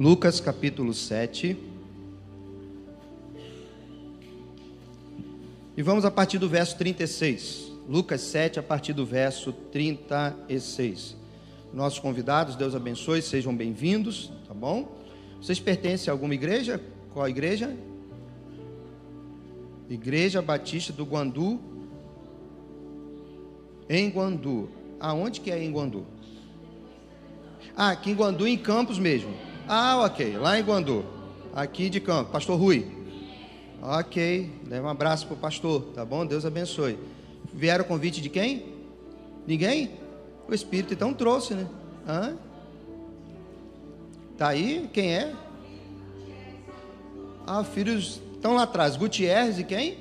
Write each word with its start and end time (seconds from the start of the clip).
Lucas 0.00 0.40
capítulo 0.40 0.94
7. 0.94 1.58
E 5.76 5.82
vamos 5.82 6.06
a 6.06 6.10
partir 6.10 6.38
do 6.38 6.48
verso 6.48 6.74
36. 6.78 7.70
Lucas 7.86 8.22
7, 8.22 8.58
a 8.58 8.62
partir 8.62 8.94
do 8.94 9.04
verso 9.04 9.52
36. 9.52 11.14
Nossos 11.74 11.98
convidados, 11.98 12.56
Deus 12.56 12.74
abençoe, 12.74 13.20
sejam 13.20 13.54
bem-vindos, 13.54 14.32
tá 14.48 14.54
bom? 14.54 14.90
Vocês 15.38 15.60
pertencem 15.60 16.10
a 16.10 16.14
alguma 16.14 16.32
igreja? 16.32 16.80
Qual 17.12 17.28
igreja? 17.28 17.76
Igreja 19.90 20.40
Batista 20.40 20.94
do 20.94 21.04
Guandu, 21.04 21.60
em 23.86 24.08
Guandu. 24.08 24.70
Aonde 24.98 25.42
que 25.42 25.50
é 25.50 25.62
em 25.62 25.70
Guandu? 25.70 26.06
Ah, 27.76 27.90
aqui 27.90 28.12
em 28.12 28.14
Guandu, 28.14 28.48
em 28.48 28.56
Campos 28.56 28.98
mesmo. 28.98 29.49
Ah, 29.72 29.98
ok, 30.04 30.36
lá 30.36 30.58
em 30.58 30.64
Guandu. 30.64 31.04
Aqui 31.54 31.88
de 31.88 32.00
Campos, 32.00 32.32
Pastor 32.32 32.58
Rui. 32.58 32.90
Ok, 33.80 34.50
leva 34.66 34.88
um 34.88 34.90
abraço 34.90 35.28
para 35.28 35.36
o 35.36 35.38
pastor, 35.38 35.82
tá 35.94 36.04
bom? 36.04 36.26
Deus 36.26 36.44
abençoe. 36.44 36.98
Vieram 37.54 37.84
o 37.84 37.86
convite 37.86 38.20
de 38.20 38.28
quem? 38.28 38.64
Ninguém? 39.46 39.92
O 40.48 40.52
Espírito 40.52 40.92
então 40.92 41.14
trouxe, 41.14 41.54
né? 41.54 41.68
Hã? 42.04 42.36
Tá 44.36 44.48
aí? 44.48 44.90
Quem 44.92 45.14
é? 45.14 45.32
Ah, 47.46 47.62
filhos 47.62 48.20
estão 48.34 48.54
lá 48.54 48.64
atrás. 48.64 48.96
Gutierrez 48.96 49.60
e 49.60 49.62
quem? 49.62 49.98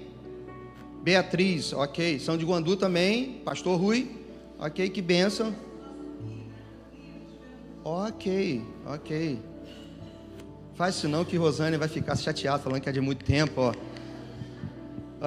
Beatriz, 1.04 1.74
ok. 1.74 2.18
São 2.18 2.36
de 2.36 2.44
Guandu 2.44 2.76
também. 2.76 3.34
Pastor 3.46 3.80
Rui, 3.80 4.10
ok. 4.58 4.90
Que 4.90 5.00
bênção. 5.00 5.54
Ok, 7.84 8.64
ok. 8.88 9.49
Faz 10.80 10.96
isso 10.96 11.10
não 11.10 11.26
que 11.26 11.36
Rosane 11.36 11.76
vai 11.76 11.90
ficar 11.90 12.16
chateada 12.16 12.58
falando 12.58 12.80
que 12.80 12.88
é 12.88 12.92
de 12.94 13.02
muito 13.02 13.26
tempo, 13.26 13.60
ó. 13.60 13.74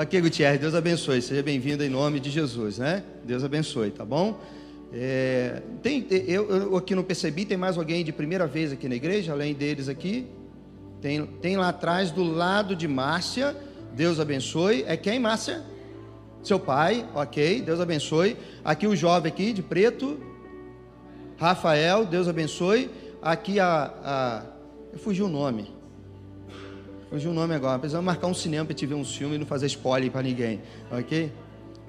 Ok, 0.00 0.19
Gutierrez, 0.19 0.58
Deus 0.58 0.75
abençoe. 0.75 1.20
Seja 1.20 1.42
bem-vindo 1.42 1.84
em 1.84 1.91
nome 1.91 2.20
de 2.20 2.31
Jesus, 2.31 2.78
né? 2.78 3.05
Deus 3.22 3.45
abençoe, 3.45 3.91
tá 3.91 4.03
bom? 4.03 4.41
É, 4.95 5.61
tem, 5.83 6.06
eu, 6.11 6.48
eu, 6.48 6.77
aqui 6.78 6.95
não 6.95 7.03
percebi, 7.03 7.45
tem 7.45 7.58
mais 7.58 7.77
alguém 7.77 8.03
de 8.03 8.11
primeira 8.12 8.47
vez 8.47 8.73
aqui 8.73 8.89
na 8.89 8.95
igreja, 8.95 9.33
além 9.33 9.53
deles 9.53 9.91
aqui? 9.91 10.27
Tem, 11.03 11.27
tem 11.27 11.58
lá 11.58 11.69
atrás, 11.69 12.11
do 12.11 12.25
lado 12.25 12.75
de 12.75 12.89
Márcia, 12.89 13.55
Deus 13.95 14.19
abençoe. 14.19 14.86
É 14.89 14.97
quem, 14.97 15.19
Márcia? 15.19 15.62
Seu 16.42 16.58
pai, 16.58 17.06
ok, 17.14 17.61
Deus 17.61 17.78
abençoe. 17.78 18.39
Aqui 18.64 18.86
o 18.86 18.97
jovem 18.97 19.30
aqui, 19.30 19.53
de 19.53 19.62
preto, 19.62 20.19
Rafael, 21.36 22.06
Deus 22.06 22.27
abençoe. 22.27 22.91
Aqui 23.20 23.61
a. 23.61 24.47
eu 24.92 24.98
fugi 24.98 25.22
o 25.22 25.28
nome. 25.28 25.70
Fugiu 27.08 27.30
o 27.30 27.34
nome 27.34 27.54
agora. 27.54 27.78
Precisamos 27.78 28.06
marcar 28.06 28.26
um 28.26 28.34
cinema 28.34 28.64
para 28.64 28.74
te 28.74 28.86
ver 28.86 28.94
um 28.94 29.04
filme 29.04 29.36
e 29.36 29.38
não 29.38 29.46
fazer 29.46 29.66
spoiler 29.66 30.10
para 30.10 30.22
ninguém. 30.22 30.60
Ok? 30.90 31.32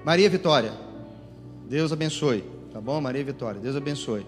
Maria 0.04 0.28
Vitória. 0.28 0.72
Deus 1.68 1.92
abençoe. 1.92 2.44
Tá 2.72 2.80
bom? 2.80 3.00
Maria 3.00 3.24
Vitória. 3.24 3.60
Deus 3.60 3.76
abençoe. 3.76 4.26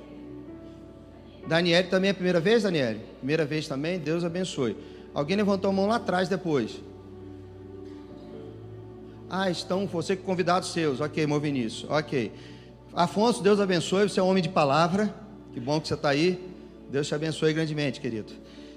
Daniele 1.47 1.89
também 1.89 2.09
é 2.09 2.11
a 2.13 2.15
primeira 2.15 2.41
vez, 2.41 2.63
Daniele? 2.63 3.01
Primeira 3.19 3.45
vez 3.45 3.69
também. 3.69 3.99
Deus 3.99 4.25
abençoe. 4.25 4.77
Alguém 5.13 5.37
levantou 5.37 5.71
a 5.71 5.73
mão 5.73 5.87
lá 5.87 5.97
atrás 5.97 6.29
depois. 6.29 6.81
Ah, 9.29 9.51
estão 9.51 9.87
você 9.87 10.17
com 10.17 10.25
convidados 10.25 10.73
seus. 10.73 11.01
Ok, 11.01 11.23
irmão 11.23 11.41
Vinícius. 11.41 11.91
Ok. 11.91 12.33
Afonso, 12.95 13.43
Deus 13.43 13.61
abençoe. 13.61 14.09
Você 14.09 14.19
é 14.19 14.23
um 14.23 14.29
homem 14.29 14.43
de 14.43 14.49
palavra. 14.49 15.15
Que 15.53 15.61
bom 15.61 15.81
que 15.81 15.89
você 15.89 15.95
está 15.95 16.11
aí. 16.11 16.43
Deus 16.91 17.07
te 17.07 17.15
abençoe 17.15 17.53
grandemente, 17.53 18.01
querido. 18.01 18.33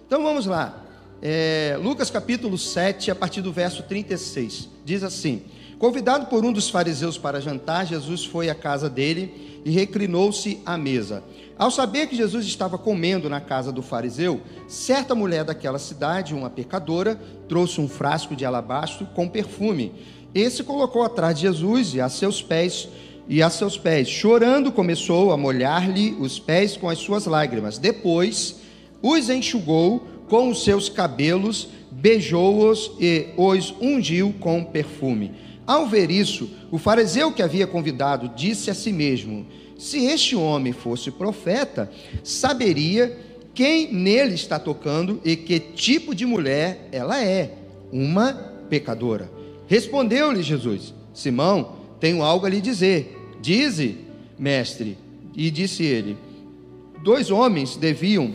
Então 0.09 0.23
vamos 0.23 0.47
lá. 0.47 0.73
É, 1.21 1.77
Lucas 1.83 2.09
capítulo 2.09 2.57
7, 2.57 3.11
a 3.11 3.15
partir 3.15 3.41
do 3.43 3.53
verso 3.53 3.83
36. 3.83 4.67
Diz 4.83 5.03
assim: 5.03 5.43
Convidado 5.77 6.25
por 6.25 6.43
um 6.43 6.51
dos 6.51 6.67
fariseus 6.67 7.15
para 7.15 7.39
jantar, 7.39 7.85
Jesus 7.85 8.25
foi 8.25 8.49
à 8.49 8.55
casa 8.55 8.89
dele 8.89 9.61
e 9.63 9.69
reclinou-se 9.69 10.59
à 10.65 10.79
mesa. 10.79 11.23
Ao 11.59 11.69
saber 11.69 12.07
que 12.07 12.15
Jesus 12.15 12.43
estava 12.47 12.75
comendo 12.75 13.29
na 13.29 13.39
casa 13.39 13.71
do 13.71 13.83
fariseu, 13.83 14.41
certa 14.67 15.13
mulher 15.13 15.43
daquela 15.43 15.77
cidade, 15.77 16.33
uma 16.33 16.49
pecadora, 16.49 17.15
trouxe 17.47 17.79
um 17.79 17.87
frasco 17.87 18.35
de 18.35 18.43
alabastro 18.43 19.05
com 19.13 19.29
perfume. 19.29 19.93
Esse 20.33 20.63
colocou 20.63 21.03
atrás 21.03 21.35
de 21.35 21.41
Jesus 21.41 21.93
e 21.93 22.01
a 22.01 22.09
seus 22.09 22.41
pés 22.41 22.89
e 23.27 23.43
a 23.43 23.49
seus 23.51 23.77
pés. 23.77 24.09
Chorando, 24.09 24.71
começou 24.71 25.31
a 25.31 25.37
molhar-lhe 25.37 26.17
os 26.19 26.39
pés 26.39 26.75
com 26.75 26.89
as 26.89 26.97
suas 26.97 27.27
lágrimas. 27.27 27.77
Depois, 27.77 28.58
os 29.01 29.29
enxugou 29.29 30.07
com 30.27 30.49
os 30.49 30.63
seus 30.63 30.89
cabelos, 30.89 31.69
beijou-os 31.91 32.91
e 32.99 33.27
os 33.35 33.73
ungiu 33.81 34.33
com 34.39 34.63
perfume. 34.63 35.31
Ao 35.65 35.87
ver 35.87 36.09
isso, 36.09 36.49
o 36.71 36.77
fariseu 36.77 37.31
que 37.31 37.41
havia 37.41 37.67
convidado 37.67 38.31
disse 38.35 38.71
a 38.71 38.73
si 38.73 38.91
mesmo: 38.91 39.45
Se 39.77 40.05
este 40.05 40.35
homem 40.35 40.73
fosse 40.73 41.11
profeta, 41.11 41.91
saberia 42.23 43.17
quem 43.53 43.93
nele 43.93 44.35
está 44.35 44.57
tocando 44.57 45.21
e 45.23 45.35
que 45.35 45.59
tipo 45.59 46.15
de 46.15 46.25
mulher 46.25 46.87
ela 46.91 47.23
é, 47.23 47.53
uma 47.91 48.33
pecadora. 48.69 49.29
Respondeu-lhe 49.67 50.41
Jesus: 50.41 50.93
Simão, 51.13 51.75
tenho 51.99 52.23
algo 52.23 52.45
a 52.45 52.49
lhe 52.49 52.61
dizer. 52.61 53.15
Dize, 53.41 53.97
mestre. 54.37 54.97
E 55.35 55.51
disse 55.51 55.83
ele: 55.83 56.17
Dois 57.03 57.29
homens 57.29 57.75
deviam 57.75 58.33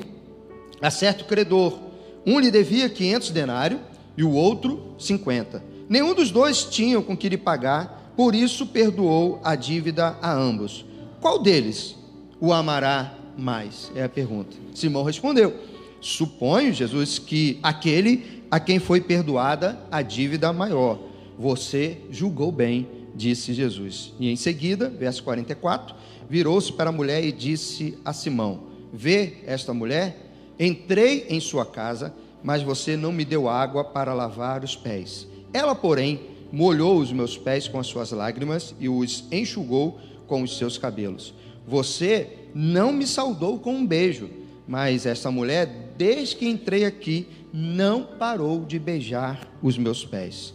a 0.80 0.90
certo 0.90 1.24
credor. 1.24 1.78
Um 2.26 2.38
lhe 2.38 2.50
devia 2.50 2.88
500 2.88 3.30
denários 3.30 3.80
e 4.16 4.22
o 4.22 4.32
outro 4.32 4.94
50. 4.98 5.62
Nenhum 5.88 6.14
dos 6.14 6.30
dois 6.30 6.64
tinha 6.64 7.00
com 7.00 7.16
que 7.16 7.28
lhe 7.28 7.36
pagar, 7.36 8.12
por 8.16 8.34
isso 8.34 8.66
perdoou 8.66 9.40
a 9.44 9.54
dívida 9.54 10.16
a 10.22 10.32
ambos. 10.32 10.84
Qual 11.20 11.38
deles 11.38 11.96
o 12.40 12.52
amará 12.52 13.14
mais? 13.36 13.90
É 13.94 14.04
a 14.04 14.08
pergunta. 14.08 14.56
Simão 14.74 15.02
respondeu: 15.02 15.54
Suponho, 16.00 16.72
Jesus, 16.72 17.18
que 17.18 17.58
aquele 17.62 18.44
a 18.50 18.60
quem 18.60 18.78
foi 18.78 19.00
perdoada 19.00 19.78
a 19.90 20.00
dívida 20.00 20.52
maior. 20.52 20.98
Você 21.38 21.98
julgou 22.10 22.52
bem 22.52 22.88
disse 23.14 23.54
Jesus. 23.54 24.12
E 24.18 24.28
em 24.28 24.36
seguida, 24.36 24.88
verso 24.88 25.22
44, 25.22 25.94
virou-se 26.28 26.72
para 26.72 26.90
a 26.90 26.92
mulher 26.92 27.24
e 27.24 27.30
disse 27.30 27.96
a 28.04 28.12
Simão: 28.12 28.64
Vê 28.92 29.34
esta 29.46 29.72
mulher? 29.72 30.23
Entrei 30.58 31.26
em 31.28 31.40
sua 31.40 31.66
casa, 31.66 32.14
mas 32.42 32.62
você 32.62 32.96
não 32.96 33.12
me 33.12 33.24
deu 33.24 33.48
água 33.48 33.84
para 33.84 34.14
lavar 34.14 34.62
os 34.62 34.76
pés. 34.76 35.26
Ela, 35.52 35.74
porém, 35.74 36.20
molhou 36.52 36.98
os 36.98 37.12
meus 37.12 37.36
pés 37.36 37.66
com 37.66 37.78
as 37.78 37.86
suas 37.86 38.12
lágrimas 38.12 38.74
e 38.78 38.88
os 38.88 39.24
enxugou 39.32 39.98
com 40.26 40.42
os 40.42 40.56
seus 40.56 40.78
cabelos. 40.78 41.34
Você 41.66 42.28
não 42.54 42.92
me 42.92 43.06
saudou 43.06 43.58
com 43.58 43.74
um 43.74 43.86
beijo, 43.86 44.28
mas 44.66 45.06
esta 45.06 45.30
mulher, 45.30 45.92
desde 45.96 46.36
que 46.36 46.48
entrei 46.48 46.84
aqui, 46.84 47.26
não 47.52 48.02
parou 48.02 48.64
de 48.64 48.78
beijar 48.78 49.48
os 49.62 49.78
meus 49.78 50.04
pés. 50.04 50.54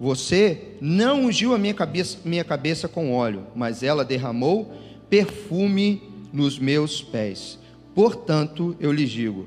Você 0.00 0.76
não 0.80 1.26
ungiu 1.26 1.54
a 1.54 1.58
minha 1.58 1.74
cabeça, 1.74 2.18
minha 2.24 2.42
cabeça 2.42 2.88
com 2.88 3.12
óleo, 3.12 3.46
mas 3.54 3.82
ela 3.82 4.04
derramou 4.04 4.72
perfume 5.08 6.02
nos 6.32 6.58
meus 6.58 7.02
pés. 7.02 7.59
Portanto, 8.00 8.74
eu 8.80 8.90
lhes 8.90 9.10
digo: 9.10 9.46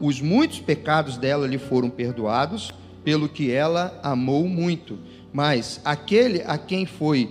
os 0.00 0.20
muitos 0.20 0.58
pecados 0.58 1.16
dela 1.16 1.46
lhe 1.46 1.58
foram 1.58 1.88
perdoados, 1.88 2.74
pelo 3.04 3.28
que 3.28 3.52
ela 3.52 4.00
amou 4.02 4.48
muito. 4.48 4.98
Mas 5.32 5.80
aquele 5.84 6.42
a 6.44 6.58
quem 6.58 6.84
foi 6.84 7.30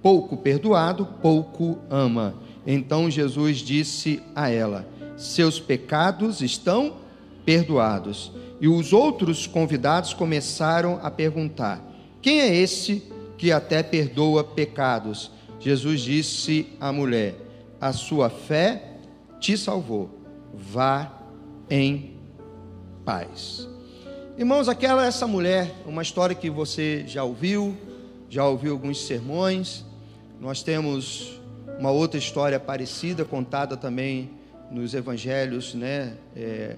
pouco 0.00 0.36
perdoado, 0.36 1.04
pouco 1.20 1.76
ama. 1.90 2.36
Então 2.64 3.10
Jesus 3.10 3.58
disse 3.58 4.22
a 4.32 4.48
ela: 4.48 4.86
Seus 5.16 5.58
pecados 5.58 6.40
estão 6.40 6.98
perdoados. 7.44 8.30
E 8.60 8.68
os 8.68 8.92
outros 8.92 9.44
convidados 9.44 10.14
começaram 10.14 11.00
a 11.02 11.10
perguntar: 11.10 11.84
Quem 12.22 12.40
é 12.42 12.54
esse 12.54 13.02
que 13.36 13.50
até 13.50 13.82
perdoa 13.82 14.44
pecados? 14.44 15.32
Jesus 15.58 16.00
disse 16.00 16.68
à 16.78 16.92
mulher: 16.92 17.34
A 17.80 17.92
sua 17.92 18.30
fé 18.30 18.93
te 19.44 19.58
salvou. 19.58 20.08
Vá 20.54 21.12
em 21.68 22.16
paz. 23.04 23.68
Irmãos, 24.38 24.70
aquela 24.70 25.04
essa 25.04 25.26
mulher, 25.26 25.70
uma 25.84 26.00
história 26.00 26.34
que 26.34 26.48
você 26.48 27.04
já 27.06 27.24
ouviu, 27.24 27.76
já 28.30 28.48
ouviu 28.48 28.72
alguns 28.72 29.04
sermões. 29.04 29.84
Nós 30.40 30.62
temos 30.62 31.38
uma 31.78 31.90
outra 31.90 32.18
história 32.18 32.58
parecida 32.58 33.22
contada 33.22 33.76
também 33.76 34.30
nos 34.70 34.94
evangelhos, 34.94 35.74
né? 35.74 36.16
É, 36.34 36.76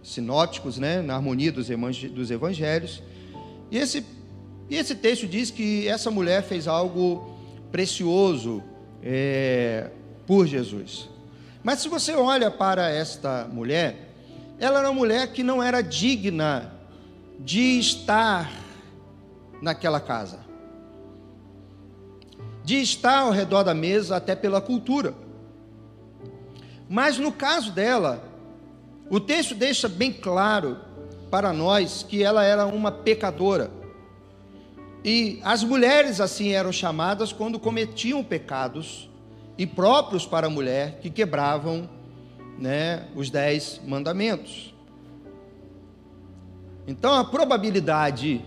sinóticos, 0.00 0.78
né, 0.78 1.02
na 1.02 1.16
harmonia 1.16 1.50
dos, 1.50 1.66
dos 1.66 2.30
evangelhos. 2.30 3.02
E 3.68 3.78
esse, 3.78 4.06
e 4.70 4.76
esse 4.76 4.94
texto 4.94 5.26
diz 5.26 5.50
que 5.50 5.88
essa 5.88 6.08
mulher 6.08 6.44
fez 6.44 6.68
algo 6.68 7.36
precioso 7.72 8.62
é, 9.02 9.90
por 10.24 10.46
Jesus. 10.46 11.15
Mas 11.66 11.80
se 11.80 11.88
você 11.88 12.14
olha 12.14 12.48
para 12.48 12.88
esta 12.90 13.44
mulher, 13.50 14.14
ela 14.56 14.78
era 14.78 14.88
uma 14.88 14.94
mulher 14.94 15.32
que 15.32 15.42
não 15.42 15.60
era 15.60 15.82
digna 15.82 16.72
de 17.40 17.80
estar 17.80 18.52
naquela 19.60 19.98
casa, 19.98 20.38
de 22.62 22.76
estar 22.76 23.22
ao 23.22 23.32
redor 23.32 23.64
da 23.64 23.74
mesa, 23.74 24.14
até 24.14 24.36
pela 24.36 24.60
cultura. 24.60 25.12
Mas 26.88 27.18
no 27.18 27.32
caso 27.32 27.72
dela, 27.72 28.22
o 29.10 29.18
texto 29.18 29.52
deixa 29.52 29.88
bem 29.88 30.12
claro 30.12 30.78
para 31.32 31.52
nós 31.52 32.04
que 32.08 32.22
ela 32.22 32.44
era 32.44 32.64
uma 32.64 32.92
pecadora. 32.92 33.72
E 35.04 35.40
as 35.42 35.64
mulheres 35.64 36.20
assim 36.20 36.50
eram 36.50 36.70
chamadas 36.70 37.32
quando 37.32 37.58
cometiam 37.58 38.22
pecados 38.22 39.10
próprios 39.64 40.26
para 40.26 40.48
a 40.48 40.50
mulher 40.50 40.98
que 41.00 41.08
quebravam 41.08 41.88
né, 42.58 43.06
os 43.14 43.30
dez 43.30 43.80
mandamentos. 43.86 44.74
Então 46.86 47.14
a 47.14 47.24
probabilidade, 47.24 48.44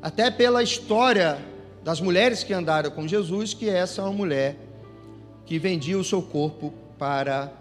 até 0.00 0.30
pela 0.30 0.62
história 0.62 1.38
das 1.84 2.00
mulheres 2.00 2.42
que 2.42 2.52
andaram 2.52 2.90
com 2.90 3.06
Jesus, 3.06 3.54
que 3.54 3.68
essa 3.68 4.00
é 4.00 4.04
uma 4.04 4.12
mulher 4.12 4.56
que 5.44 5.58
vendia 5.58 5.98
o 5.98 6.04
seu 6.04 6.22
corpo 6.22 6.72
para 6.98 7.52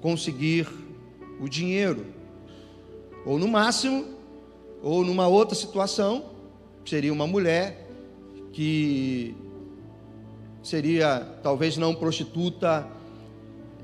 conseguir 0.00 0.68
o 1.40 1.48
dinheiro, 1.48 2.06
ou 3.24 3.38
no 3.38 3.48
máximo, 3.48 4.06
ou 4.82 5.04
numa 5.04 5.26
outra 5.26 5.54
situação, 5.54 6.26
seria 6.84 7.12
uma 7.12 7.26
mulher 7.26 7.88
que 8.52 9.34
seria 10.64 11.20
talvez 11.42 11.76
não 11.76 11.94
prostituta 11.94 12.88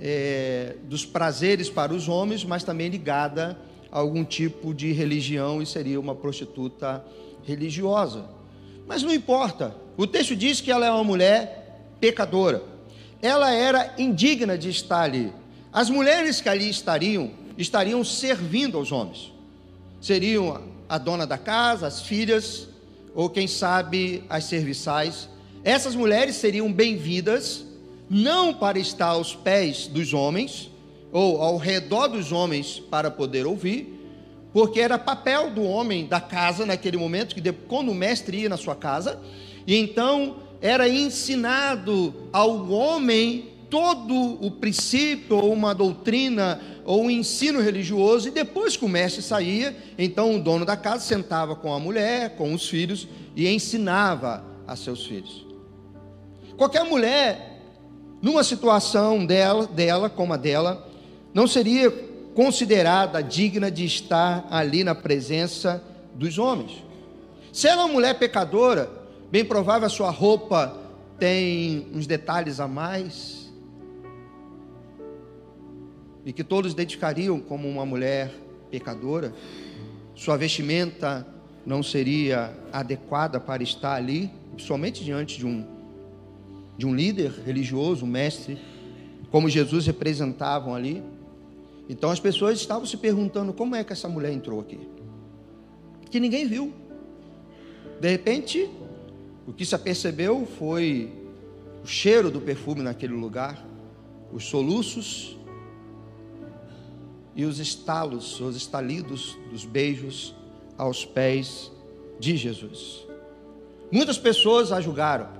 é, 0.00 0.76
dos 0.84 1.04
prazeres 1.04 1.68
para 1.68 1.92
os 1.92 2.08
homens, 2.08 2.42
mas 2.42 2.64
também 2.64 2.88
ligada 2.88 3.56
a 3.92 3.98
algum 3.98 4.24
tipo 4.24 4.72
de 4.72 4.90
religião 4.90 5.60
e 5.60 5.66
seria 5.66 6.00
uma 6.00 6.14
prostituta 6.14 7.04
religiosa. 7.44 8.24
Mas 8.86 9.02
não 9.02 9.12
importa, 9.12 9.76
o 9.96 10.06
texto 10.06 10.34
diz 10.34 10.60
que 10.60 10.72
ela 10.72 10.86
é 10.86 10.90
uma 10.90 11.04
mulher 11.04 11.84
pecadora, 12.00 12.62
ela 13.20 13.52
era 13.52 13.94
indigna 13.98 14.56
de 14.56 14.70
estar 14.70 15.02
ali. 15.02 15.30
As 15.70 15.90
mulheres 15.90 16.40
que 16.40 16.48
ali 16.48 16.70
estariam, 16.70 17.30
estariam 17.58 18.02
servindo 18.02 18.78
aos 18.78 18.90
homens, 18.90 19.32
seriam 20.00 20.62
a 20.88 20.96
dona 20.96 21.26
da 21.26 21.36
casa, 21.36 21.86
as 21.86 22.00
filhas, 22.00 22.68
ou 23.14 23.28
quem 23.28 23.46
sabe 23.46 24.24
as 24.30 24.44
serviçais. 24.44 25.28
Essas 25.62 25.94
mulheres 25.94 26.36
seriam 26.36 26.72
bem-vindas 26.72 27.66
não 28.08 28.54
para 28.54 28.78
estar 28.78 29.08
aos 29.08 29.34
pés 29.34 29.86
dos 29.86 30.14
homens, 30.14 30.70
ou 31.12 31.42
ao 31.42 31.58
redor 31.58 32.08
dos 32.08 32.32
homens 32.32 32.80
para 32.90 33.10
poder 33.10 33.46
ouvir, 33.46 34.00
porque 34.54 34.80
era 34.80 34.98
papel 34.98 35.50
do 35.50 35.62
homem 35.62 36.06
da 36.06 36.20
casa 36.20 36.64
naquele 36.64 36.96
momento, 36.96 37.34
que 37.34 37.52
quando 37.52 37.90
o 37.90 37.94
mestre 37.94 38.38
ia 38.38 38.48
na 38.48 38.56
sua 38.56 38.74
casa, 38.74 39.20
e 39.66 39.76
então 39.76 40.36
era 40.62 40.88
ensinado 40.88 42.14
ao 42.32 42.70
homem 42.70 43.50
todo 43.68 44.38
o 44.44 44.50
princípio, 44.50 45.36
ou 45.36 45.52
uma 45.52 45.74
doutrina, 45.74 46.58
ou 46.86 47.02
um 47.02 47.10
ensino 47.10 47.60
religioso, 47.60 48.28
e 48.28 48.30
depois 48.30 48.78
que 48.78 48.84
o 48.84 48.88
mestre 48.88 49.22
saía, 49.22 49.76
então 49.98 50.34
o 50.34 50.42
dono 50.42 50.64
da 50.64 50.76
casa 50.76 51.04
sentava 51.04 51.54
com 51.54 51.72
a 51.72 51.78
mulher, 51.78 52.34
com 52.36 52.54
os 52.54 52.66
filhos, 52.66 53.06
e 53.36 53.46
ensinava 53.46 54.42
a 54.66 54.74
seus 54.74 55.04
filhos. 55.04 55.49
Qualquer 56.60 56.84
mulher 56.84 57.58
numa 58.20 58.44
situação 58.44 59.24
dela, 59.24 59.66
dela 59.66 60.10
como 60.10 60.34
a 60.34 60.36
dela, 60.36 60.86
não 61.32 61.46
seria 61.46 61.90
considerada 62.34 63.22
digna 63.22 63.70
de 63.70 63.86
estar 63.86 64.46
ali 64.50 64.84
na 64.84 64.94
presença 64.94 65.82
dos 66.14 66.36
homens. 66.36 66.84
Se 67.50 67.66
ela 67.66 67.80
é 67.80 67.84
uma 67.86 67.94
mulher 67.94 68.18
pecadora, 68.18 68.90
bem 69.30 69.42
provável 69.42 69.86
a 69.86 69.88
sua 69.88 70.10
roupa 70.10 70.76
tem 71.18 71.86
uns 71.94 72.06
detalhes 72.06 72.60
a 72.60 72.68
mais, 72.68 73.50
e 76.26 76.30
que 76.30 76.44
todos 76.44 76.72
identificariam 76.72 77.40
como 77.40 77.66
uma 77.66 77.86
mulher 77.86 78.34
pecadora, 78.70 79.32
sua 80.14 80.36
vestimenta 80.36 81.26
não 81.64 81.82
seria 81.82 82.54
adequada 82.70 83.40
para 83.40 83.62
estar 83.62 83.94
ali, 83.94 84.30
somente 84.58 85.02
diante 85.02 85.38
de 85.38 85.46
um 85.46 85.79
de 86.80 86.86
um 86.86 86.94
líder 86.94 87.30
religioso, 87.44 88.06
um 88.06 88.08
mestre, 88.08 88.58
como 89.30 89.50
Jesus 89.50 89.84
representavam 89.84 90.74
ali. 90.74 91.02
Então 91.90 92.10
as 92.10 92.18
pessoas 92.18 92.58
estavam 92.58 92.86
se 92.86 92.96
perguntando 92.96 93.52
como 93.52 93.76
é 93.76 93.84
que 93.84 93.92
essa 93.92 94.08
mulher 94.08 94.32
entrou 94.32 94.58
aqui. 94.58 94.80
Que 96.10 96.18
ninguém 96.18 96.46
viu. 96.46 96.72
De 98.00 98.08
repente, 98.08 98.66
o 99.46 99.52
que 99.52 99.66
se 99.66 99.74
apercebeu 99.74 100.48
foi 100.58 101.12
o 101.84 101.86
cheiro 101.86 102.30
do 102.30 102.40
perfume 102.40 102.80
naquele 102.80 103.12
lugar, 103.12 103.62
os 104.32 104.46
soluços 104.46 105.36
e 107.36 107.44
os 107.44 107.58
estalos, 107.58 108.40
os 108.40 108.56
estalidos 108.56 109.36
dos 109.50 109.66
beijos 109.66 110.34
aos 110.78 111.04
pés 111.04 111.70
de 112.18 112.38
Jesus. 112.38 113.06
Muitas 113.92 114.16
pessoas 114.16 114.72
a 114.72 114.80
julgaram. 114.80 115.39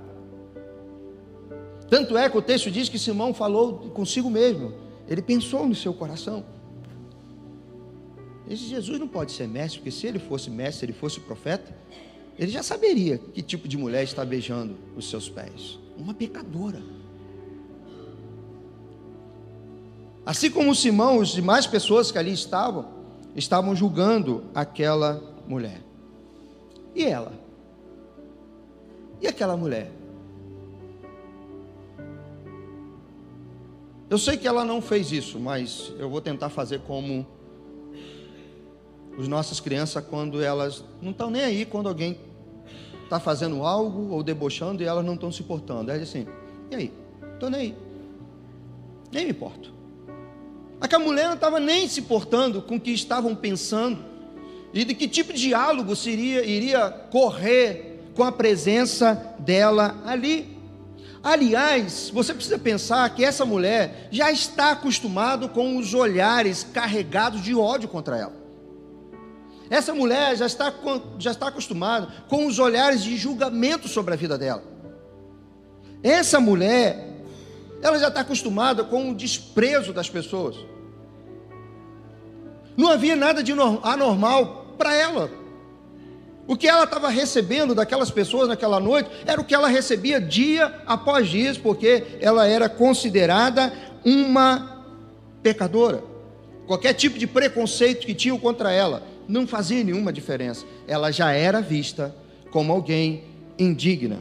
Tanto 1.91 2.17
é 2.17 2.29
que 2.29 2.37
o 2.37 2.41
texto 2.41 2.71
diz 2.71 2.87
que 2.87 2.97
Simão 2.97 3.33
falou 3.33 3.89
consigo 3.89 4.29
mesmo. 4.29 4.73
Ele 5.09 5.21
pensou 5.21 5.67
no 5.67 5.75
seu 5.75 5.93
coração. 5.93 6.45
Jesus 8.47 8.97
não 8.97 9.09
pode 9.09 9.33
ser 9.33 9.45
mestre, 9.45 9.79
porque 9.79 9.91
se 9.91 10.07
ele 10.07 10.17
fosse 10.17 10.49
mestre, 10.49 10.79
se 10.79 10.85
ele 10.85 10.93
fosse 10.93 11.19
profeta, 11.19 11.75
ele 12.39 12.49
já 12.49 12.63
saberia 12.63 13.17
que 13.17 13.41
tipo 13.41 13.67
de 13.67 13.77
mulher 13.77 14.05
está 14.05 14.23
beijando 14.23 14.77
os 14.95 15.09
seus 15.09 15.27
pés. 15.27 15.77
Uma 15.97 16.13
pecadora. 16.13 16.81
Assim 20.25 20.49
como 20.49 20.73
Simão, 20.73 21.17
os 21.17 21.33
demais 21.33 21.67
pessoas 21.67 22.09
que 22.09 22.17
ali 22.17 22.31
estavam, 22.31 22.87
estavam 23.35 23.75
julgando 23.75 24.45
aquela 24.55 25.21
mulher. 25.45 25.81
E 26.95 27.03
ela? 27.03 27.33
E 29.19 29.27
aquela 29.27 29.57
mulher? 29.57 29.91
Eu 34.11 34.17
sei 34.17 34.35
que 34.35 34.45
ela 34.45 34.65
não 34.65 34.81
fez 34.81 35.09
isso, 35.13 35.39
mas 35.39 35.93
eu 35.97 36.09
vou 36.09 36.19
tentar 36.19 36.49
fazer 36.49 36.81
como 36.81 37.25
os 39.17 39.25
nossas 39.25 39.61
crianças 39.61 40.03
quando 40.03 40.43
elas 40.43 40.83
não 41.01 41.11
estão 41.11 41.29
nem 41.29 41.43
aí 41.43 41.65
quando 41.65 41.87
alguém 41.87 42.19
está 43.05 43.21
fazendo 43.21 43.63
algo 43.63 44.13
ou 44.13 44.21
debochando 44.21 44.83
e 44.83 44.85
elas 44.85 45.05
não 45.05 45.13
estão 45.13 45.31
se 45.31 45.43
portando. 45.43 45.89
Elas 45.89 46.05
dizem 46.05 46.23
assim, 46.23 46.31
e 46.69 46.75
aí? 46.75 46.93
Estou 47.35 47.49
nem 47.49 47.61
aí. 47.61 47.75
Nem 49.13 49.23
me 49.23 49.31
importo. 49.31 49.73
Aquela 50.81 51.05
mulher 51.05 51.27
não 51.27 51.35
estava 51.35 51.57
nem 51.57 51.87
se 51.87 52.01
portando 52.01 52.61
com 52.61 52.75
o 52.75 52.81
que 52.81 52.91
estavam 52.91 53.33
pensando 53.33 54.03
e 54.73 54.83
de 54.83 54.93
que 54.93 55.07
tipo 55.07 55.31
de 55.31 55.39
diálogo 55.39 55.95
seria, 55.95 56.43
iria 56.43 56.89
correr 56.89 58.09
com 58.13 58.25
a 58.25 58.31
presença 58.33 59.35
dela 59.39 60.01
ali. 60.05 60.60
Aliás, 61.23 62.09
você 62.11 62.33
precisa 62.33 62.57
pensar 62.57 63.07
que 63.13 63.23
essa 63.23 63.45
mulher 63.45 64.07
já 64.11 64.31
está 64.31 64.71
acostumada 64.71 65.47
com 65.47 65.77
os 65.77 65.93
olhares 65.93 66.63
carregados 66.63 67.41
de 67.41 67.53
ódio 67.53 67.87
contra 67.87 68.17
ela. 68.17 68.41
Essa 69.69 69.93
mulher 69.93 70.35
já 70.35 70.47
está, 70.47 70.73
já 71.19 71.31
está 71.31 71.47
acostumada 71.47 72.07
com 72.27 72.47
os 72.47 72.59
olhares 72.59 73.03
de 73.03 73.15
julgamento 73.15 73.87
sobre 73.87 74.13
a 74.13 74.17
vida 74.17 74.37
dela. 74.37 74.63
Essa 76.03 76.39
mulher, 76.39 77.23
ela 77.81 77.99
já 77.99 78.07
está 78.07 78.21
acostumada 78.21 78.83
com 78.83 79.11
o 79.11 79.15
desprezo 79.15 79.93
das 79.93 80.09
pessoas. 80.09 80.57
Não 82.75 82.89
havia 82.89 83.15
nada 83.15 83.43
de 83.43 83.51
anormal 83.51 84.75
para 84.77 84.95
ela. 84.95 85.40
O 86.47 86.55
que 86.55 86.67
ela 86.67 86.83
estava 86.83 87.09
recebendo 87.09 87.75
daquelas 87.75 88.11
pessoas 88.11 88.47
naquela 88.47 88.79
noite 88.79 89.09
era 89.25 89.39
o 89.39 89.43
que 89.43 89.53
ela 89.53 89.67
recebia 89.67 90.19
dia 90.19 90.81
após 90.85 91.27
dia, 91.29 91.53
porque 91.61 92.03
ela 92.19 92.47
era 92.47 92.67
considerada 92.67 93.71
uma 94.03 94.83
pecadora. 95.41 96.03
Qualquer 96.67 96.93
tipo 96.93 97.17
de 97.17 97.27
preconceito 97.27 98.05
que 98.05 98.13
tinham 98.13 98.37
contra 98.37 98.71
ela 98.71 99.03
não 99.27 99.47
fazia 99.47 99.83
nenhuma 99.83 100.11
diferença. 100.11 100.65
Ela 100.87 101.11
já 101.11 101.31
era 101.31 101.61
vista 101.61 102.13
como 102.51 102.71
alguém 102.71 103.23
indigna. 103.57 104.19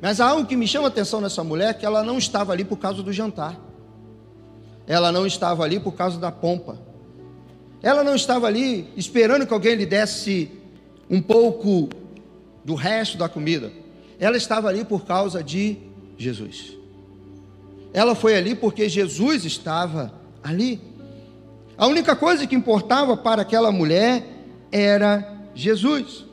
Mas 0.00 0.20
há 0.20 0.28
algo 0.28 0.46
que 0.46 0.56
me 0.56 0.66
chama 0.66 0.86
a 0.86 0.88
atenção 0.88 1.20
nessa 1.20 1.42
mulher 1.42 1.74
que 1.74 1.84
ela 1.84 2.02
não 2.02 2.18
estava 2.18 2.52
ali 2.52 2.64
por 2.64 2.76
causa 2.76 3.02
do 3.02 3.12
jantar. 3.12 3.58
Ela 4.86 5.10
não 5.10 5.26
estava 5.26 5.64
ali 5.64 5.80
por 5.80 5.92
causa 5.92 6.18
da 6.18 6.30
pompa. 6.30 6.78
Ela 7.82 8.02
não 8.02 8.14
estava 8.14 8.46
ali 8.46 8.88
esperando 8.96 9.46
que 9.46 9.52
alguém 9.52 9.74
lhe 9.74 9.86
desse 9.86 10.50
um 11.08 11.22
pouco 11.22 11.88
do 12.64 12.74
resto 12.74 13.16
da 13.16 13.28
comida. 13.28 13.72
Ela 14.18 14.36
estava 14.36 14.68
ali 14.68 14.84
por 14.84 15.04
causa 15.04 15.42
de 15.42 15.76
Jesus. 16.16 16.76
Ela 17.92 18.14
foi 18.14 18.36
ali 18.36 18.54
porque 18.54 18.88
Jesus 18.88 19.44
estava 19.44 20.12
ali. 20.42 20.80
A 21.76 21.86
única 21.86 22.16
coisa 22.16 22.46
que 22.46 22.54
importava 22.54 23.16
para 23.16 23.42
aquela 23.42 23.70
mulher 23.70 24.24
era 24.70 25.36
Jesus. 25.54 26.26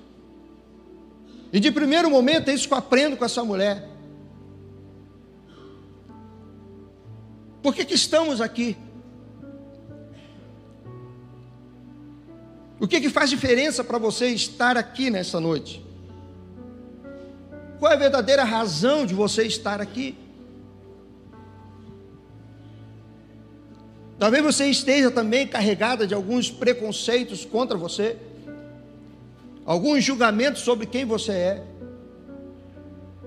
E 1.53 1.59
de 1.59 1.71
primeiro 1.71 2.09
momento 2.09 2.49
é 2.49 2.53
isso 2.53 2.67
que 2.67 2.73
eu 2.73 2.77
aprendo 2.77 3.15
com 3.15 3.23
essa 3.23 3.43
mulher. 3.43 3.87
Por 7.61 7.73
que, 7.73 7.85
que 7.85 7.95
estamos 7.95 8.41
aqui? 8.41 8.75
O 12.79 12.87
que, 12.87 12.99
que 12.99 13.09
faz 13.09 13.29
diferença 13.29 13.83
para 13.83 13.97
você 13.97 14.27
estar 14.27 14.77
aqui 14.77 15.09
nessa 15.09 15.39
noite? 15.39 15.83
Qual 17.79 17.91
é 17.91 17.95
a 17.95 17.99
verdadeira 17.99 18.43
razão 18.43 19.05
de 19.05 19.13
você 19.13 19.43
estar 19.43 19.79
aqui? 19.81 20.17
Talvez 24.17 24.43
você 24.43 24.65
esteja 24.67 25.11
também 25.11 25.47
carregada 25.47 26.07
de 26.07 26.13
alguns 26.13 26.49
preconceitos 26.49 27.45
contra 27.45 27.77
você, 27.77 28.17
alguns 29.65 30.03
julgamentos 30.03 30.61
sobre 30.61 30.85
quem 30.85 31.05
você 31.05 31.31
é. 31.31 31.63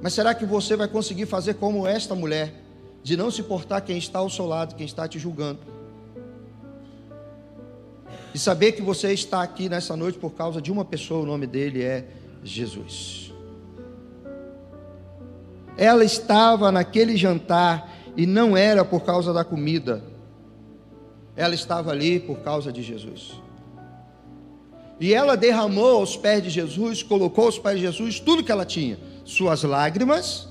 Mas 0.01 0.15
será 0.15 0.35
que 0.35 0.47
você 0.47 0.77
vai 0.77 0.89
conseguir 0.89 1.27
fazer 1.27 1.55
como 1.55 1.87
esta 1.87 2.15
mulher, 2.15 2.55
de 3.03 3.17
não 3.17 3.31
se 3.31 3.41
importar 3.41 3.81
quem 3.81 3.99
está 3.99 4.19
ao 4.19 4.31
seu 4.31 4.47
lado, 4.47 4.75
quem 4.75 4.87
está 4.87 5.07
te 5.09 5.19
julgando? 5.19 5.78
E 8.39 8.41
saber 8.41 8.71
que 8.71 8.83
você 8.83 9.13
está 9.13 9.43
aqui 9.43 9.69
nessa 9.69 9.97
noite 9.97 10.17
por 10.17 10.31
causa 10.31 10.63
de 10.63 10.71
uma 10.71 10.85
pessoa, 10.85 11.25
o 11.25 11.27
nome 11.27 11.45
dele 11.45 11.83
é 11.83 12.05
Jesus. 12.45 13.33
Ela 15.77 16.05
estava 16.05 16.71
naquele 16.71 17.17
jantar 17.17 17.93
e 18.17 18.27
não 18.27 18.57
era 18.57 18.85
por 18.85 19.01
causa 19.01 19.33
da 19.33 19.45
comida 19.45 20.05
ela 21.39 21.55
estava 21.55 21.93
ali 21.93 22.19
por 22.19 22.41
causa 22.41 22.73
de 22.73 22.83
Jesus. 22.83 23.41
E 24.99 25.15
ela 25.15 25.37
derramou 25.37 25.99
aos 25.99 26.17
pés 26.17 26.43
de 26.43 26.51
Jesus, 26.51 27.01
colocou 27.01 27.47
aos 27.47 27.61
pés 27.61 27.77
de 27.77 27.83
Jesus 27.83 28.19
tudo 28.19 28.43
que 28.43 28.51
ela 28.51 28.65
tinha: 28.65 28.99
suas 29.25 29.63
lágrimas, 29.63 30.49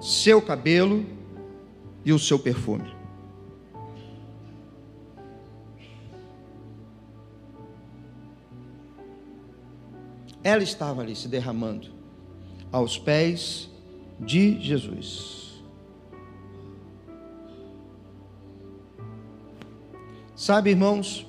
seu 0.00 0.40
cabelo 0.40 1.04
e 2.02 2.12
o 2.12 2.18
seu 2.18 2.38
perfume. 2.38 2.99
Ela 10.42 10.62
estava 10.62 11.02
ali 11.02 11.14
se 11.14 11.28
derramando 11.28 11.88
aos 12.72 12.98
pés 12.98 13.68
de 14.18 14.60
Jesus. 14.60 15.62
Sabe, 20.34 20.70
irmãos, 20.70 21.26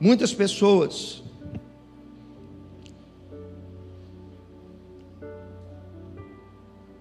muitas 0.00 0.32
pessoas 0.32 1.22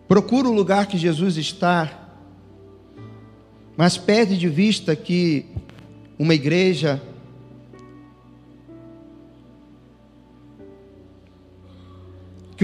procuram 0.08 0.52
o 0.52 0.54
lugar 0.54 0.88
que 0.88 0.98
Jesus 0.98 1.38
está, 1.38 2.10
mas 3.78 3.98
perde 3.98 4.38
de 4.38 4.50
vista 4.50 4.96
que 4.96 5.46
uma 6.20 6.34
igreja 6.34 7.02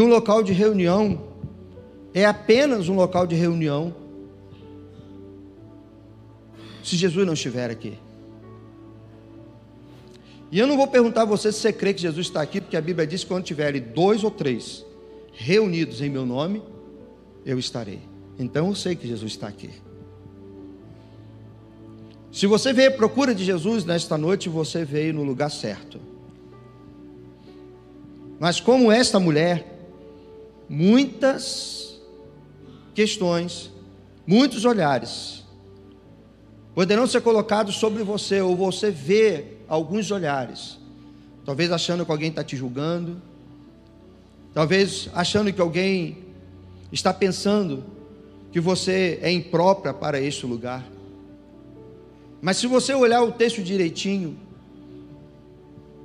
um 0.01 0.08
local 0.08 0.43
de 0.43 0.53
reunião 0.53 1.22
é 2.13 2.25
apenas 2.25 2.89
um 2.89 2.96
local 2.96 3.25
de 3.25 3.36
reunião 3.36 3.96
se 6.84 6.96
Jesus 6.96 7.25
não 7.25 7.34
estiver 7.34 7.70
aqui. 7.70 7.98
E 10.51 10.60
eu 10.60 10.67
não 10.67 10.75
vou 10.75 10.88
perguntar 10.88 11.22
a 11.22 11.25
você 11.25 11.51
se 11.51 11.60
você 11.60 11.72
crê 11.72 11.93
que 11.93 12.01
Jesus 12.01 12.27
está 12.27 12.41
aqui, 12.41 12.60
porque 12.60 12.75
a 12.75 12.81
Bíblia 12.81 13.08
diz 13.08 13.24
que 13.24 13.29
quando 13.29 13.46
tiverem 13.46 13.81
dois 13.81 14.24
ou 14.24 14.31
três 14.31 14.86
reunidos 15.31 16.01
em 16.01 16.10
meu 16.10 16.25
nome, 16.25 16.62
eu 17.46 17.58
estarei. 17.58 18.01
Então 18.38 18.67
eu 18.67 18.75
sei 18.75 18.96
que 18.96 19.08
Jesus 19.08 19.31
está 19.31 19.48
aqui. 19.48 19.70
Se 22.31 22.48
você 22.48 22.74
veio 22.74 22.89
à 22.89 22.93
procura 22.93 23.34
de 23.34 23.43
Jesus 23.43 23.86
nesta 23.86 24.17
noite, 24.17 24.50
você 24.50 24.84
veio 24.84 25.13
no 25.13 25.24
lugar 25.24 25.50
certo. 25.50 26.00
Mas 28.39 28.60
como 28.60 28.91
esta 28.91 29.20
mulher, 29.20 29.70
muitas 30.71 31.99
questões, 32.95 33.69
muitos 34.25 34.63
olhares 34.63 35.43
poderão 36.73 37.05
ser 37.05 37.19
colocados 37.19 37.75
sobre 37.75 38.03
você, 38.03 38.39
ou 38.39 38.55
você 38.55 38.89
vê 38.89 39.57
alguns 39.67 40.09
olhares, 40.11 40.79
talvez 41.43 41.73
achando 41.73 42.05
que 42.05 42.11
alguém 42.11 42.29
está 42.29 42.41
te 42.41 42.55
julgando, 42.55 43.21
talvez 44.53 45.09
achando 45.13 45.51
que 45.51 45.59
alguém 45.59 46.19
está 46.89 47.13
pensando 47.13 47.83
que 48.53 48.61
você 48.61 49.19
é 49.21 49.29
imprópria 49.29 49.93
para 49.93 50.21
este 50.21 50.45
lugar. 50.45 50.87
Mas 52.41 52.55
se 52.55 52.65
você 52.65 52.93
olhar 52.93 53.21
o 53.23 53.33
texto 53.33 53.61
direitinho, 53.61 54.39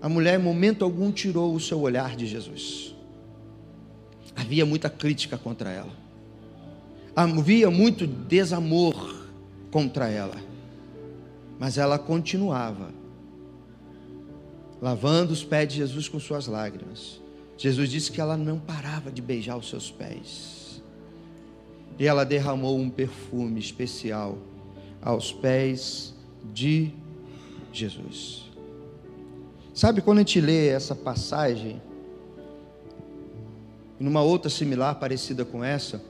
a 0.02 0.08
mulher 0.08 0.40
em 0.40 0.42
momento 0.42 0.84
algum 0.84 1.12
tirou 1.12 1.54
o 1.54 1.60
seu 1.60 1.80
olhar 1.80 2.16
de 2.16 2.26
Jesus. 2.26 2.95
Havia 4.36 4.66
muita 4.66 4.90
crítica 4.90 5.38
contra 5.38 5.70
ela. 5.70 5.92
Havia 7.16 7.70
muito 7.70 8.06
desamor 8.06 9.26
contra 9.70 10.08
ela. 10.08 10.36
Mas 11.58 11.78
ela 11.78 11.98
continuava 11.98 12.92
lavando 14.80 15.32
os 15.32 15.42
pés 15.42 15.68
de 15.68 15.76
Jesus 15.76 16.08
com 16.08 16.20
suas 16.20 16.46
lágrimas. 16.46 17.20
Jesus 17.56 17.90
disse 17.90 18.12
que 18.12 18.20
ela 18.20 18.36
não 18.36 18.58
parava 18.58 19.10
de 19.10 19.22
beijar 19.22 19.56
os 19.56 19.68
seus 19.68 19.90
pés. 19.90 20.82
E 21.98 22.06
ela 22.06 22.24
derramou 22.24 22.78
um 22.78 22.90
perfume 22.90 23.58
especial 23.58 24.36
aos 25.00 25.32
pés 25.32 26.14
de 26.52 26.92
Jesus. 27.72 28.50
Sabe 29.72 30.00
quando 30.02 30.18
a 30.18 30.20
gente 30.20 30.40
lê 30.40 30.68
essa 30.68 30.94
passagem, 30.94 31.80
numa 33.98 34.22
outra 34.22 34.50
similar, 34.50 34.96
parecida 34.96 35.44
com 35.44 35.64
essa, 35.64 36.02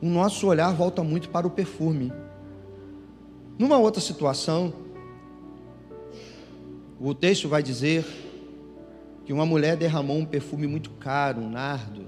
o 0.00 0.06
nosso 0.06 0.46
olhar 0.46 0.72
volta 0.74 1.02
muito 1.02 1.28
para 1.28 1.46
o 1.46 1.50
perfume. 1.50 2.12
Numa 3.58 3.78
outra 3.78 4.00
situação, 4.00 4.72
o 7.00 7.14
texto 7.14 7.48
vai 7.48 7.62
dizer 7.62 8.04
que 9.24 9.32
uma 9.32 9.46
mulher 9.46 9.76
derramou 9.76 10.18
um 10.18 10.24
perfume 10.24 10.66
muito 10.66 10.90
caro, 10.90 11.40
um 11.40 11.50
nardo, 11.50 12.04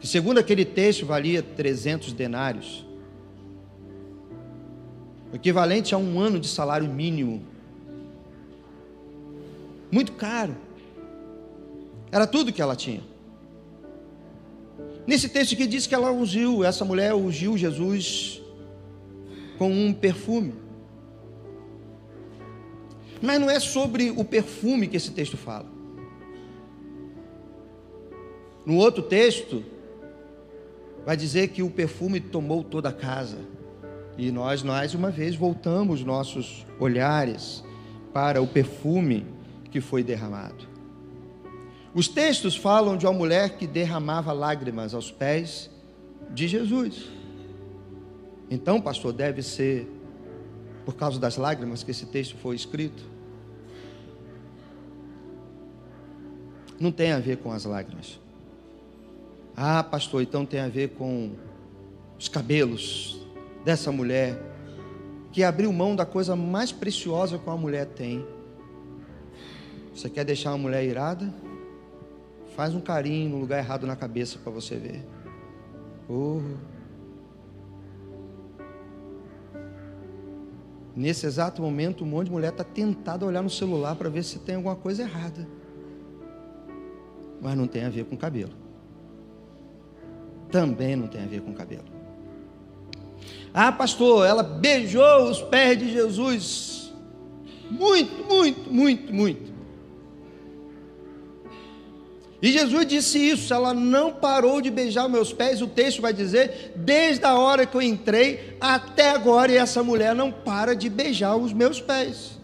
que 0.00 0.06
segundo 0.06 0.38
aquele 0.38 0.64
texto 0.64 1.04
valia 1.04 1.42
300 1.42 2.12
denários, 2.12 2.86
equivalente 5.32 5.94
a 5.94 5.98
um 5.98 6.18
ano 6.20 6.38
de 6.38 6.48
salário 6.48 6.88
mínimo. 6.88 7.42
Muito 9.90 10.12
caro. 10.12 10.67
Era 12.10 12.26
tudo 12.26 12.52
que 12.52 12.62
ela 12.62 12.76
tinha. 12.76 13.02
Nesse 15.06 15.28
texto 15.28 15.54
aqui 15.54 15.66
diz 15.66 15.86
que 15.86 15.94
ela 15.94 16.12
ungiu, 16.12 16.62
essa 16.62 16.84
mulher 16.84 17.14
ungiu 17.14 17.56
Jesus 17.56 18.42
com 19.56 19.70
um 19.70 19.92
perfume. 19.92 20.54
Mas 23.20 23.40
não 23.40 23.50
é 23.50 23.58
sobre 23.58 24.10
o 24.10 24.24
perfume 24.24 24.86
que 24.86 24.96
esse 24.96 25.10
texto 25.10 25.36
fala. 25.36 25.66
No 28.64 28.76
outro 28.76 29.02
texto, 29.02 29.64
vai 31.04 31.16
dizer 31.16 31.48
que 31.48 31.62
o 31.62 31.70
perfume 31.70 32.20
tomou 32.20 32.62
toda 32.62 32.90
a 32.90 32.92
casa. 32.92 33.38
E 34.18 34.30
nós, 34.30 34.62
mais 34.62 34.94
uma 34.94 35.10
vez, 35.10 35.34
voltamos 35.34 36.04
nossos 36.04 36.66
olhares 36.78 37.64
para 38.12 38.42
o 38.42 38.46
perfume 38.46 39.24
que 39.70 39.80
foi 39.80 40.02
derramado. 40.02 40.68
Os 41.94 42.06
textos 42.06 42.56
falam 42.56 42.96
de 42.96 43.06
uma 43.06 43.12
mulher 43.12 43.56
que 43.56 43.66
derramava 43.66 44.32
lágrimas 44.32 44.94
aos 44.94 45.10
pés 45.10 45.70
de 46.30 46.46
Jesus. 46.46 47.08
Então, 48.50 48.80
pastor, 48.80 49.12
deve 49.12 49.42
ser 49.42 49.88
por 50.84 50.94
causa 50.94 51.18
das 51.18 51.36
lágrimas 51.36 51.82
que 51.82 51.90
esse 51.90 52.06
texto 52.06 52.36
foi 52.36 52.56
escrito? 52.56 53.02
Não 56.78 56.92
tem 56.92 57.12
a 57.12 57.18
ver 57.18 57.38
com 57.38 57.52
as 57.52 57.64
lágrimas. 57.64 58.20
Ah, 59.56 59.82
pastor, 59.82 60.22
então 60.22 60.46
tem 60.46 60.60
a 60.60 60.68
ver 60.68 60.90
com 60.90 61.32
os 62.18 62.28
cabelos 62.28 63.20
dessa 63.64 63.90
mulher 63.90 64.40
que 65.32 65.42
abriu 65.42 65.72
mão 65.72 65.96
da 65.96 66.06
coisa 66.06 66.36
mais 66.36 66.70
preciosa 66.70 67.38
que 67.38 67.46
uma 67.46 67.56
mulher 67.56 67.86
tem. 67.86 68.24
Você 69.94 70.08
quer 70.08 70.24
deixar 70.24 70.50
uma 70.50 70.58
mulher 70.58 70.84
irada? 70.84 71.34
Faz 72.58 72.74
um 72.74 72.80
carinho 72.80 73.30
no 73.30 73.36
lugar 73.38 73.58
errado 73.60 73.86
na 73.86 73.94
cabeça 73.94 74.36
para 74.42 74.50
você 74.50 74.74
ver. 74.74 75.06
Oh. 76.08 76.40
Nesse 80.96 81.24
exato 81.24 81.62
momento, 81.62 82.02
um 82.02 82.08
monte 82.08 82.24
de 82.24 82.32
mulher 82.32 82.50
está 82.50 82.64
tentada 82.64 83.24
a 83.24 83.28
olhar 83.28 83.44
no 83.44 83.48
celular 83.48 83.94
para 83.94 84.10
ver 84.10 84.24
se 84.24 84.40
tem 84.40 84.56
alguma 84.56 84.74
coisa 84.74 85.02
errada. 85.04 85.46
Mas 87.40 87.56
não 87.56 87.68
tem 87.68 87.84
a 87.84 87.90
ver 87.90 88.06
com 88.06 88.16
cabelo. 88.16 88.54
Também 90.50 90.96
não 90.96 91.06
tem 91.06 91.22
a 91.22 91.26
ver 91.28 91.42
com 91.42 91.54
cabelo. 91.54 91.86
Ah, 93.54 93.70
pastor, 93.70 94.26
ela 94.26 94.42
beijou 94.42 95.30
os 95.30 95.40
pés 95.42 95.78
de 95.78 95.92
Jesus. 95.92 96.92
Muito, 97.70 98.24
muito, 98.24 98.68
muito, 98.68 99.14
muito. 99.14 99.57
E 102.40 102.52
Jesus 102.52 102.86
disse 102.86 103.18
isso, 103.18 103.52
ela 103.52 103.74
não 103.74 104.12
parou 104.12 104.60
de 104.60 104.70
beijar 104.70 105.08
meus 105.08 105.32
pés, 105.32 105.60
o 105.60 105.66
texto 105.66 106.00
vai 106.00 106.12
dizer, 106.12 106.72
desde 106.76 107.24
a 107.24 107.36
hora 107.36 107.66
que 107.66 107.76
eu 107.76 107.82
entrei 107.82 108.56
até 108.60 109.10
agora, 109.10 109.50
e 109.50 109.56
essa 109.56 109.82
mulher 109.82 110.14
não 110.14 110.30
para 110.30 110.74
de 110.74 110.88
beijar 110.88 111.36
os 111.36 111.52
meus 111.52 111.80
pés. 111.80 112.38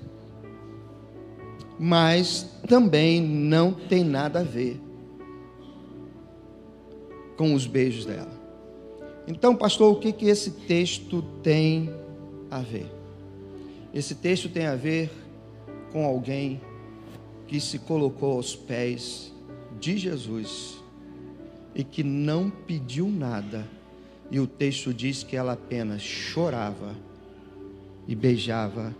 Mas 1.78 2.44
também 2.66 3.22
não 3.22 3.72
tem 3.72 4.02
nada 4.02 4.40
a 4.40 4.44
ver 4.44 4.80
com 7.36 7.54
os 7.54 7.66
beijos 7.66 8.04
dela. 8.04 8.32
Então, 9.28 9.54
pastor, 9.54 9.92
o 9.92 10.00
que, 10.00 10.12
que 10.12 10.26
esse 10.26 10.50
texto 10.50 11.22
tem 11.42 11.88
a 12.50 12.58
ver? 12.58 12.90
Esse 13.92 14.16
texto 14.16 14.48
tem 14.48 14.66
a 14.66 14.74
ver 14.74 15.08
com 15.92 16.04
alguém 16.04 16.60
que 17.46 17.60
se 17.60 17.78
colocou 17.78 18.32
aos 18.32 18.56
pés 18.56 19.33
de 19.81 19.97
Jesus 19.97 20.83
e 21.75 21.83
que 21.83 22.02
não 22.02 22.49
pediu 22.50 23.09
nada, 23.09 23.69
e 24.31 24.38
o 24.38 24.47
texto 24.47 24.95
diz 24.95 25.23
que 25.23 25.37
ela 25.37 25.52
apenas 25.52 26.02
chorava 26.02 26.95
e 28.07 28.14
beijava 28.14 28.95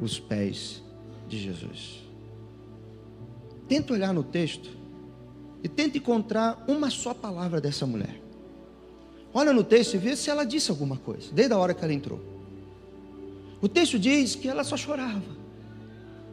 os 0.00 0.18
pés 0.18 0.82
de 1.28 1.38
Jesus. 1.38 2.02
Tenta 3.68 3.92
olhar 3.92 4.12
no 4.12 4.22
texto 4.22 4.68
e 5.62 5.68
tenta 5.68 5.96
encontrar 5.96 6.64
uma 6.68 6.90
só 6.90 7.14
palavra 7.14 7.60
dessa 7.60 7.86
mulher. 7.86 8.20
Olha 9.32 9.52
no 9.52 9.64
texto 9.64 9.94
e 9.94 9.98
vê 9.98 10.14
se 10.14 10.28
ela 10.28 10.44
disse 10.44 10.70
alguma 10.70 10.96
coisa, 10.96 11.32
desde 11.32 11.54
a 11.54 11.58
hora 11.58 11.72
que 11.72 11.82
ela 11.82 11.92
entrou. 11.92 12.20
O 13.60 13.68
texto 13.68 13.98
diz 13.98 14.34
que 14.34 14.48
ela 14.48 14.64
só 14.64 14.76
chorava, 14.76 15.22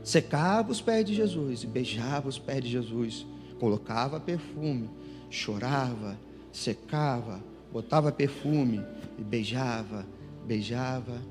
secava 0.03 0.71
os 0.71 0.81
pés 0.81 1.05
de 1.05 1.13
Jesus 1.13 1.63
e 1.63 1.67
beijava 1.67 2.27
os 2.27 2.37
pés 2.37 2.63
de 2.63 2.69
Jesus 2.69 3.25
colocava 3.59 4.19
perfume, 4.19 4.89
chorava, 5.29 6.17
secava, 6.51 7.43
botava 7.71 8.11
perfume 8.11 8.83
e 9.17 9.23
beijava, 9.23 10.05
beijava 10.45 11.21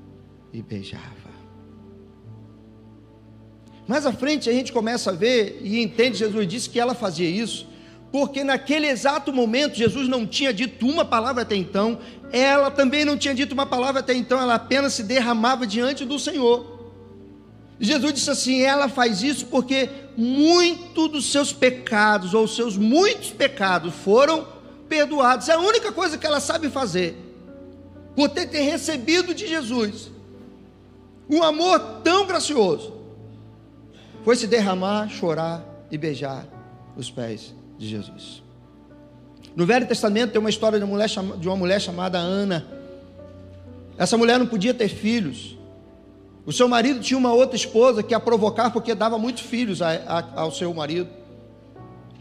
e 0.53 0.61
beijava. 0.61 1.29
Mais 3.87 4.05
à 4.05 4.13
frente 4.13 4.49
a 4.49 4.53
gente 4.53 4.71
começa 4.71 5.09
a 5.09 5.13
ver 5.13 5.59
e 5.63 5.81
entende, 5.81 6.19
Jesus 6.19 6.47
disse 6.47 6.69
que 6.69 6.79
ela 6.79 6.93
fazia 6.93 7.27
isso, 7.27 7.67
porque 8.11 8.43
naquele 8.43 8.87
exato 8.87 9.33
momento 9.33 9.75
Jesus 9.75 10.07
não 10.07 10.25
tinha 10.25 10.53
dito 10.53 10.87
uma 10.87 11.03
palavra 11.03 11.41
até 11.41 11.55
então, 11.55 11.99
ela 12.31 12.69
também 12.69 13.03
não 13.03 13.17
tinha 13.17 13.33
dito 13.33 13.53
uma 13.53 13.65
palavra 13.65 14.01
até 14.01 14.13
então, 14.13 14.39
ela 14.39 14.55
apenas 14.55 14.93
se 14.93 15.03
derramava 15.03 15.65
diante 15.65 16.05
do 16.05 16.19
Senhor. 16.19 16.78
Jesus 17.79 18.13
disse 18.13 18.29
assim: 18.29 18.61
ela 18.61 18.89
faz 18.89 19.23
isso 19.23 19.45
porque 19.45 19.89
muito 20.17 21.07
dos 21.07 21.31
seus 21.31 21.53
pecados, 21.53 22.33
ou 22.33 22.47
seus 22.47 22.77
muitos 22.77 23.31
pecados, 23.31 23.93
foram 23.93 24.45
perdoados. 24.87 25.47
É 25.47 25.53
a 25.53 25.59
única 25.59 25.91
coisa 25.91 26.17
que 26.17 26.25
ela 26.25 26.39
sabe 26.39 26.69
fazer, 26.69 27.15
por 28.15 28.29
ter, 28.29 28.47
ter 28.47 28.61
recebido 28.61 29.33
de 29.33 29.47
Jesus 29.47 30.11
um 31.29 31.43
amor 31.43 32.01
tão 32.03 32.25
gracioso, 32.25 32.91
foi 34.23 34.35
se 34.35 34.47
derramar, 34.47 35.07
chorar 35.09 35.63
e 35.91 35.97
beijar 35.97 36.45
os 36.97 37.11
pés 37.11 37.53
de 37.77 37.87
Jesus. 37.87 38.41
No 39.55 39.65
Velho 39.65 39.87
Testamento 39.87 40.31
tem 40.31 40.39
uma 40.39 40.49
história 40.49 40.79
de 40.79 40.83
uma 40.83 40.91
mulher, 40.91 41.07
de 41.07 41.47
uma 41.47 41.55
mulher 41.55 41.79
chamada 41.79 42.17
Ana. 42.17 42.65
Essa 43.97 44.17
mulher 44.17 44.39
não 44.39 44.47
podia 44.47 44.73
ter 44.73 44.87
filhos. 44.87 45.57
O 46.49 46.51
seu 46.51 46.67
marido 46.67 46.99
tinha 46.99 47.15
uma 47.15 47.31
outra 47.31 47.55
esposa 47.55 48.01
que 48.01 48.11
a 48.11 48.19
provocar 48.19 48.71
porque 48.71 48.95
dava 48.95 49.19
muitos 49.19 49.43
filhos 49.43 49.83
a, 49.83 49.91
a, 49.91 50.41
ao 50.41 50.51
seu 50.51 50.73
marido. 50.73 51.07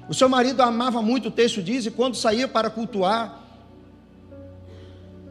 O 0.07 0.13
seu 0.13 0.29
marido 0.29 0.61
amava 0.63 1.01
muito, 1.01 1.29
o 1.29 1.31
texto 1.31 1.63
diz, 1.63 1.87
e 1.87 1.91
quando 1.91 2.15
saía 2.15 2.47
para 2.47 2.69
cultuar, 2.69 3.43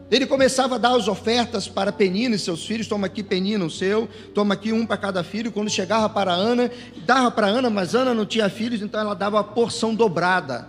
ele 0.10 0.26
começava 0.26 0.76
a 0.76 0.78
dar 0.80 0.96
as 0.96 1.08
ofertas 1.08 1.68
para 1.68 1.92
Penina 1.92 2.36
e 2.36 2.40
seus 2.40 2.66
filhos, 2.66 2.88
toma 2.88 3.06
aqui 3.06 3.22
Penina 3.22 3.64
o 3.64 3.70
seu, 3.70 4.10
toma 4.34 4.56
aqui 4.56 4.74
um 4.74 4.84
para 4.84 4.98
cada 4.98 5.24
filho. 5.24 5.52
Quando 5.52 5.70
chegava 5.70 6.10
para 6.10 6.34
Ana, 6.34 6.72
dava 7.06 7.30
para 7.30 7.46
Ana, 7.46 7.70
mas 7.70 7.94
Ana 7.94 8.16
não 8.16 8.26
tinha 8.26 8.50
filhos, 8.50 8.82
então 8.82 9.00
ela 9.00 9.14
dava 9.14 9.40
a 9.40 9.44
porção 9.44 9.94
dobrada. 9.94 10.68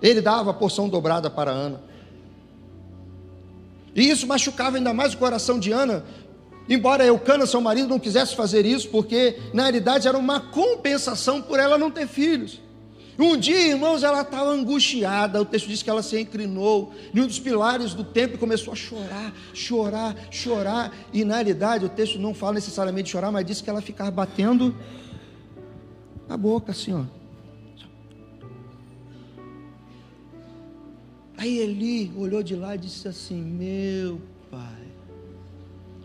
Ele 0.00 0.22
dava 0.22 0.52
a 0.52 0.54
porção 0.54 0.88
dobrada 0.88 1.28
para 1.28 1.50
Ana. 1.50 1.82
E 3.94 4.10
isso 4.10 4.26
machucava 4.26 4.76
ainda 4.76 4.92
mais 4.92 5.14
o 5.14 5.18
coração 5.18 5.58
de 5.58 5.70
Ana, 5.70 6.04
Embora 6.68 7.04
Eucana, 7.04 7.46
seu 7.46 7.60
marido, 7.60 7.88
não 7.88 7.98
quisesse 7.98 8.34
fazer 8.34 8.64
isso, 8.64 8.88
porque 8.88 9.38
na 9.52 9.64
realidade 9.64 10.08
era 10.08 10.16
uma 10.16 10.40
compensação 10.40 11.42
por 11.42 11.58
ela 11.58 11.76
não 11.76 11.90
ter 11.90 12.06
filhos. 12.06 12.60
Um 13.18 13.36
dia, 13.36 13.68
irmãos, 13.68 14.02
ela 14.02 14.22
estava 14.22 14.50
angustiada. 14.50 15.40
O 15.40 15.44
texto 15.44 15.68
diz 15.68 15.82
que 15.82 15.90
ela 15.90 16.02
se 16.02 16.18
inclinou 16.20 16.92
em 17.14 17.20
um 17.20 17.26
dos 17.26 17.38
pilares 17.38 17.94
do 17.94 18.02
templo 18.02 18.36
e 18.36 18.38
começou 18.38 18.72
a 18.72 18.76
chorar, 18.76 19.32
chorar, 19.52 20.16
chorar. 20.30 20.92
E 21.12 21.24
na 21.24 21.34
realidade, 21.34 21.84
o 21.84 21.88
texto 21.88 22.18
não 22.18 22.34
fala 22.34 22.54
necessariamente 22.54 23.06
de 23.06 23.10
chorar, 23.12 23.30
mas 23.30 23.46
diz 23.46 23.60
que 23.60 23.70
ela 23.70 23.80
ficava 23.80 24.10
batendo 24.10 24.74
a 26.28 26.36
boca, 26.36 26.72
assim, 26.72 26.92
ó. 26.92 27.04
Aí 31.36 31.58
Eli 31.58 32.10
olhou 32.16 32.42
de 32.42 32.56
lá 32.56 32.74
e 32.74 32.78
disse 32.78 33.06
assim: 33.06 33.40
Meu 33.40 34.20
pai 34.50 34.83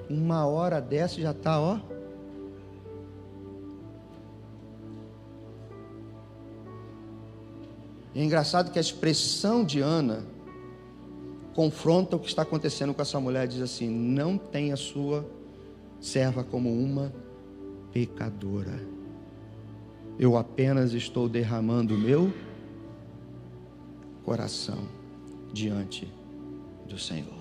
uma 0.10 0.45
hora 0.45 0.82
dessa 0.82 1.22
já 1.22 1.32
está, 1.32 1.60
ó. 1.60 1.80
é 8.19 8.24
engraçado 8.24 8.72
que 8.72 8.78
a 8.78 8.82
expressão 8.82 9.63
de 9.63 9.80
Ana 9.80 10.26
confronta 11.54 12.15
o 12.15 12.19
que 12.19 12.28
está 12.28 12.41
acontecendo 12.41 12.93
com 12.93 13.02
essa 13.02 13.19
mulher. 13.19 13.48
Diz 13.48 13.62
assim: 13.62 13.89
Não 13.89 14.38
tenha 14.38 14.76
sua 14.76 15.26
serva 16.02 16.43
como 16.43 16.69
uma 16.69 17.13
pecadora. 17.93 18.86
Eu 20.17 20.36
apenas 20.36 20.93
estou 20.93 21.30
derramando 21.30 21.95
o 21.95 21.98
meu 21.98 22.34
coração 24.26 24.80
diante 25.54 26.12
do 26.88 27.00
Senhor. 27.00 27.38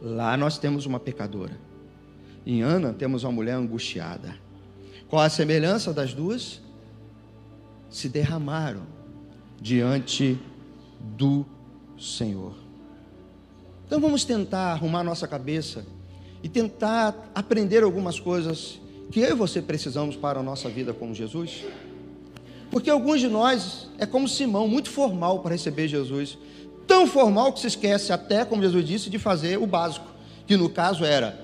Lá 0.00 0.36
nós 0.36 0.58
temos 0.58 0.86
uma 0.86 1.00
pecadora. 1.00 1.58
Em 2.46 2.62
Ana 2.62 2.92
temos 2.92 3.24
uma 3.24 3.32
mulher 3.32 3.54
angustiada. 3.54 4.36
Qual 5.08 5.22
a 5.22 5.28
semelhança 5.28 5.92
das 5.92 6.14
duas? 6.14 6.60
Se 7.90 8.08
derramaram 8.08 8.82
diante 9.60 10.38
do 11.16 11.44
Senhor. 11.98 12.54
Então 13.86 14.00
vamos 14.00 14.24
tentar 14.24 14.72
arrumar 14.72 15.02
nossa 15.02 15.26
cabeça 15.26 15.84
e 16.42 16.48
tentar 16.48 17.30
aprender 17.34 17.82
algumas 17.82 18.20
coisas 18.20 18.80
que 19.10 19.20
eu 19.20 19.30
e 19.30 19.34
você 19.34 19.62
precisamos 19.62 20.14
para 20.14 20.40
a 20.40 20.42
nossa 20.42 20.68
vida 20.68 20.92
com 20.92 21.12
Jesus. 21.14 21.64
Porque 22.70 22.90
alguns 22.90 23.20
de 23.20 23.28
nós 23.28 23.88
é 23.98 24.04
como 24.04 24.28
Simão, 24.28 24.68
muito 24.68 24.90
formal 24.90 25.40
para 25.40 25.52
receber 25.52 25.88
Jesus 25.88 26.36
tão 26.88 27.06
formal 27.06 27.52
que 27.52 27.60
se 27.60 27.66
esquece 27.68 28.12
até, 28.12 28.44
como 28.44 28.62
Jesus 28.62 28.84
disse, 28.84 29.10
de 29.10 29.18
fazer 29.18 29.58
o 29.58 29.66
básico, 29.66 30.06
que 30.46 30.56
no 30.56 30.70
caso 30.70 31.04
era 31.04 31.38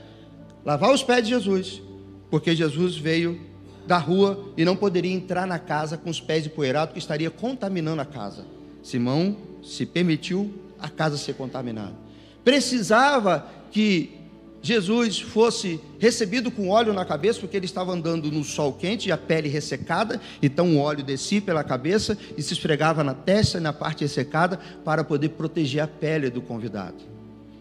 lavar 0.64 0.92
os 0.92 1.04
pés 1.04 1.22
de 1.22 1.28
Jesus, 1.28 1.83
porque 2.30 2.57
Jesus 2.57 2.96
veio 2.96 3.38
da 3.87 3.98
rua 3.98 4.52
e 4.57 4.64
não 4.64 4.74
poderia 4.74 5.12
entrar 5.12 5.46
na 5.46 5.59
casa 5.59 5.98
com 5.98 6.09
os 6.09 6.20
pés 6.20 6.46
empoeirados, 6.46 6.94
que 6.94 6.98
estaria 6.98 7.30
contaminando 7.30 8.00
a 8.00 8.07
casa. 8.07 8.46
Simão 8.83 9.37
se 9.62 9.85
permitiu 9.85 10.52
a 10.80 10.88
casa 10.88 11.18
ser 11.18 11.35
contaminada. 11.35 11.94
Precisava 12.42 13.46
que 13.70 14.23
Jesus 14.64 15.20
fosse 15.20 15.79
recebido 15.98 16.50
com 16.50 16.70
óleo 16.70 16.94
na 16.94 17.05
cabeça, 17.05 17.38
porque 17.38 17.55
ele 17.55 17.66
estava 17.66 17.92
andando 17.92 18.33
no 18.33 18.42
sol 18.42 18.72
quente 18.72 19.11
e 19.11 19.12
a 19.12 19.18
pele 19.18 19.46
ressecada, 19.46 20.18
então 20.42 20.74
o 20.74 20.79
óleo 20.79 21.05
descia 21.05 21.42
pela 21.42 21.62
cabeça 21.62 22.16
e 22.35 22.42
se 22.42 22.55
esfregava 22.55 23.05
na 23.05 23.12
testa 23.12 23.59
e 23.59 23.61
na 23.61 23.74
parte 23.74 24.00
ressecada 24.00 24.59
para 24.83 25.05
poder 25.05 25.29
proteger 25.29 25.83
a 25.83 25.87
pele 25.87 26.31
do 26.31 26.40
convidado. 26.40 26.96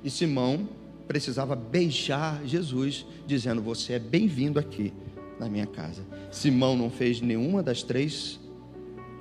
E 0.02 0.10
Simão 0.10 0.66
precisava 1.06 1.58
beijar 1.58 2.42
Jesus, 2.46 3.06
dizendo: 3.28 3.62
Você 3.62 3.92
é 3.94 4.00
bem-vindo 4.00 4.58
aqui 4.58 4.94
na 5.38 5.50
minha 5.50 5.68
casa. 5.68 6.04
Simão 6.32 6.74
não 6.74 6.89
fez 6.89 7.20
nenhuma 7.20 7.62
das 7.62 7.84
três 7.84 8.39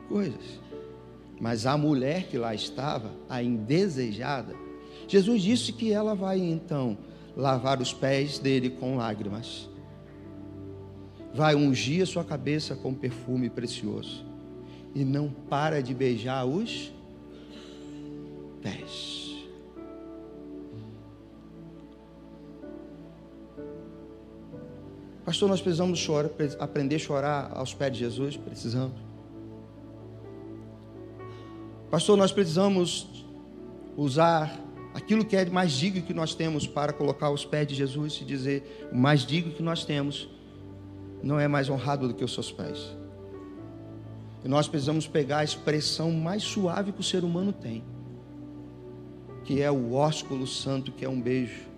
coisas, 0.09 0.61
mas 1.41 1.67
a 1.67 1.77
mulher 1.77 2.29
que 2.29 2.39
lá 2.39 2.55
estava, 2.55 3.11
a 3.29 3.43
indesejada, 3.43 4.55
Jesus 5.09 5.43
disse 5.43 5.73
que 5.73 5.93
ela 5.93 6.15
vai 6.15 6.39
então 6.39 6.97
lavar 7.37 7.81
os 7.81 7.93
pés 7.93 8.39
dele 8.39 8.71
com 8.71 8.97
lágrimas. 8.97 9.69
Vai 11.35 11.55
ungir 11.55 12.03
a 12.03 12.07
sua 12.07 12.25
cabeça 12.25 12.77
com 12.77 12.93
perfume 12.95 13.49
precioso. 13.49 14.25
E 14.95 15.05
não 15.05 15.31
para 15.31 15.83
de 15.83 15.95
beijar 15.95 16.45
os 16.45 16.93
pés. 18.63 19.23
Pastor, 25.25 25.49
nós 25.49 25.61
precisamos 25.61 25.99
chorar, 25.99 26.31
aprender 26.59 26.97
a 26.97 26.99
chorar 26.99 27.53
aos 27.55 27.73
pés 27.73 27.93
de 27.93 28.01
Jesus? 28.01 28.37
Precisamos. 28.37 29.01
Pastor, 31.91 32.17
nós 32.17 32.33
precisamos 32.33 33.25
usar 33.97 34.59
aquilo 34.95 35.25
que 35.25 35.37
é 35.37 35.45
mais 35.47 35.73
digno 35.73 36.03
que 36.03 36.15
nós 36.15 36.35
temos 36.35 36.67
para 36.67 36.93
colocar 36.93 37.27
aos 37.27 37.45
pés 37.45 37.67
de 37.67 37.75
Jesus 37.75 38.19
e 38.21 38.25
dizer: 38.25 38.89
o 38.93 38.97
mais 38.97 39.25
digno 39.25 39.53
que 39.53 39.63
nós 39.63 39.85
temos 39.85 40.29
não 41.23 41.39
é 41.39 41.47
mais 41.47 41.69
honrado 41.69 42.09
do 42.09 42.15
que 42.15 42.25
os 42.25 42.33
seus 42.33 42.51
pés. 42.51 42.95
E 44.45 44.49
nós 44.49 44.67
precisamos 44.67 45.07
pegar 45.07 45.39
a 45.39 45.45
expressão 45.45 46.11
mais 46.11 46.43
suave 46.43 46.93
que 46.93 47.01
o 47.01 47.05
ser 47.05 47.23
humano 47.23 47.53
tem, 47.53 47.85
que 49.45 49.63
é 49.63 49.71
o 49.71 49.95
ósculo 49.95 50.47
santo, 50.47 50.91
que 50.91 51.05
é 51.05 51.09
um 51.09 51.21
beijo 51.21 51.71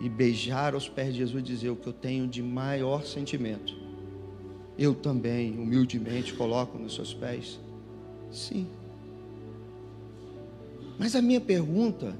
e 0.00 0.08
beijar 0.08 0.74
aos 0.74 0.88
pés 0.88 1.12
de 1.12 1.18
Jesus 1.18 1.40
e 1.40 1.46
dizer 1.46 1.70
o 1.70 1.76
que 1.76 1.86
eu 1.86 1.92
tenho 1.92 2.26
de 2.26 2.42
maior 2.42 3.04
sentimento. 3.04 3.74
Eu 4.78 4.94
também, 4.94 5.58
humildemente, 5.58 6.34
coloco 6.34 6.78
nos 6.78 6.94
seus 6.94 7.14
pés. 7.14 7.58
Sim. 8.30 8.66
Mas 10.98 11.14
a 11.14 11.22
minha 11.22 11.40
pergunta, 11.40 12.14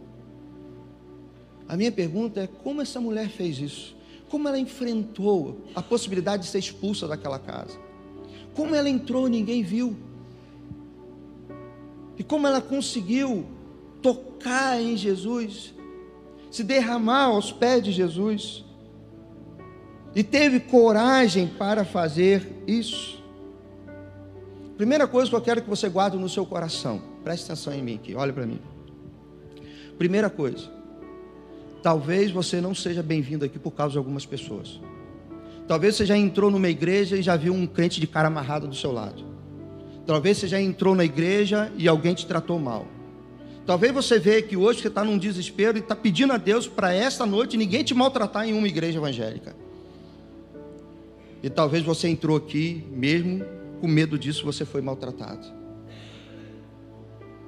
a 1.69 1.77
minha 1.77 1.91
pergunta 1.91 2.41
é 2.41 2.47
como 2.47 2.81
essa 2.81 3.01
mulher 3.01 3.29
fez 3.29 3.59
isso? 3.59 3.97
Como 4.29 4.49
ela 4.49 4.59
enfrentou 4.59 5.61
a 5.75 5.83
possibilidade 5.83 6.45
de 6.45 6.49
ser 6.49 6.59
expulsa 6.59 7.07
daquela 7.07 7.39
casa? 7.39 7.79
Como 8.55 8.75
ela 8.75 8.89
entrou, 8.89 9.29
ninguém 9.29 9.63
viu. 9.63 9.97
E 12.19 12.23
como 12.23 12.47
ela 12.47 12.61
conseguiu 12.61 13.45
tocar 14.01 14.81
em 14.81 14.97
Jesus 14.97 15.75
se 16.51 16.65
derramar 16.65 17.25
aos 17.25 17.53
pés 17.53 17.83
de 17.83 17.93
Jesus. 17.93 18.65
E 20.15 20.23
teve 20.23 20.61
coragem 20.61 21.47
para 21.47 21.85
fazer 21.85 22.63
isso. 22.67 23.23
Primeira 24.77 25.07
coisa 25.07 25.29
que 25.29 25.37
eu 25.37 25.41
quero 25.41 25.63
que 25.63 25.69
você 25.69 25.89
guarde 25.89 26.17
no 26.17 26.29
seu 26.29 26.47
coração, 26.47 27.03
preste 27.23 27.45
atenção 27.45 27.75
em 27.75 27.83
mim 27.83 27.95
aqui, 27.97 28.15
olha 28.15 28.33
para 28.33 28.47
mim. 28.47 28.61
Primeira 29.99 30.31
coisa, 30.31 30.71
talvez 31.87 32.33
você 32.33 32.61
não 32.61 32.75
seja 32.75 33.01
bem-vindo 33.01 33.45
aqui 33.45 33.61
por 33.61 33.71
causa 33.71 33.93
de 33.93 33.99
algumas 33.99 34.27
pessoas. 34.27 34.81
Talvez 35.69 35.95
você 35.95 36.05
já 36.05 36.17
entrou 36.19 36.51
numa 36.51 36.69
igreja 36.69 37.17
e 37.17 37.23
já 37.23 37.37
viu 37.37 37.55
um 37.55 37.65
crente 37.65 38.01
de 38.01 38.09
cara 38.09 38.27
amarrado 38.27 38.67
do 38.67 38.75
seu 38.75 38.91
lado. 38.91 39.25
Talvez 40.05 40.37
você 40.37 40.49
já 40.49 40.61
entrou 40.61 40.97
na 40.97 41.05
igreja 41.05 41.71
e 41.79 41.87
alguém 41.87 42.13
te 42.13 42.27
tratou 42.27 42.59
mal. 42.59 42.89
Talvez 43.65 43.93
você 43.95 44.19
veja 44.19 44.43
que 44.43 44.57
hoje 44.57 44.81
você 44.81 44.89
está 44.89 45.05
num 45.05 45.17
desespero 45.17 45.79
e 45.79 45.81
está 45.81 45.95
pedindo 45.95 46.33
a 46.33 46.39
Deus 46.39 46.67
para 46.67 46.93
esta 46.93 47.25
noite 47.25 47.57
ninguém 47.57 47.85
te 47.85 47.95
maltratar 47.95 48.49
em 48.49 48.53
uma 48.53 48.67
igreja 48.67 48.99
evangélica. 48.99 49.55
E 51.41 51.49
talvez 51.49 51.85
você 51.85 52.09
entrou 52.09 52.37
aqui 52.37 52.85
mesmo 52.91 53.45
com 53.81 53.87
medo 53.87 54.19
disso 54.19 54.45
você 54.45 54.65
foi 54.65 54.81
maltratado. 54.83 55.47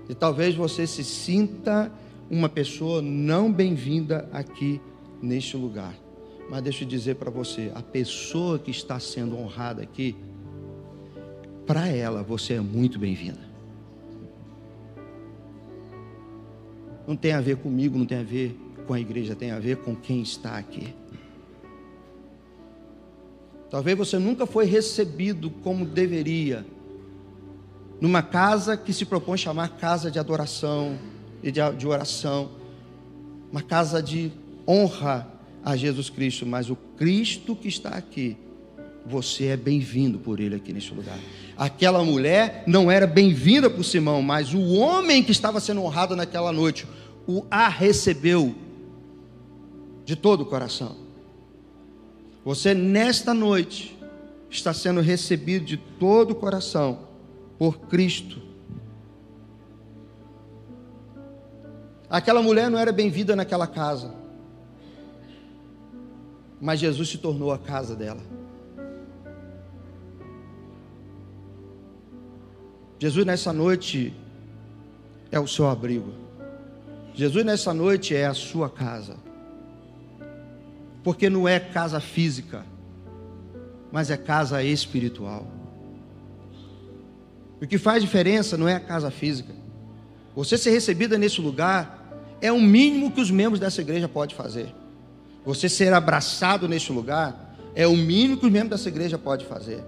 E 0.08 0.14
talvez 0.14 0.54
você 0.54 0.86
se 0.86 1.02
sinta 1.02 1.90
uma 2.30 2.48
pessoa 2.48 3.00
não 3.02 3.52
bem-vinda 3.52 4.28
aqui 4.32 4.80
neste 5.22 5.56
lugar. 5.56 5.94
Mas 6.50 6.62
deixa 6.62 6.84
eu 6.84 6.88
dizer 6.88 7.16
para 7.16 7.30
você, 7.30 7.70
a 7.74 7.82
pessoa 7.82 8.58
que 8.58 8.70
está 8.70 8.98
sendo 8.98 9.36
honrada 9.36 9.82
aqui, 9.82 10.16
para 11.66 11.88
ela 11.88 12.22
você 12.22 12.54
é 12.54 12.60
muito 12.60 12.98
bem-vinda. 12.98 13.48
não 17.08 17.16
tem 17.16 17.32
a 17.32 17.40
ver 17.40 17.56
comigo, 17.56 17.96
não 17.96 18.04
tem 18.04 18.18
a 18.18 18.22
ver 18.22 18.54
com 18.86 18.92
a 18.92 19.00
igreja, 19.00 19.34
tem 19.34 19.50
a 19.50 19.58
ver 19.58 19.78
com 19.78 19.96
quem 19.96 20.20
está 20.20 20.58
aqui. 20.58 20.94
Talvez 23.70 23.96
você 23.96 24.18
nunca 24.18 24.44
foi 24.44 24.66
recebido 24.66 25.48
como 25.48 25.86
deveria, 25.86 26.66
numa 27.98 28.20
casa 28.20 28.76
que 28.76 28.92
se 28.92 29.06
propõe 29.06 29.38
chamar 29.38 29.70
casa 29.78 30.10
de 30.10 30.18
adoração 30.18 30.98
e 31.42 31.50
de, 31.50 31.86
oração, 31.86 32.50
uma 33.50 33.62
casa 33.62 34.02
de 34.02 34.32
honra 34.66 35.26
a 35.64 35.76
Jesus 35.76 36.10
Cristo, 36.10 36.46
mas 36.46 36.70
o 36.70 36.76
Cristo 36.96 37.54
que 37.54 37.68
está 37.68 37.90
aqui, 37.90 38.36
você 39.06 39.46
é 39.46 39.56
bem-vindo 39.56 40.18
por 40.18 40.40
ele 40.40 40.56
aqui 40.56 40.72
neste 40.72 40.92
lugar. 40.94 41.18
Aquela 41.56 42.04
mulher 42.04 42.64
não 42.66 42.90
era 42.90 43.06
bem-vinda 43.06 43.70
por 43.70 43.84
Simão, 43.84 44.22
mas 44.22 44.54
o 44.54 44.74
homem 44.74 45.22
que 45.22 45.32
estava 45.32 45.60
sendo 45.60 45.82
honrado 45.82 46.14
naquela 46.14 46.52
noite, 46.52 46.86
o 47.26 47.44
a 47.50 47.68
recebeu 47.68 48.54
de 50.04 50.16
todo 50.16 50.42
o 50.42 50.46
coração. 50.46 50.96
Você 52.44 52.72
nesta 52.74 53.34
noite 53.34 53.98
está 54.50 54.72
sendo 54.72 55.00
recebido 55.00 55.64
de 55.64 55.76
todo 55.76 56.30
o 56.30 56.34
coração 56.34 57.00
por 57.58 57.80
Cristo. 57.80 58.47
Aquela 62.10 62.40
mulher 62.40 62.70
não 62.70 62.78
era 62.78 62.90
bem-vinda 62.90 63.36
naquela 63.36 63.66
casa, 63.66 64.14
mas 66.60 66.80
Jesus 66.80 67.10
se 67.10 67.18
tornou 67.18 67.52
a 67.52 67.58
casa 67.58 67.94
dela. 67.94 68.22
Jesus 72.98 73.24
nessa 73.26 73.52
noite 73.52 74.14
é 75.30 75.38
o 75.38 75.46
seu 75.46 75.68
abrigo. 75.68 76.12
Jesus 77.14 77.44
nessa 77.44 77.74
noite 77.74 78.14
é 78.14 78.26
a 78.26 78.34
sua 78.34 78.70
casa. 78.70 79.16
Porque 81.04 81.28
não 81.28 81.46
é 81.46 81.60
casa 81.60 82.00
física, 82.00 82.64
mas 83.92 84.10
é 84.10 84.16
casa 84.16 84.62
espiritual. 84.62 85.46
O 87.60 87.66
que 87.66 87.78
faz 87.78 88.02
diferença 88.02 88.56
não 88.56 88.68
é 88.68 88.74
a 88.74 88.80
casa 88.80 89.10
física. 89.10 89.52
Você 90.34 90.56
ser 90.56 90.70
recebida 90.70 91.18
nesse 91.18 91.40
lugar 91.40 91.97
é 92.40 92.52
o 92.52 92.60
mínimo 92.60 93.10
que 93.10 93.20
os 93.20 93.30
membros 93.30 93.60
dessa 93.60 93.80
igreja 93.80 94.08
podem 94.08 94.36
fazer. 94.36 94.74
Você 95.44 95.68
ser 95.68 95.92
abraçado 95.92 96.68
nesse 96.68 96.92
lugar 96.92 97.56
é 97.74 97.86
o 97.86 97.96
mínimo 97.96 98.36
que 98.36 98.46
os 98.46 98.52
membros 98.52 98.70
dessa 98.70 98.88
igreja 98.88 99.18
podem 99.18 99.46
fazer. 99.46 99.82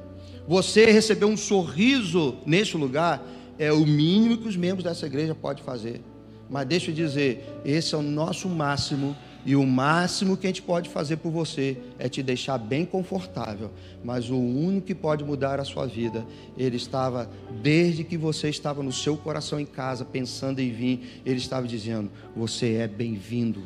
Você 0.47 0.87
receber 0.91 1.27
um 1.27 1.37
sorriso 1.37 2.37
neste 2.47 2.77
lugar 2.77 3.23
é 3.59 3.73
o 3.73 3.87
mínimo 3.87 4.39
que 4.39 4.49
os 4.49 4.57
membros 4.57 4.85
dessa 4.85 5.07
igreja 5.07 5.35
podem 5.35 5.63
fazer. 5.63 6.01
Mas 6.49 6.67
deixa 6.67 6.91
eu 6.91 6.95
dizer, 6.95 7.61
esse 7.65 7.95
é 7.95 7.99
o 7.99 8.03
nosso 8.03 8.49
máximo 8.49 9.17
e 9.45 9.57
o 9.57 9.67
máximo 9.67 10.37
que 10.37 10.47
a 10.47 10.51
gente 10.51 10.63
pode 10.63 10.91
fazer 10.91 11.17
por 11.17 11.31
você 11.31 11.79
é 11.99 12.09
te 12.09 12.23
deixar 12.23 12.59
bem 12.59 12.85
confortável. 12.85 13.71
Mas 14.05 14.29
o 14.29 14.37
único 14.37 14.87
que 14.89 14.95
pode 14.95 15.25
mudar 15.25 15.59
a 15.59 15.65
sua 15.65 15.87
vida, 15.87 16.27
ele 16.59 16.77
estava, 16.77 17.31
desde 17.63 18.05
que 18.05 18.19
você 18.19 18.51
estava 18.51 18.83
no 18.83 18.93
seu 18.93 19.17
coração 19.17 19.59
em 19.59 19.65
casa, 19.65 20.05
pensando 20.05 20.61
em 20.61 20.71
vir, 20.71 21.23
ele 21.25 21.39
estava 21.39 21.67
dizendo: 21.67 22.11
Você 22.37 22.75
é 22.75 22.87
bem-vindo. 22.87 23.63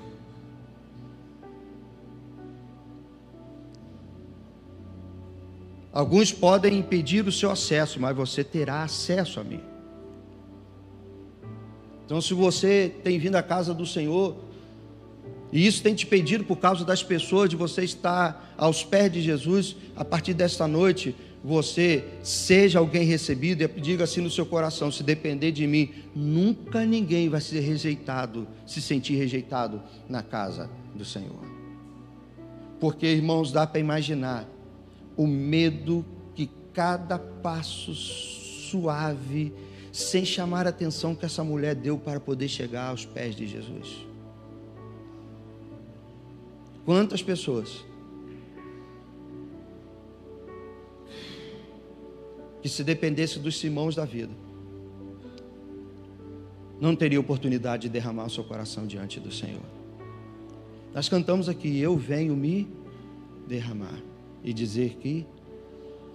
Alguns 5.92 6.32
podem 6.32 6.78
impedir 6.78 7.26
o 7.26 7.32
seu 7.32 7.50
acesso, 7.50 8.00
mas 8.00 8.16
você 8.16 8.42
terá 8.42 8.82
acesso 8.82 9.38
a 9.38 9.44
mim. 9.44 9.60
Então, 12.04 12.20
se 12.20 12.34
você 12.34 12.92
tem 13.02 13.18
vindo 13.18 13.36
à 13.36 13.42
casa 13.42 13.72
do 13.72 13.86
Senhor, 13.86 14.36
e 15.54 15.64
isso 15.64 15.80
tem 15.84 15.94
te 15.94 16.04
pedido 16.04 16.42
por 16.42 16.56
causa 16.56 16.84
das 16.84 17.00
pessoas, 17.00 17.48
de 17.48 17.54
você 17.54 17.84
estar 17.84 18.52
aos 18.58 18.82
pés 18.82 19.12
de 19.12 19.22
Jesus, 19.22 19.76
a 19.94 20.04
partir 20.04 20.34
desta 20.34 20.66
noite, 20.66 21.14
você 21.44 22.04
seja 22.24 22.80
alguém 22.80 23.04
recebido 23.04 23.62
e 23.62 23.68
diga 23.80 24.02
assim 24.02 24.20
no 24.20 24.28
seu 24.28 24.44
coração: 24.44 24.90
se 24.90 25.04
depender 25.04 25.52
de 25.52 25.64
mim, 25.64 25.92
nunca 26.12 26.84
ninguém 26.84 27.28
vai 27.28 27.40
ser 27.40 27.60
rejeitado, 27.60 28.48
se 28.66 28.82
sentir 28.82 29.14
rejeitado 29.14 29.80
na 30.08 30.24
casa 30.24 30.68
do 30.92 31.04
Senhor. 31.04 31.44
Porque, 32.80 33.06
irmãos, 33.06 33.52
dá 33.52 33.64
para 33.64 33.78
imaginar 33.78 34.48
o 35.16 35.24
medo 35.24 36.04
que 36.34 36.50
cada 36.72 37.16
passo 37.16 37.94
suave 37.94 39.52
sem 39.92 40.24
chamar 40.24 40.66
a 40.66 40.70
atenção 40.70 41.14
que 41.14 41.24
essa 41.24 41.44
mulher 41.44 41.76
deu 41.76 41.96
para 41.96 42.18
poder 42.18 42.48
chegar 42.48 42.88
aos 42.88 43.06
pés 43.06 43.36
de 43.36 43.46
Jesus. 43.46 44.13
Quantas 46.84 47.22
pessoas 47.22 47.84
que 52.60 52.68
se 52.68 52.82
dependesse 52.82 53.38
dos 53.38 53.58
Simões 53.58 53.94
da 53.94 54.04
vida, 54.04 54.32
não 56.80 56.94
teria 56.94 57.20
oportunidade 57.20 57.82
de 57.82 57.88
derramar 57.88 58.26
o 58.26 58.30
seu 58.30 58.44
coração 58.44 58.86
diante 58.86 59.18
do 59.20 59.30
Senhor. 59.30 59.62
Nós 60.92 61.08
cantamos 61.08 61.48
aqui: 61.48 61.78
Eu 61.78 61.96
venho 61.96 62.36
me 62.36 62.68
derramar 63.46 64.02
e 64.42 64.52
dizer 64.52 64.96
que 64.96 65.26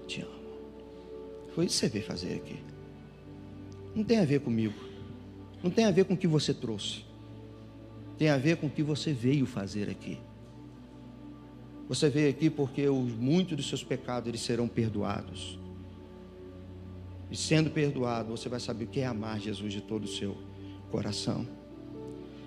te 0.08 0.21
amo. 0.21 0.39
Foi 1.55 1.65
isso 1.65 1.75
que 1.75 1.79
você 1.79 1.89
veio 1.89 2.05
fazer 2.05 2.34
aqui. 2.36 2.60
Não 3.95 4.03
tem 4.03 4.19
a 4.19 4.25
ver 4.25 4.41
comigo. 4.41 4.75
Não 5.63 5.69
tem 5.69 5.86
a 5.86 5.91
ver 5.91 6.05
com 6.05 6.13
o 6.13 6.17
que 6.17 6.27
você 6.27 6.53
trouxe. 6.53 7.03
Tem 8.17 8.29
a 8.29 8.38
ver 8.38 8.58
com 8.58 8.67
o 8.67 8.69
que 8.69 8.84
você 8.84 9.12
veio 9.12 9.45
fazer 9.45 9.89
aqui. 9.89 10.17
Você 11.89 12.08
veio 12.08 12.30
aqui 12.30 12.52
porque 12.52 12.88
muitos 12.88 13.58
dos 13.58 13.67
seus 13.67 13.84
pecados 13.84 14.30
eles 14.30 14.41
serão 14.41 14.67
perdoados. 14.67 15.58
E 17.32 17.36
sendo 17.36 17.71
perdoado, 17.71 18.30
você 18.30 18.47
vai 18.47 18.60
saber 18.60 18.86
o 18.86 18.88
que 18.88 18.99
é 18.99 19.08
amar 19.08 19.39
Jesus 19.39 19.73
de 19.73 19.82
todo 19.82 20.04
o 20.04 20.08
seu 20.08 20.38
coração. 20.91 21.47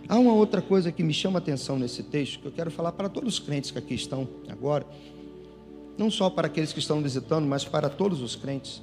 Há 0.09 0.16
uma 0.16 0.33
outra 0.33 0.62
coisa 0.62 0.92
que 0.92 1.02
me 1.02 1.12
chama 1.12 1.38
a 1.38 1.42
atenção 1.42 1.76
nesse 1.76 2.05
texto, 2.05 2.38
que 2.38 2.46
eu 2.46 2.52
quero 2.52 2.70
falar 2.70 2.92
para 2.92 3.09
todos 3.09 3.35
os 3.35 3.40
crentes 3.40 3.72
que 3.72 3.78
aqui 3.78 3.94
estão 3.94 4.28
agora, 4.48 4.87
não 5.98 6.09
só 6.09 6.31
para 6.31 6.46
aqueles 6.46 6.72
que 6.72 6.78
estão 6.78 7.02
visitando, 7.02 7.46
mas 7.46 7.64
para 7.64 7.88
todos 7.88 8.20
os 8.20 8.37
crentes. 8.37 8.81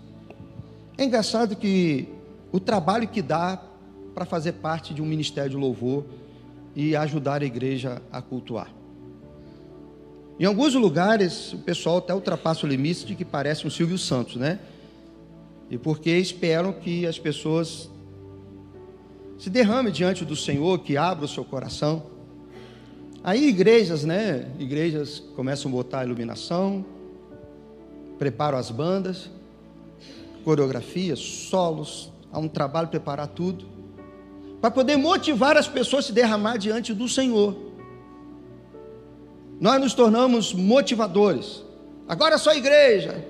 É 0.98 1.06
engraçado 1.06 1.56
que 1.56 2.10
o 2.52 2.60
trabalho 2.60 3.08
que 3.08 3.22
dá 3.22 3.62
para 4.14 4.26
fazer 4.26 4.54
parte 4.54 4.94
de 4.94 5.02
um 5.02 5.06
ministério 5.06 5.52
de 5.52 5.56
louvor 5.58 6.06
e 6.76 6.98
ajudar 6.98 7.42
a 7.44 7.46
igreja 7.46 8.02
a 8.12 8.22
cultuar. 8.22 8.79
Em 10.40 10.46
alguns 10.46 10.74
lugares, 10.74 11.52
o 11.52 11.58
pessoal 11.58 11.98
até 11.98 12.16
ultrapassa 12.16 12.66
o 12.66 12.70
limite 12.70 13.06
de 13.06 13.14
que 13.14 13.26
parece 13.26 13.68
um 13.68 13.70
Silvio 13.70 13.98
Santos, 13.98 14.38
né? 14.38 14.58
E 15.70 15.78
porque 15.78 16.10
esperam 16.12 16.72
que 16.72 17.06
as 17.06 17.20
pessoas 17.20 17.90
se 19.38 19.50
derramem 19.50 19.92
diante 19.92 20.24
do 20.24 20.38
Senhor, 20.38 20.80
que 20.80 20.96
abra 20.96 21.26
o 21.26 21.28
seu 21.28 21.44
coração. 21.44 22.04
Aí 23.22 23.50
igrejas, 23.50 24.06
né? 24.06 24.50
Igrejas 24.58 25.20
começam 25.36 25.70
a 25.70 25.74
botar 25.74 26.06
iluminação, 26.06 26.86
preparam 28.18 28.58
as 28.58 28.72
bandas, 28.72 29.30
coreografias, 30.46 31.20
solos, 31.20 32.14
há 32.32 32.40
um 32.40 32.48
trabalho 32.48 32.88
preparar 32.88 33.28
tudo, 33.28 33.66
para 34.62 34.72
poder 34.72 34.96
motivar 34.96 35.58
as 35.58 35.68
pessoas 35.68 36.06
a 36.06 36.08
se 36.08 36.14
derramar 36.14 36.56
diante 36.56 36.94
do 36.94 37.10
Senhor. 37.10 37.69
Nós 39.60 39.80
nos 39.80 39.94
tornamos 39.94 40.54
motivadores. 40.54 41.64
Agora 42.08 42.36
é 42.36 42.38
só 42.38 42.52
a 42.52 42.56
igreja, 42.56 43.24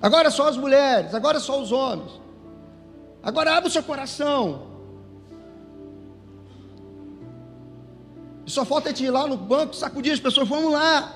Agora 0.00 0.30
só 0.30 0.48
as 0.48 0.56
mulheres, 0.56 1.14
agora 1.14 1.40
só 1.40 1.60
os 1.60 1.72
homens. 1.72 2.10
Agora 3.22 3.56
abre 3.56 3.68
o 3.68 3.72
seu 3.72 3.82
coração. 3.82 4.68
E 8.46 8.50
só 8.50 8.64
falta 8.64 8.92
te 8.92 9.04
ir 9.04 9.10
lá 9.10 9.26
no 9.26 9.36
banco, 9.36 9.74
sacudir 9.74 10.12
as 10.12 10.20
pessoas, 10.20 10.48
vamos 10.48 10.72
lá. 10.72 11.14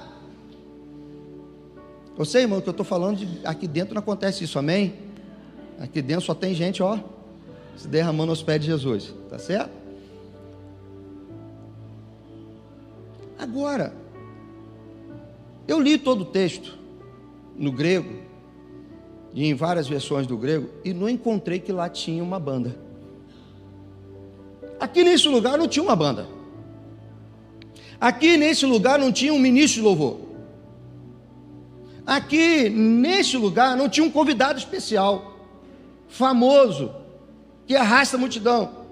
Eu 2.19 2.25
sei, 2.25 2.43
irmão, 2.43 2.61
que 2.61 2.69
eu 2.69 2.73
estou 2.73 2.85
falando 2.85 3.19
de, 3.19 3.47
aqui 3.47 3.67
dentro 3.67 3.95
não 3.95 4.01
acontece 4.01 4.45
isso, 4.45 4.59
amém? 4.59 4.99
Aqui 5.79 6.03
dentro 6.03 6.25
só 6.25 6.35
tem 6.35 6.55
gente, 6.55 6.83
ó, 6.83 6.99
se 7.77 7.89
derramando 7.89 8.31
aos 8.31 8.43
pés 8.43 8.61
de 8.61 8.67
Jesus, 8.67 9.15
tá 9.31 9.39
certo? 9.39 9.71
Agora, 13.39 13.95
eu 15.67 15.81
li 15.81 15.99
todo 15.99 16.23
o 16.23 16.25
texto 16.25 16.79
no 17.57 17.71
grego, 17.71 18.23
e 19.35 19.47
em 19.47 19.55
várias 19.55 19.89
versões 19.89 20.27
do 20.27 20.37
grego, 20.37 20.69
e 20.85 20.93
não 20.93 21.09
encontrei 21.09 21.59
que 21.59 21.73
lá 21.73 21.89
tinha 21.89 22.23
uma 22.23 22.39
banda. 22.39 22.77
Aqui 24.79 25.05
nesse 25.05 25.29
lugar 25.29 25.57
não 25.57 25.69
tinha 25.69 25.83
uma 25.83 25.97
banda. 25.97 26.27
Aqui 28.01 28.37
nesse 28.37 28.67
lugar 28.67 28.99
não 28.99 29.13
tinha 29.13 29.33
um 29.33 29.39
ministro 29.39 29.81
de 29.81 29.87
louvor. 29.87 30.19
Aqui 32.05 32.69
nesse 32.69 33.37
lugar 33.37 33.77
não 33.77 33.89
tinha 33.89 34.05
um 34.05 34.11
convidado 34.11 34.59
especial, 34.59 35.37
famoso, 36.09 36.91
que 37.65 37.77
arrasta 37.77 38.17
a 38.17 38.21
multidão. 38.21 38.83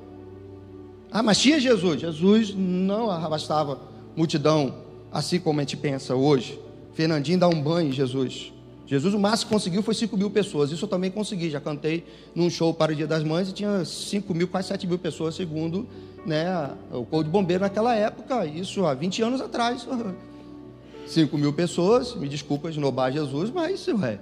Ah, 1.11 1.22
mas 1.22 1.38
tinha 1.38 1.59
Jesus. 1.59 2.00
Jesus 2.00 2.54
não 2.54 3.11
arrastava 3.11 3.80
multidão 4.16 4.74
assim 5.12 5.38
como 5.38 5.61
a 5.61 5.62
gente 5.62 5.77
pensa 5.77 6.14
hoje. 6.14 6.61
Fernandinho 6.92 7.38
dá 7.38 7.49
um 7.49 7.61
banho 7.61 7.88
em 7.88 7.92
Jesus. 7.92 8.53
Jesus, 8.87 9.14
o 9.14 9.20
máximo 9.20 9.49
que 9.49 9.55
conseguiu 9.55 9.83
foi 9.83 9.94
5 9.94 10.16
mil 10.16 10.31
pessoas. 10.31 10.73
Isso 10.73 10.85
eu 10.85 10.88
também 10.88 11.11
consegui. 11.11 11.49
Já 11.49 11.61
cantei 11.61 12.05
num 12.35 12.51
show 12.51 12.75
para 12.75 12.92
o 12.92 12.94
Dia 12.94 13.07
das 13.07 13.23
Mães 13.23 13.49
e 13.49 13.53
tinha 13.53 13.85
5 13.85 14.35
mil, 14.35 14.49
quase 14.49 14.68
7 14.68 14.87
mil 14.87 14.99
pessoas, 14.99 15.37
segundo 15.37 15.87
né, 16.27 16.70
o 16.90 17.05
Corpo 17.05 17.25
de 17.25 17.31
Bombeiro 17.31 17.62
naquela 17.62 17.94
época. 17.94 18.44
Isso 18.46 18.85
há 18.85 18.94
20 18.94 19.23
anos 19.23 19.40
atrás. 19.40 19.87
5 21.07 21.38
mil 21.38 21.53
pessoas, 21.53 22.14
me 22.14 22.29
desculpa 22.29 22.70
de 22.70 22.79
nobar 22.79 23.12
Jesus, 23.12 23.51
mas 23.51 23.87
ué, 23.88 24.20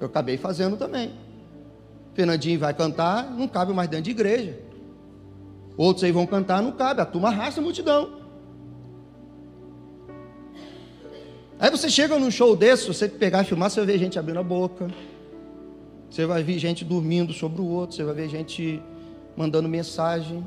eu 0.00 0.06
acabei 0.06 0.36
fazendo 0.36 0.76
também. 0.76 1.12
Fernandinho 2.14 2.58
vai 2.58 2.72
cantar, 2.72 3.30
não 3.30 3.46
cabe 3.46 3.72
mais 3.72 3.88
dentro 3.88 4.04
de 4.04 4.10
igreja. 4.10 4.58
Outros 5.76 6.04
aí 6.04 6.12
vão 6.12 6.26
cantar, 6.26 6.62
não 6.62 6.72
cabe. 6.72 7.02
A 7.02 7.04
turma 7.04 7.28
arrasta 7.28 7.60
a 7.60 7.62
multidão. 7.62 8.25
Aí 11.58 11.70
você 11.70 11.88
chega 11.88 12.18
num 12.18 12.30
show 12.30 12.54
desse, 12.54 12.86
você 12.86 13.08
pegar 13.08 13.42
e 13.42 13.46
filmar, 13.46 13.70
você 13.70 13.80
vai 13.80 13.86
ver 13.86 13.98
gente 13.98 14.18
abrindo 14.18 14.38
a 14.38 14.42
boca. 14.42 14.88
Você 16.10 16.26
vai 16.26 16.42
ver 16.42 16.58
gente 16.58 16.84
dormindo 16.84 17.32
sobre 17.32 17.60
o 17.60 17.66
outro, 17.66 17.96
você 17.96 18.04
vai 18.04 18.14
ver 18.14 18.28
gente 18.28 18.82
mandando 19.36 19.68
mensagem. 19.68 20.44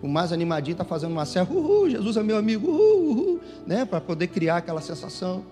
O 0.00 0.08
mais 0.08 0.32
animadinho 0.32 0.74
está 0.74 0.84
fazendo 0.84 1.12
uma 1.12 1.24
serra, 1.24 1.48
uhul, 1.52 1.90
Jesus 1.90 2.16
é 2.16 2.22
meu 2.22 2.36
amigo, 2.36 2.68
uhul, 2.68 3.10
uhul, 3.10 3.40
né? 3.66 3.84
Para 3.84 4.00
poder 4.00 4.28
criar 4.28 4.58
aquela 4.58 4.80
sensação. 4.80 5.44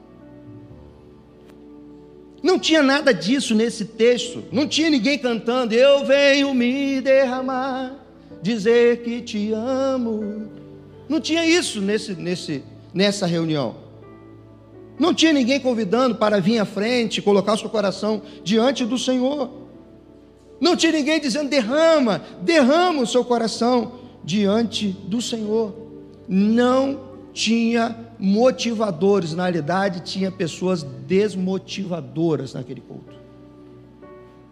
Não 2.42 2.58
tinha 2.58 2.82
nada 2.82 3.14
disso 3.14 3.54
nesse 3.54 3.84
texto. 3.84 4.44
Não 4.52 4.66
tinha 4.66 4.90
ninguém 4.90 5.18
cantando, 5.18 5.74
eu 5.74 6.04
venho 6.04 6.52
me 6.54 7.00
derramar, 7.00 7.94
dizer 8.42 9.02
que 9.02 9.22
te 9.22 9.52
amo. 9.52 10.48
Não 11.08 11.20
tinha 11.20 11.46
isso 11.46 11.80
nesse, 11.80 12.14
nesse, 12.14 12.64
nessa 12.92 13.26
reunião. 13.26 13.81
Não 14.98 15.14
tinha 15.14 15.32
ninguém 15.32 15.58
convidando 15.58 16.14
para 16.14 16.40
vir 16.40 16.58
à 16.58 16.64
frente, 16.64 17.22
colocar 17.22 17.54
o 17.54 17.58
seu 17.58 17.68
coração 17.68 18.22
diante 18.44 18.84
do 18.84 18.98
Senhor. 18.98 19.50
Não 20.60 20.76
tinha 20.76 20.92
ninguém 20.92 21.20
dizendo: 21.20 21.48
derrama, 21.48 22.22
derrama 22.40 23.02
o 23.02 23.06
seu 23.06 23.24
coração 23.24 23.92
diante 24.22 24.88
do 24.88 25.20
Senhor. 25.20 25.74
Não 26.28 27.00
tinha 27.32 27.96
motivadores, 28.18 29.34
na 29.34 29.44
realidade, 29.44 30.00
tinha 30.00 30.30
pessoas 30.30 30.82
desmotivadoras 30.82 32.54
naquele 32.54 32.80
culto. 32.80 33.16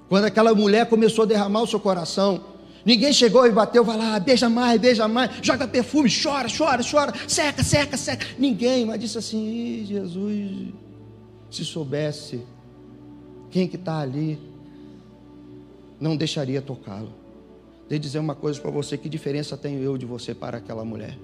Quando 0.08 0.24
aquela 0.24 0.52
mulher 0.52 0.86
começou 0.86 1.22
a 1.22 1.26
derramar 1.26 1.62
o 1.62 1.66
seu 1.68 1.78
coração, 1.78 2.40
Ninguém 2.84 3.12
chegou 3.12 3.46
e 3.46 3.52
bateu, 3.52 3.84
vai 3.84 3.96
lá, 3.96 4.18
beija 4.18 4.48
mais, 4.48 4.80
beija 4.80 5.06
mais, 5.06 5.30
joga 5.42 5.68
perfume, 5.68 6.08
chora, 6.10 6.48
chora, 6.48 6.82
chora, 6.88 7.12
seca, 7.28 7.62
seca, 7.62 7.96
seca. 7.96 8.26
Ninguém, 8.38 8.86
mas 8.86 9.00
disse 9.00 9.18
assim: 9.18 9.84
Jesus, 9.86 10.72
se 11.50 11.64
soubesse 11.64 12.40
quem 13.50 13.68
que 13.68 13.76
está 13.76 13.98
ali, 13.98 14.38
não 16.00 16.16
deixaria 16.16 16.62
tocá-lo. 16.62 17.12
Eu 17.90 17.98
dizer 17.98 18.18
uma 18.18 18.34
coisa 18.34 18.60
para 18.60 18.70
você: 18.70 18.96
que 18.96 19.08
diferença 19.08 19.56
tenho 19.56 19.82
eu 19.82 19.98
de 19.98 20.06
você 20.06 20.34
para 20.34 20.58
aquela 20.58 20.84
mulher? 20.84 21.18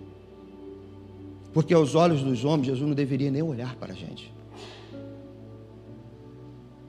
Porque 1.55 1.73
aos 1.73 1.95
olhos 1.95 2.23
dos 2.23 2.45
homens, 2.45 2.67
Jesus 2.67 2.87
não 2.87 2.95
deveria 2.95 3.31
nem 3.31 3.41
olhar 3.41 3.77
para 3.77 3.93
a 3.93 3.97
gente. 3.97 4.31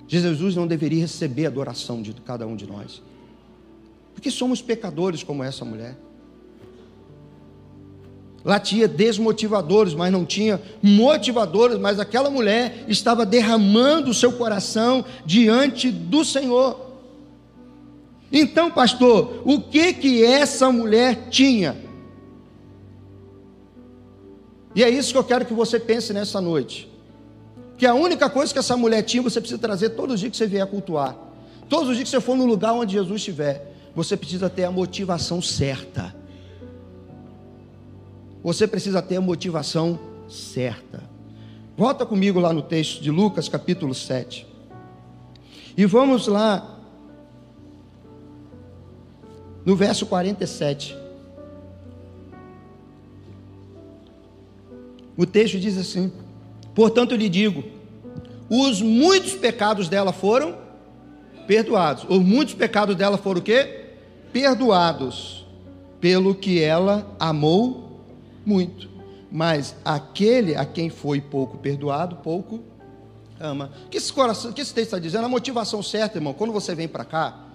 Jesus 0.08 0.56
não 0.56 0.66
deveria 0.66 1.02
receber 1.02 1.46
a 1.46 1.50
adoração 1.50 2.02
de 2.02 2.14
cada 2.14 2.48
um 2.48 2.56
de 2.56 2.66
nós. 2.66 3.02
Porque 4.18 4.32
somos 4.32 4.64
pecadores 4.64 5.22
como 5.22 5.44
essa 5.44 5.64
mulher. 5.64 5.96
Lá 8.44 8.60
tinha 8.60 8.88
desmotivadores, 8.88 9.94
mas 9.94 10.12
não 10.12 10.26
tinha 10.26 10.60
motivadores, 10.82 11.78
mas 11.78 12.00
aquela 12.00 12.28
mulher 12.28 12.84
estava 12.88 13.28
derramando 13.28 14.10
o 14.10 14.16
seu 14.16 14.32
coração 14.32 15.06
diante 15.24 15.92
do 15.92 16.26
Senhor. 16.26 16.96
Então, 18.32 18.72
pastor, 18.72 19.44
o 19.46 19.62
que 19.62 19.94
que 19.94 20.26
essa 20.26 20.72
mulher 20.72 21.30
tinha? 21.30 21.78
E 24.74 24.84
é 24.84 24.90
isso 24.90 25.12
que 25.12 25.18
eu 25.20 25.24
quero 25.24 25.46
que 25.46 25.54
você 25.54 25.80
pense 25.80 26.12
nessa 26.12 26.42
noite. 26.42 26.90
Que 27.78 27.86
a 27.86 27.94
única 27.94 28.32
coisa 28.32 28.52
que 28.52 28.58
essa 28.58 28.76
mulher 28.76 29.04
tinha, 29.04 29.22
você 29.22 29.40
precisa 29.40 29.62
trazer 29.62 29.90
todos 29.90 30.16
os 30.16 30.20
dias 30.20 30.32
que 30.32 30.38
você 30.38 30.48
vier 30.48 30.66
cultuar. 30.66 31.16
Todos 31.70 31.90
os 31.90 31.96
dias 31.96 32.10
que 32.10 32.16
você 32.16 32.20
for 32.20 32.36
no 32.36 32.48
lugar 32.48 32.74
onde 32.74 32.94
Jesus 32.94 33.22
estiver 33.22 33.77
você 33.98 34.16
precisa 34.16 34.48
ter 34.48 34.64
a 34.64 34.70
motivação 34.70 35.42
certa. 35.42 36.16
Você 38.44 38.68
precisa 38.68 39.02
ter 39.02 39.16
a 39.16 39.22
motivação 39.22 40.00
certa. 40.30 41.02
Volta 41.76 42.06
comigo 42.06 42.40
lá 42.40 42.54
no 42.54 42.62
texto 42.62 43.02
de 43.02 43.10
Lucas, 43.10 43.50
capítulo 43.50 43.96
7. 43.96 44.46
E 45.76 45.84
vamos 45.88 46.28
lá 46.28 46.78
no 49.66 49.76
verso 49.76 50.06
47. 50.06 50.96
O 55.18 55.26
texto 55.26 55.58
diz 55.60 55.76
assim: 55.76 56.14
Portanto, 56.76 57.14
eu 57.14 57.18
lhe 57.18 57.30
digo, 57.30 57.64
os 58.48 58.80
muitos 58.80 59.34
pecados 59.34 59.90
dela 59.90 60.14
foram 60.14 60.56
perdoados. 61.48 62.06
Os 62.08 62.20
muitos 62.20 62.54
pecados 62.54 62.96
dela 62.96 63.18
foram 63.18 63.40
o 63.40 63.44
quê? 63.44 63.86
Perdoados, 64.32 65.46
pelo 66.00 66.36
que 66.36 66.62
ela 66.62 67.16
amou 67.20 68.02
muito. 68.46 68.90
Mas 69.32 69.76
aquele 69.84 70.56
a 70.56 70.66
quem 70.66 70.90
foi 70.90 71.20
pouco 71.20 71.58
perdoado, 71.58 72.18
pouco 72.18 72.62
ama. 73.40 73.72
O 73.86 73.90
que 73.90 73.98
esse, 73.98 74.12
coração, 74.12 74.52
que 74.52 74.62
esse 74.62 74.74
texto 74.74 74.88
está 74.88 75.00
dizendo? 75.00 75.26
A 75.26 75.30
motivação 75.30 75.84
certa, 75.84 76.18
irmão, 76.18 76.34
quando 76.34 76.54
você 76.54 76.74
vem 76.74 76.88
para 76.88 77.06
cá, 77.06 77.46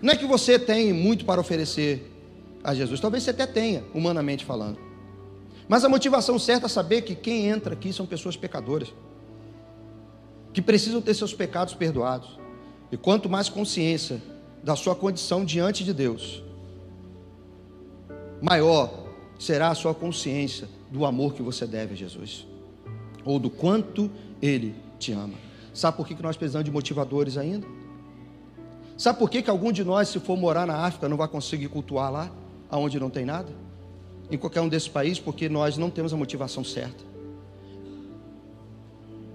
não 0.00 0.12
é 0.12 0.16
que 0.16 0.26
você 0.26 0.58
tem 0.58 0.92
muito 0.92 1.24
para 1.24 1.40
oferecer 1.40 2.14
a 2.62 2.74
Jesus, 2.74 3.00
talvez 3.00 3.22
você 3.22 3.30
até 3.30 3.46
tenha, 3.46 3.84
humanamente 3.94 4.44
falando. 4.44 4.78
Mas 5.68 5.84
a 5.84 5.88
motivação 5.88 6.38
certa 6.38 6.66
é 6.66 6.68
saber 6.68 7.02
que 7.02 7.14
quem 7.14 7.46
entra 7.46 7.74
aqui 7.74 7.92
são 7.92 8.06
pessoas 8.06 8.36
pecadoras, 8.36 8.92
que 10.52 10.62
precisam 10.62 11.00
ter 11.00 11.14
seus 11.14 11.34
pecados 11.34 11.74
perdoados. 11.74 12.38
E 12.90 12.96
quanto 12.96 13.28
mais 13.28 13.48
consciência 13.48 14.20
da 14.62 14.76
sua 14.76 14.94
condição 14.94 15.44
diante 15.44 15.84
de 15.84 15.92
Deus, 15.92 16.42
maior 18.42 19.08
será 19.38 19.70
a 19.70 19.74
sua 19.74 19.94
consciência 19.94 20.68
do 20.90 21.04
amor 21.04 21.34
que 21.34 21.42
você 21.42 21.66
deve 21.66 21.94
a 21.94 21.96
Jesus, 21.96 22.46
ou 23.24 23.38
do 23.38 23.50
quanto 23.50 24.10
Ele 24.40 24.74
te 24.98 25.12
ama. 25.12 25.34
Sabe 25.72 25.96
por 25.96 26.06
que 26.06 26.20
nós 26.22 26.36
precisamos 26.36 26.64
de 26.64 26.70
motivadores 26.70 27.36
ainda? 27.36 27.66
Sabe 28.96 29.18
por 29.18 29.30
que, 29.30 29.42
que 29.42 29.50
algum 29.50 29.70
de 29.70 29.84
nós, 29.84 30.08
se 30.08 30.18
for 30.18 30.36
morar 30.36 30.66
na 30.66 30.76
África, 30.84 31.08
não 31.08 31.16
vai 31.16 31.28
conseguir 31.28 31.68
cultuar 31.68 32.10
lá, 32.10 32.30
aonde 32.68 32.98
não 32.98 33.08
tem 33.08 33.24
nada? 33.24 33.52
Em 34.28 34.36
qualquer 34.36 34.60
um 34.60 34.68
desses 34.68 34.88
países, 34.88 35.20
porque 35.20 35.48
nós 35.48 35.78
não 35.78 35.88
temos 35.88 36.12
a 36.12 36.16
motivação 36.16 36.64
certa. 36.64 37.07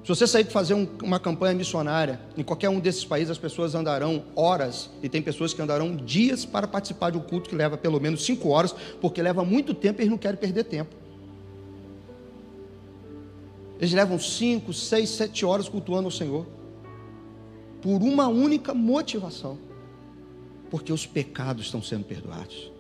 Se 0.04 0.10
você 0.10 0.28
sair 0.28 0.44
para 0.44 0.52
fazer 0.52 0.74
um, 0.74 0.86
uma 1.02 1.18
campanha 1.18 1.56
missionária, 1.56 2.20
em 2.38 2.44
qualquer 2.44 2.68
um 2.68 2.78
desses 2.78 3.06
países, 3.06 3.32
as 3.32 3.38
pessoas 3.38 3.74
andarão 3.74 4.26
horas, 4.36 4.90
e 5.02 5.08
tem 5.08 5.22
pessoas 5.22 5.54
que 5.54 5.62
andarão 5.62 5.96
dias 5.96 6.44
para 6.44 6.68
participar 6.68 7.12
de 7.12 7.18
um 7.18 7.22
culto 7.22 7.50
que 7.50 7.56
leva 7.56 7.78
pelo 7.78 8.02
menos 8.02 8.26
cinco 8.26 8.50
horas, 8.50 8.76
porque 9.00 9.22
leva 9.22 9.46
muito 9.46 9.74
tempo 9.74 10.02
e 10.02 10.04
eles 10.04 10.12
não 10.12 10.18
querem 10.18 10.38
perder 10.38 10.66
tempo. 10.66 10.94
Eles 13.80 13.94
levam 13.94 14.20
cinco, 14.20 14.74
seis, 14.74 15.10
sete 15.10 15.46
horas 15.46 15.70
cultuando 15.70 16.10
o 16.10 16.12
Senhor 16.12 16.46
por 17.82 18.02
uma 18.02 18.28
única 18.28 18.74
motivação: 18.74 19.58
porque 20.70 20.92
os 20.92 21.06
pecados 21.06 21.66
estão 21.66 21.82
sendo 21.82 22.04
perdoados. 22.04 22.72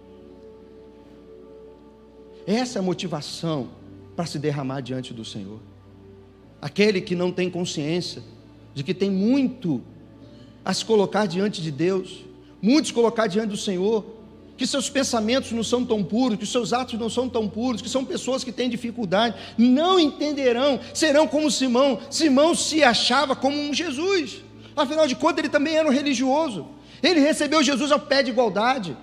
Essa 2.45 2.79
é 2.79 2.81
a 2.81 2.83
motivação 2.83 3.69
para 4.13 4.25
se 4.25 4.37
derramar 4.37 4.81
diante 4.81 5.13
do 5.13 5.23
Senhor. 5.23 5.59
Aquele 6.63 7.01
que 7.01 7.13
não 7.13 7.29
tem 7.29 7.49
consciência 7.49 8.23
de 8.73 8.85
que 8.85 8.93
tem 8.93 9.11
muito 9.11 9.81
a 10.63 10.73
se 10.73 10.85
colocar 10.85 11.25
diante 11.25 11.61
de 11.61 11.69
Deus, 11.69 12.23
muito 12.61 12.87
se 12.87 12.93
colocar 12.93 13.27
diante 13.27 13.49
do 13.49 13.57
Senhor, 13.57 14.05
que 14.55 14.65
seus 14.65 14.89
pensamentos 14.89 15.51
não 15.51 15.61
são 15.61 15.83
tão 15.83 16.01
puros, 16.01 16.37
que 16.37 16.45
seus 16.45 16.71
atos 16.71 16.97
não 16.97 17.09
são 17.09 17.27
tão 17.27 17.49
puros, 17.49 17.81
que 17.81 17.89
são 17.89 18.05
pessoas 18.05 18.45
que 18.45 18.51
têm 18.53 18.69
dificuldade, 18.69 19.35
não 19.57 19.99
entenderão, 19.99 20.79
serão 20.93 21.27
como 21.27 21.51
Simão. 21.51 21.99
Simão 22.09 22.55
se 22.55 22.81
achava 22.81 23.35
como 23.35 23.57
um 23.57 23.73
Jesus. 23.73 24.41
Afinal 24.73 25.05
de 25.05 25.17
contas, 25.17 25.39
ele 25.39 25.49
também 25.49 25.75
era 25.75 25.85
um 25.85 25.91
religioso. 25.91 26.65
Ele 27.03 27.19
recebeu 27.19 27.61
Jesus 27.61 27.91
ao 27.91 27.99
pé 27.99 28.23
de 28.23 28.31
igualdade. 28.31 28.95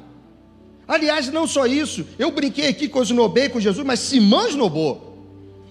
Aliás, 0.89 1.31
não 1.31 1.47
só 1.47 1.67
isso, 1.67 2.07
eu 2.19 2.31
brinquei 2.31 2.69
aqui 2.69 2.89
com 2.89 3.03
esnobei 3.03 3.51
com 3.51 3.61
Jesus, 3.61 3.87
mas 3.87 4.01
Simão 4.01 4.49
esnobou. 4.49 5.19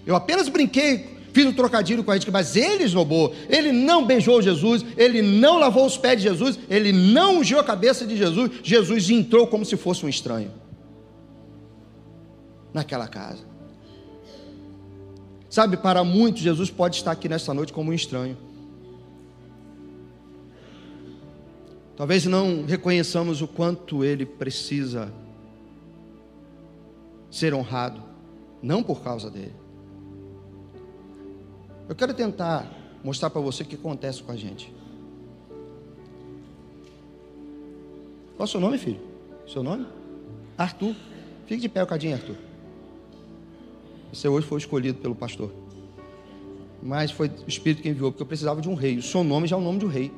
Eu 0.06 0.14
apenas 0.14 0.48
brinquei, 0.48 1.18
fiz 1.32 1.46
um 1.46 1.52
trocadilho 1.52 2.04
com 2.04 2.10
a 2.10 2.14
gente, 2.14 2.30
mas 2.30 2.56
ele 2.56 2.84
esnobou. 2.84 3.34
Ele 3.48 3.72
não 3.72 4.06
beijou 4.06 4.42
Jesus, 4.42 4.84
ele 4.96 5.22
não 5.22 5.58
lavou 5.58 5.86
os 5.86 5.96
pés 5.96 6.20
de 6.20 6.28
Jesus, 6.28 6.58
ele 6.68 6.92
não 6.92 7.38
ungiu 7.38 7.58
a 7.58 7.64
cabeça 7.64 8.06
de 8.06 8.16
Jesus. 8.16 8.50
Jesus 8.62 9.10
entrou 9.10 9.46
como 9.46 9.64
se 9.64 9.76
fosse 9.76 10.04
um 10.04 10.08
estranho 10.08 10.50
naquela 12.72 13.08
casa. 13.08 13.50
Sabe, 15.48 15.76
para 15.76 16.04
muitos, 16.04 16.42
Jesus 16.42 16.70
pode 16.70 16.96
estar 16.96 17.10
aqui 17.10 17.28
nesta 17.28 17.52
noite 17.52 17.72
como 17.72 17.90
um 17.90 17.94
estranho. 17.94 18.36
Talvez 21.96 22.24
não 22.24 22.64
reconheçamos 22.64 23.42
o 23.42 23.48
quanto 23.48 24.04
ele 24.04 24.24
precisa 24.24 25.12
ser 27.30 27.52
honrado, 27.52 28.02
não 28.62 28.82
por 28.82 29.02
causa 29.02 29.30
dele. 29.30 29.59
Eu 31.90 31.96
quero 31.96 32.14
tentar 32.14 32.70
mostrar 33.02 33.30
para 33.30 33.40
você 33.40 33.64
o 33.64 33.66
que 33.66 33.74
acontece 33.74 34.22
com 34.22 34.30
a 34.30 34.36
gente. 34.36 34.72
Qual 38.36 38.42
é 38.42 38.44
o 38.44 38.46
seu 38.46 38.60
nome, 38.60 38.78
filho? 38.78 39.00
Seu 39.44 39.60
nome? 39.60 39.88
Arthur. 40.56 40.94
Fique 41.46 41.62
de 41.62 41.68
pé 41.68 41.82
um 41.82 41.86
cadinho, 41.86 42.14
Arthur. 42.14 42.36
Você 44.12 44.28
hoje 44.28 44.46
foi 44.46 44.58
escolhido 44.58 45.00
pelo 45.00 45.16
pastor. 45.16 45.52
Mas 46.80 47.10
foi 47.10 47.26
o 47.26 47.48
Espírito 47.48 47.82
que 47.82 47.88
enviou, 47.88 48.12
porque 48.12 48.22
eu 48.22 48.26
precisava 48.26 48.60
de 48.60 48.68
um 48.68 48.74
rei. 48.74 48.98
O 48.98 49.02
seu 49.02 49.24
nome 49.24 49.48
já 49.48 49.56
é 49.56 49.58
o 49.58 49.62
nome 49.62 49.80
de 49.80 49.86
um 49.86 49.88
rei. 49.88 50.12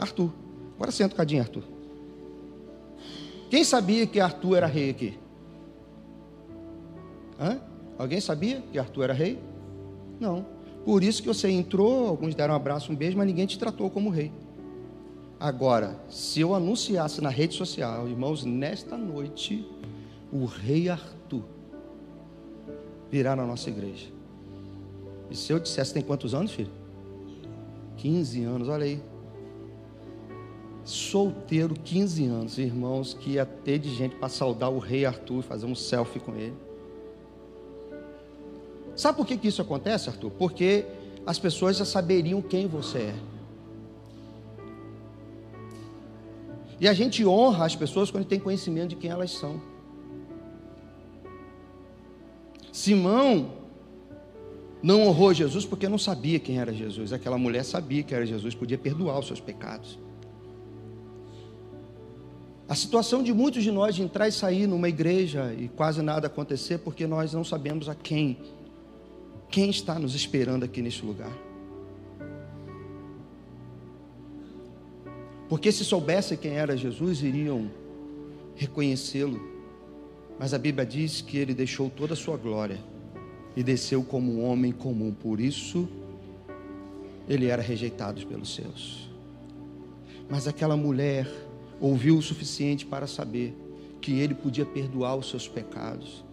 Arthur. 0.00 0.32
Agora 0.74 0.90
senta 0.90 1.14
cadinho, 1.14 1.42
Arthur. 1.42 1.62
Quem 3.48 3.62
sabia 3.62 4.04
que 4.04 4.18
Arthur 4.18 4.56
era 4.56 4.66
rei 4.66 4.90
aqui? 4.90 5.16
Hã? 7.38 7.60
Alguém 7.96 8.20
sabia 8.20 8.60
que 8.72 8.80
Arthur 8.80 9.04
era 9.04 9.12
rei? 9.12 9.38
Não. 10.18 10.57
Por 10.84 11.02
isso 11.02 11.22
que 11.22 11.28
você 11.28 11.50
entrou, 11.50 12.08
alguns 12.08 12.34
deram 12.34 12.54
um 12.54 12.56
abraço, 12.56 12.90
um 12.92 12.96
beijo, 12.96 13.16
mas 13.16 13.26
ninguém 13.26 13.46
te 13.46 13.58
tratou 13.58 13.90
como 13.90 14.10
rei. 14.10 14.32
Agora, 15.38 15.98
se 16.08 16.40
eu 16.40 16.54
anunciasse 16.54 17.20
na 17.20 17.28
rede 17.28 17.54
social, 17.54 18.08
irmãos, 18.08 18.44
nesta 18.44 18.96
noite, 18.96 19.66
o 20.32 20.44
rei 20.44 20.88
Arthur 20.88 21.44
virá 23.10 23.36
na 23.36 23.46
nossa 23.46 23.68
igreja. 23.68 24.06
E 25.30 25.36
se 25.36 25.52
eu 25.52 25.58
dissesse, 25.58 25.92
tem 25.92 26.02
quantos 26.02 26.34
anos, 26.34 26.52
filho? 26.52 26.72
15 27.96 28.44
anos, 28.44 28.68
olha 28.68 28.84
aí 28.84 29.00
solteiro, 30.88 31.74
15 31.74 32.26
anos, 32.26 32.58
irmãos, 32.58 33.12
que 33.12 33.32
ia 33.32 33.44
ter 33.44 33.78
de 33.78 33.94
gente 33.94 34.16
para 34.16 34.28
saudar 34.28 34.70
o 34.70 34.78
rei 34.78 35.04
Arthur, 35.04 35.42
fazer 35.42 35.66
um 35.66 35.74
selfie 35.74 36.18
com 36.18 36.34
ele. 36.34 36.54
Sabe 38.98 39.16
por 39.16 39.24
que, 39.24 39.36
que 39.36 39.46
isso 39.46 39.62
acontece, 39.62 40.08
Arthur? 40.08 40.32
Porque 40.32 40.84
as 41.24 41.38
pessoas 41.38 41.76
já 41.76 41.84
saberiam 41.84 42.42
quem 42.42 42.66
você 42.66 42.98
é. 42.98 43.14
E 46.80 46.88
a 46.88 46.92
gente 46.92 47.24
honra 47.24 47.64
as 47.64 47.76
pessoas 47.76 48.10
quando 48.10 48.24
tem 48.24 48.40
conhecimento 48.40 48.88
de 48.88 48.96
quem 48.96 49.08
elas 49.08 49.30
são. 49.30 49.62
Simão 52.72 53.52
não 54.82 55.06
honrou 55.06 55.32
Jesus 55.32 55.64
porque 55.64 55.88
não 55.88 55.98
sabia 55.98 56.40
quem 56.40 56.58
era 56.58 56.72
Jesus. 56.72 57.12
Aquela 57.12 57.38
mulher 57.38 57.64
sabia 57.64 58.02
que 58.02 58.12
era 58.12 58.26
Jesus, 58.26 58.52
podia 58.52 58.76
perdoar 58.76 59.20
os 59.20 59.28
seus 59.28 59.40
pecados. 59.40 59.96
A 62.68 62.74
situação 62.74 63.22
de 63.22 63.32
muitos 63.32 63.62
de 63.62 63.70
nós 63.70 63.94
de 63.94 64.02
entrar 64.02 64.26
e 64.26 64.32
sair 64.32 64.66
numa 64.66 64.88
igreja 64.88 65.54
e 65.56 65.68
quase 65.68 66.02
nada 66.02 66.26
acontecer 66.26 66.78
porque 66.78 67.06
nós 67.06 67.32
não 67.32 67.44
sabemos 67.44 67.88
a 67.88 67.94
quem, 67.94 68.38
quem 69.50 69.70
está 69.70 69.98
nos 69.98 70.14
esperando 70.14 70.64
aqui 70.64 70.82
neste 70.82 71.04
lugar. 71.04 71.32
Porque 75.48 75.72
se 75.72 75.84
soubessem 75.84 76.36
quem 76.36 76.52
era 76.52 76.76
Jesus, 76.76 77.22
iriam 77.22 77.70
reconhecê-lo. 78.54 79.40
Mas 80.38 80.52
a 80.52 80.58
Bíblia 80.58 80.84
diz 80.84 81.20
que 81.20 81.38
ele 81.38 81.54
deixou 81.54 81.88
toda 81.88 82.12
a 82.12 82.16
sua 82.16 82.36
glória 82.36 82.78
e 83.56 83.62
desceu 83.62 84.04
como 84.04 84.32
um 84.32 84.44
homem 84.44 84.70
comum. 84.70 85.12
Por 85.12 85.40
isso, 85.40 85.88
ele 87.26 87.46
era 87.46 87.62
rejeitado 87.62 88.24
pelos 88.26 88.54
seus. 88.54 89.10
Mas 90.28 90.46
aquela 90.46 90.76
mulher 90.76 91.26
ouviu 91.80 92.18
o 92.18 92.22
suficiente 92.22 92.84
para 92.84 93.06
saber 93.06 93.56
que 94.00 94.20
ele 94.20 94.34
podia 94.34 94.66
perdoar 94.66 95.16
os 95.16 95.30
seus 95.30 95.48
pecados. 95.48 96.24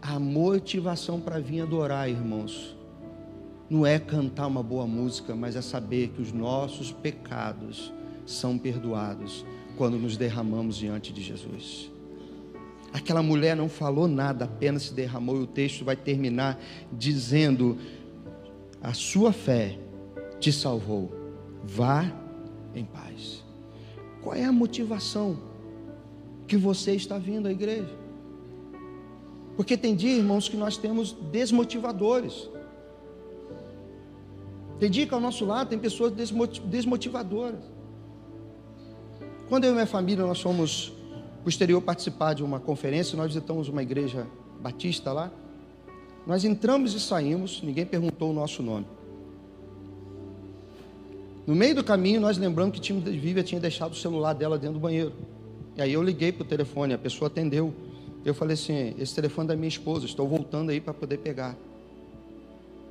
A 0.00 0.18
motivação 0.18 1.20
para 1.20 1.40
vir 1.40 1.62
adorar, 1.62 2.08
irmãos, 2.08 2.76
não 3.68 3.84
é 3.84 3.98
cantar 3.98 4.46
uma 4.46 4.62
boa 4.62 4.86
música, 4.86 5.34
mas 5.34 5.56
é 5.56 5.60
saber 5.60 6.08
que 6.08 6.22
os 6.22 6.32
nossos 6.32 6.92
pecados 6.92 7.92
são 8.24 8.56
perdoados 8.56 9.44
quando 9.76 9.98
nos 9.98 10.16
derramamos 10.16 10.76
diante 10.76 11.12
de 11.12 11.22
Jesus. 11.22 11.90
Aquela 12.92 13.22
mulher 13.22 13.54
não 13.54 13.68
falou 13.68 14.08
nada, 14.08 14.46
apenas 14.46 14.84
se 14.84 14.94
derramou, 14.94 15.36
e 15.36 15.42
o 15.42 15.46
texto 15.46 15.84
vai 15.84 15.96
terminar 15.96 16.58
dizendo: 16.92 17.76
A 18.82 18.94
sua 18.94 19.32
fé 19.32 19.78
te 20.40 20.50
salvou, 20.52 21.12
vá 21.62 22.10
em 22.74 22.84
paz. 22.84 23.44
Qual 24.22 24.34
é 24.34 24.44
a 24.44 24.52
motivação 24.52 25.38
que 26.46 26.56
você 26.56 26.94
está 26.94 27.18
vindo 27.18 27.46
à 27.46 27.52
igreja? 27.52 28.07
Porque 29.58 29.76
tem 29.76 29.96
dia, 29.96 30.16
irmãos, 30.16 30.48
que 30.48 30.56
nós 30.56 30.76
temos 30.76 31.10
desmotivadores. 31.32 32.48
Tem 34.78 34.88
dia 34.88 35.04
que 35.04 35.12
ao 35.12 35.18
nosso 35.18 35.44
lado 35.44 35.70
tem 35.70 35.76
pessoas 35.80 36.12
desmotivadoras. 36.64 37.58
Quando 39.48 39.64
eu 39.64 39.72
e 39.72 39.74
minha 39.74 39.84
família 39.84 40.24
nós 40.24 40.40
fomos 40.40 40.92
exterior 41.44 41.82
participar 41.82 42.34
de 42.34 42.44
uma 42.44 42.60
conferência, 42.60 43.16
nós 43.16 43.34
visitamos 43.34 43.68
uma 43.68 43.82
igreja 43.82 44.28
batista 44.60 45.12
lá. 45.12 45.28
Nós 46.24 46.44
entramos 46.44 46.94
e 46.94 47.00
saímos, 47.00 47.60
ninguém 47.60 47.84
perguntou 47.84 48.30
o 48.30 48.32
nosso 48.32 48.62
nome. 48.62 48.86
No 51.44 51.56
meio 51.56 51.74
do 51.74 51.82
caminho, 51.82 52.20
nós 52.20 52.38
lembramos 52.38 52.74
que 52.76 52.80
time 52.80 53.00
Vivian 53.00 53.42
tinha 53.42 53.60
deixado 53.60 53.90
o 53.90 53.96
celular 53.96 54.34
dela 54.34 54.56
dentro 54.56 54.74
do 54.74 54.80
banheiro. 54.80 55.14
E 55.76 55.82
aí 55.82 55.94
eu 55.94 56.02
liguei 56.02 56.30
para 56.30 56.44
o 56.44 56.46
telefone, 56.46 56.94
a 56.94 56.98
pessoa 56.98 57.26
atendeu. 57.26 57.74
Eu 58.24 58.34
falei 58.34 58.54
assim: 58.54 58.94
esse 58.98 59.14
telefone 59.14 59.46
é 59.46 59.48
da 59.48 59.56
minha 59.56 59.68
esposa, 59.68 60.06
estou 60.06 60.28
voltando 60.28 60.70
aí 60.70 60.80
para 60.80 60.94
poder 60.94 61.18
pegar. 61.18 61.56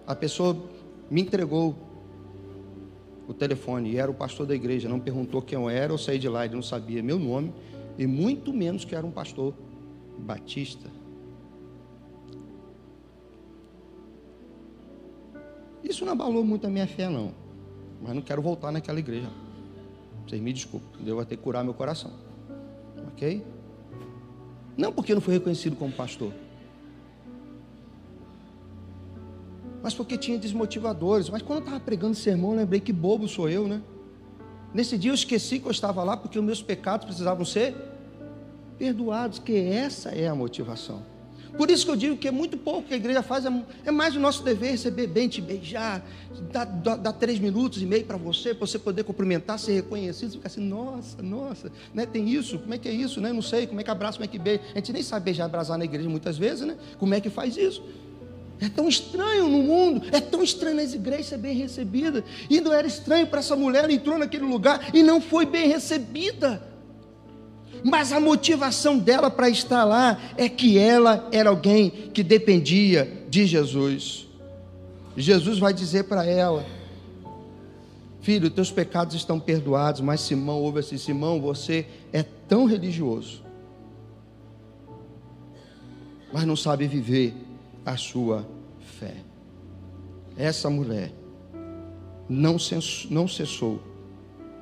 A 0.06 0.16
pessoa 0.16 0.58
me 1.10 1.22
entregou 1.22 1.76
o 3.28 3.34
telefone 3.34 3.92
e 3.92 3.98
era 3.98 4.10
o 4.10 4.14
pastor 4.14 4.46
da 4.46 4.56
igreja. 4.56 4.88
Não 4.88 5.00
perguntou 5.00 5.42
quem 5.42 5.58
eu 5.58 5.70
era, 5.70 5.92
eu 5.92 5.98
saí 5.98 6.18
de 6.18 6.30
lá, 6.30 6.46
ele 6.46 6.56
não 6.56 6.64
sabia 6.64 7.04
meu 7.04 7.20
nome 7.20 7.54
e 7.98 8.08
muito 8.08 8.54
menos 8.54 8.86
que 8.86 8.96
era 8.96 9.06
um 9.06 9.12
pastor 9.12 9.54
batista. 10.18 10.90
Isso 15.84 16.06
não 16.06 16.14
abalou 16.14 16.44
muito 16.44 16.68
a 16.68 16.70
minha 16.70 16.88
fé, 16.88 17.10
não 17.10 17.48
mas 18.02 18.14
não 18.14 18.22
quero 18.22 18.42
voltar 18.42 18.72
naquela 18.72 19.00
igreja. 19.00 19.30
Vocês 20.26 20.42
me 20.42 20.52
desculpem, 20.52 21.04
Deus 21.04 21.16
vai 21.16 21.26
ter 21.26 21.38
que 21.38 21.44
curar 21.44 21.64
meu 21.64 21.74
coração. 21.74 22.12
Ok? 23.10 23.44
Não 24.78 24.94
porque 24.94 25.14
não 25.14 25.22
fui 25.22 25.34
reconhecido 25.34 25.76
como 25.76 25.92
pastor, 25.92 26.32
mas 29.82 29.94
porque 29.94 30.18
tinha 30.18 30.38
desmotivadores. 30.38 31.30
Mas 31.30 31.42
quando 31.42 31.60
eu 31.60 31.66
estava 31.66 31.80
pregando 31.80 32.14
sermão, 32.14 32.52
eu 32.52 32.58
lembrei 32.58 32.80
que 32.80 32.92
bobo 32.92 33.28
sou 33.28 33.50
eu, 33.50 33.68
né? 33.68 33.82
Nesse 34.74 34.98
dia 34.98 35.12
eu 35.12 35.16
esqueci 35.16 35.60
que 35.60 35.66
eu 35.66 35.72
estava 35.72 36.04
lá 36.04 36.18
porque 36.18 36.38
os 36.38 36.44
meus 36.44 36.62
pecados 36.62 37.06
precisavam 37.06 37.46
ser 37.46 37.76
perdoados, 38.78 39.40
que 39.40 39.56
essa 39.56 40.10
é 40.10 40.28
a 40.28 40.36
motivação. 40.36 41.02
Por 41.56 41.70
isso 41.70 41.86
que 41.86 41.92
eu 41.92 41.96
digo 41.96 42.18
que 42.18 42.28
é 42.28 42.32
muito 42.32 42.58
pouco 42.58 42.88
que 42.88 42.94
a 42.94 42.98
igreja 42.98 43.22
faz, 43.22 43.46
é, 43.46 43.64
é 43.86 43.92
mais 43.92 44.16
o 44.16 44.20
nosso 44.20 44.44
dever 44.44 44.72
receber 44.72 45.08
bem, 45.08 45.28
te 45.28 45.42
beijar, 45.42 46.06
dar, 46.52 46.66
dar, 46.66 47.14
três 47.14 47.40
minutos 47.40 47.82
e 47.82 47.86
meio 47.86 48.06
para 48.06 48.18
você, 48.18 48.54
para 48.54 48.66
você 48.66 48.80
poder 48.80 49.04
cumprimentar, 49.04 49.58
ser 49.60 49.74
reconhecido, 49.74 50.32
ficar 50.34 50.48
assim, 50.48 50.62
nossa, 50.62 51.22
nossa, 51.22 51.72
né? 51.94 52.06
tem 52.06 52.30
isso, 52.30 52.60
como 52.60 52.74
é 52.74 52.78
que 52.78 52.88
é 52.88 52.94
isso, 52.94 53.22
né? 53.22 53.32
não 53.32 53.42
sei, 53.42 53.68
como 53.68 53.80
é 53.80 53.84
que 53.84 53.92
abraça, 53.92 54.18
como 54.18 54.26
é 54.26 54.28
que 54.28 54.40
beija. 54.40 54.62
A 54.74 54.78
gente 54.80 54.94
nem 54.94 55.04
sabe 55.04 55.26
beijar, 55.26 55.46
abraçar 55.46 55.78
na 55.78 55.86
igreja 55.86 56.10
muitas 56.10 56.38
vezes, 56.38 56.66
né? 56.66 56.78
Como 56.98 57.14
é 57.14 57.22
que 57.22 57.30
faz 57.30 57.58
isso? 57.58 57.84
É 58.60 58.68
tão 58.68 58.88
estranho 58.88 59.48
no 59.48 59.62
mundo, 59.62 60.08
é 60.12 60.20
tão 60.20 60.42
estranho 60.42 60.78
nas 60.78 60.94
igrejas 60.94 61.28
ser 61.28 61.38
bem 61.38 61.56
recebida. 61.56 62.24
E 62.50 62.60
não 62.60 62.74
era 62.74 62.88
estranho 62.88 63.28
para 63.28 63.40
essa 63.40 63.56
mulher, 63.56 63.90
entrou 63.90 64.18
naquele 64.18 64.46
lugar 64.46 64.96
e 64.96 65.04
não 65.04 65.22
foi 65.22 65.46
bem 65.46 65.68
recebida. 65.68 66.62
Mas 67.84 68.12
a 68.12 68.20
motivação 68.20 68.98
dela 68.98 69.30
para 69.30 69.50
estar 69.50 69.84
lá 69.84 70.20
é 70.36 70.50
que 70.50 70.78
ela 70.78 71.28
era 71.32 71.50
alguém 71.50 71.90
que 71.90 72.24
dependia 72.24 73.26
de 73.30 73.46
Jesus. 73.46 74.28
Jesus 75.16 75.60
vai 75.60 75.74
dizer 75.74 76.04
para 76.06 76.26
ela: 76.26 76.66
Filho, 78.22 78.50
teus 78.50 78.72
pecados 78.72 79.16
estão 79.16 79.40
perdoados. 79.40 80.02
Mas 80.02 80.22
Simão 80.22 80.62
ouve 80.62 80.80
assim: 80.80 80.98
Simão, 80.98 81.40
você 81.40 81.86
é 82.12 82.24
tão 82.24 82.66
religioso, 82.66 83.44
mas 86.34 86.46
não 86.46 86.56
sabe 86.56 86.88
viver 86.88 87.34
a 87.86 87.96
sua 87.96 88.46
fé. 89.00 89.16
Essa 90.38 90.70
mulher 90.70 91.12
não 92.30 92.60
cessou 92.60 93.82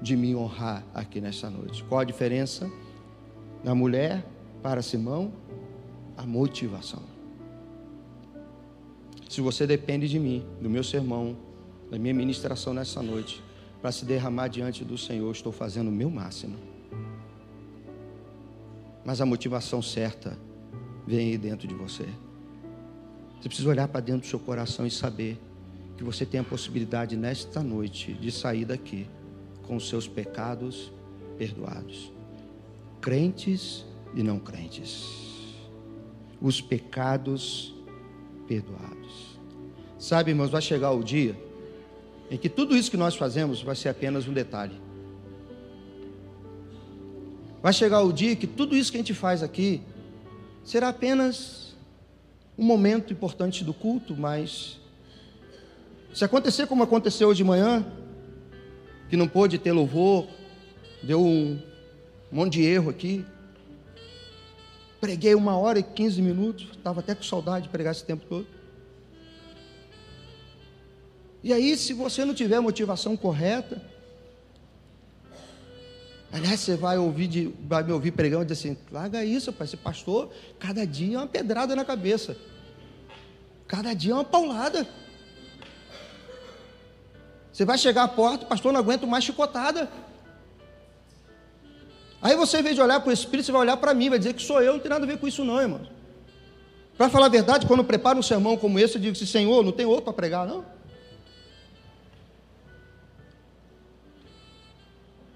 de 0.02 0.16
me 0.16 0.36
honrar 0.36 0.84
aqui 0.94 1.20
nessa 1.20 1.50
noite. 1.50 1.84
Qual 1.86 2.00
a 2.00 2.04
diferença? 2.04 2.70
Na 3.66 3.74
mulher, 3.74 4.24
para 4.62 4.84
Simão, 4.84 5.34
a 6.16 6.24
motivação. 6.24 7.02
Se 9.28 9.42
você 9.42 9.66
depende 9.66 10.08
de 10.08 10.20
mim, 10.20 10.46
do 10.62 10.70
meu 10.70 10.84
sermão, 10.84 11.36
da 11.90 11.98
minha 11.98 12.14
ministração 12.14 12.76
nessa 12.76 13.02
noite, 13.02 13.44
para 13.82 13.92
se 13.92 14.06
derramar 14.06 14.50
diante 14.50 14.86
do 14.86 15.00
Senhor, 15.00 15.32
estou 15.32 15.52
fazendo 15.52 15.88
o 15.88 15.92
meu 15.92 16.12
máximo. 16.12 16.56
Mas 19.04 19.20
a 19.20 19.26
motivação 19.26 19.82
certa 19.82 20.38
vem 21.08 21.32
aí 21.32 21.38
dentro 21.40 21.68
de 21.68 21.74
você. 21.74 22.08
Você 23.42 23.50
precisa 23.50 23.68
olhar 23.68 23.88
para 23.88 24.00
dentro 24.00 24.22
do 24.22 24.28
seu 24.28 24.38
coração 24.38 24.86
e 24.86 24.92
saber 24.92 25.42
que 25.98 26.04
você 26.04 26.24
tem 26.24 26.40
a 26.40 26.44
possibilidade 26.44 27.18
nesta 27.18 27.64
noite 27.64 28.14
de 28.14 28.32
sair 28.32 28.64
daqui 28.64 29.08
com 29.64 29.76
os 29.76 29.90
seus 29.90 30.08
pecados 30.08 30.92
perdoados 31.36 32.14
crentes 33.06 33.86
e 34.16 34.24
não 34.24 34.40
crentes. 34.40 35.54
Os 36.42 36.60
pecados 36.60 37.72
perdoados. 38.48 39.40
Sabe, 40.00 40.32
irmãos, 40.32 40.50
vai 40.50 40.60
chegar 40.60 40.90
o 40.90 41.04
dia 41.04 41.40
em 42.32 42.38
que 42.38 42.50
tudo 42.50 42.76
isso 42.76 42.90
que 42.90 42.98
nós 42.98 43.16
fazemos 43.16 43.62
vai 43.62 43.76
ser 43.76 43.90
apenas 43.90 44.28
um 44.28 44.34
detalhe. 44.34 44.82
Vai 47.62 47.72
chegar 47.72 48.02
o 48.02 48.12
dia 48.12 48.36
que 48.36 48.48
tudo 48.48 48.76
isso 48.76 48.90
que 48.90 48.98
a 48.98 49.02
gente 49.02 49.14
faz 49.14 49.44
aqui 49.44 49.84
será 50.64 50.90
apenas 50.90 51.76
um 52.58 52.66
momento 52.66 53.14
importante 53.14 53.64
do 53.64 53.72
culto, 53.74 54.18
mas 54.18 54.80
se 56.12 56.26
acontecer 56.26 56.66
como 56.66 56.82
aconteceu 56.82 57.28
hoje 57.28 57.38
de 57.38 57.44
manhã, 57.44 57.86
que 59.12 59.16
não 59.16 59.28
pôde 59.28 59.60
ter 59.60 59.74
louvor, 59.74 60.26
deu 61.04 61.24
um 61.24 61.75
um 62.32 62.36
monte 62.36 62.54
de 62.54 62.64
erro 62.64 62.90
aqui. 62.90 63.26
Preguei 65.00 65.36
uma 65.36 65.58
hora 65.58 65.80
e 65.80 65.84
quinze 65.84 66.22
minutos, 66.22 66.70
estava 66.72 67.00
até 67.00 67.14
com 67.14 67.24
saudade 67.24 67.66
de 67.66 67.70
pregar 67.70 67.92
esse 67.92 68.04
tempo 68.04 68.26
todo. 68.28 68.48
E 71.44 71.54
aí, 71.54 71.78
se 71.78 71.94
você 71.94 72.26
não 72.26 72.34
tiver 72.34 72.56
a 72.56 72.62
motivação 72.62 73.16
correta, 73.16 73.80
aliás, 76.32 76.60
você 76.60 76.76
vai 76.76 76.98
ouvir 76.98 77.28
de, 77.28 77.54
vai 77.68 77.84
me 77.84 77.92
ouvir 77.92 78.12
pregando 78.12 78.44
e 78.44 78.48
dizer 78.48 78.70
assim, 78.70 78.78
larga 78.92 79.24
isso, 79.24 79.54
pai, 79.54 79.66
esse 79.66 79.78
pastor, 79.78 80.32
cada 80.58 80.88
dia 80.88 81.18
é 81.18 81.20
uma 81.20 81.28
pedrada 81.28 81.76
na 81.76 81.86
cabeça. 81.86 82.36
Cada 83.68 83.94
dia 83.94 84.14
é 84.14 84.16
uma 84.16 84.24
paulada. 84.24 84.88
Você 87.54 87.64
vai 87.64 87.78
chegar 87.78 88.04
à 88.04 88.08
porta, 88.08 88.46
pastor, 88.48 88.74
não 88.74 88.80
aguento 88.80 89.06
mais 89.06 89.24
chicotada. 89.24 89.88
Aí 92.26 92.36
você, 92.36 92.58
em 92.58 92.64
vez 92.64 92.74
de 92.74 92.82
olhar 92.82 93.00
para 93.02 93.12
o 93.12 93.14
Espírito, 93.14 93.46
você 93.46 93.52
vai 93.52 93.62
olhar 93.62 93.78
para 93.78 93.94
mim, 93.94 94.10
vai 94.10 94.18
dizer 94.18 94.34
que 94.34 94.42
sou 94.42 94.60
eu, 94.60 94.74
não 94.74 94.80
tem 94.80 94.90
nada 94.90 95.04
a 95.04 95.08
ver 95.08 95.20
com 95.20 95.28
isso, 95.28 95.46
não, 95.46 95.62
irmão. 95.62 95.82
Para 96.98 97.08
falar 97.08 97.28
a 97.28 97.30
verdade, 97.30 97.68
quando 97.68 97.82
eu 97.82 97.86
preparo 97.86 98.18
um 98.18 98.24
sermão 98.24 98.58
como 98.58 98.80
esse, 98.80 98.96
eu 98.96 99.02
digo 99.02 99.16
assim: 99.16 99.28
Senhor, 99.28 99.64
não 99.64 99.72
tem 99.72 99.86
outro 99.86 100.06
para 100.06 100.14
pregar, 100.14 100.48
não? 100.48 100.66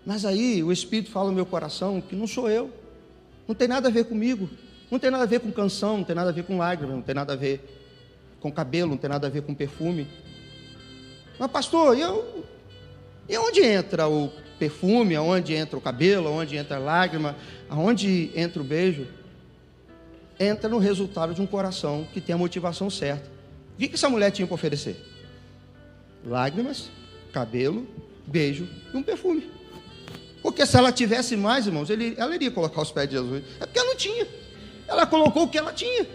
Mas 0.04 0.26
aí 0.26 0.64
o 0.64 0.72
Espírito 0.72 1.12
fala 1.12 1.30
no 1.30 1.36
meu 1.36 1.46
coração 1.46 2.02
que 2.02 2.16
não 2.16 2.26
sou 2.26 2.50
eu, 2.50 2.72
não 3.48 3.54
tem 3.54 3.68
nada 3.68 3.88
a 3.88 3.92
ver 3.92 4.06
comigo, 4.06 4.50
não 4.90 4.98
tem 4.98 5.12
nada 5.12 5.26
a 5.26 5.28
ver 5.28 5.42
com 5.42 5.52
canção, 5.52 5.98
não 5.98 6.04
tem 6.04 6.16
nada 6.16 6.32
a 6.32 6.34
ver 6.34 6.44
com 6.44 6.58
lágrimas, 6.58 6.96
não 6.96 7.04
tem 7.04 7.14
nada 7.14 7.34
a 7.34 7.36
ver 7.36 7.62
com 8.40 8.52
cabelo, 8.52 8.90
não 8.90 8.98
tem 8.98 9.12
nada 9.12 9.28
a 9.28 9.30
ver 9.30 9.44
com 9.44 9.54
perfume. 9.54 10.08
Mas, 11.38 11.52
pastor, 11.52 11.96
e, 11.96 12.02
eu, 12.02 12.44
e 13.30 13.38
onde 13.38 13.62
entra 13.62 14.08
o 14.10 14.32
perfume, 14.60 15.16
aonde 15.16 15.54
entra 15.54 15.78
o 15.78 15.82
cabelo, 15.82 16.28
aonde 16.28 16.58
entra 16.58 16.76
a 16.76 16.80
lágrima, 16.80 17.36
aonde 17.70 18.30
entra 18.36 18.62
o 18.62 18.66
beijo, 18.66 19.08
entra 20.40 20.70
no 20.70 20.78
resultado 20.78 21.34
de 21.34 21.42
um 21.42 21.48
coração 21.48 22.06
que 22.14 22.20
tem 22.20 22.36
a 22.36 22.38
motivação 22.38 22.90
certa. 22.90 23.30
O 23.76 23.80
que, 23.80 23.94
essa 23.94 24.10
mulher 24.10 24.32
tinha 24.32 24.46
para 24.46 24.56
oferecer? 24.56 24.98
Lágrimas, 26.26 26.90
cabelo, 27.32 27.88
beijo 28.28 28.68
e 28.94 28.98
um 28.98 29.02
perfume. 29.02 29.50
Porque 30.42 30.66
se 30.66 30.78
ela 30.78 30.92
tivesse 30.92 31.36
mais, 31.36 31.66
irmãos, 31.66 31.90
ele, 31.90 32.14
ela 32.18 32.36
iria 32.36 32.52
colocar 32.52 32.82
os 32.82 32.92
pés 32.92 33.10
de 33.10 33.16
Jesus. 33.16 33.44
É 33.60 33.66
porque 33.66 33.80
ela 33.80 33.88
não 33.88 33.96
tinha. 33.96 34.28
Ela 34.88 35.06
colocou 35.06 35.44
o 35.44 35.48
que 35.48 35.58
ela 35.58 35.72
tinha. 35.72 36.06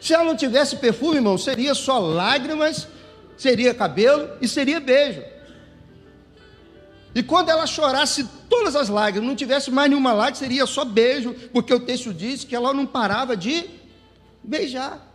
Se 0.00 0.14
ela 0.14 0.24
não 0.24 0.36
tivesse 0.36 0.76
perfume, 0.76 1.16
irmão, 1.16 1.36
seria 1.36 1.74
só 1.74 1.98
lágrimas, 1.98 2.88
seria 3.36 3.74
cabelo 3.74 4.30
e 4.40 4.48
seria 4.48 4.80
beijo. 4.80 5.22
E 7.14 7.22
quando 7.22 7.48
ela 7.48 7.66
chorasse 7.66 8.24
todas 8.48 8.76
as 8.76 8.88
lágrimas, 8.88 9.28
não 9.28 9.36
tivesse 9.36 9.70
mais 9.70 9.90
nenhuma 9.90 10.12
lágrima, 10.12 10.36
seria 10.36 10.66
só 10.66 10.84
beijo, 10.84 11.34
porque 11.52 11.72
o 11.72 11.80
texto 11.80 12.12
diz 12.12 12.44
que 12.44 12.54
ela 12.54 12.72
não 12.72 12.86
parava 12.86 13.36
de 13.36 13.64
beijar. 14.42 15.06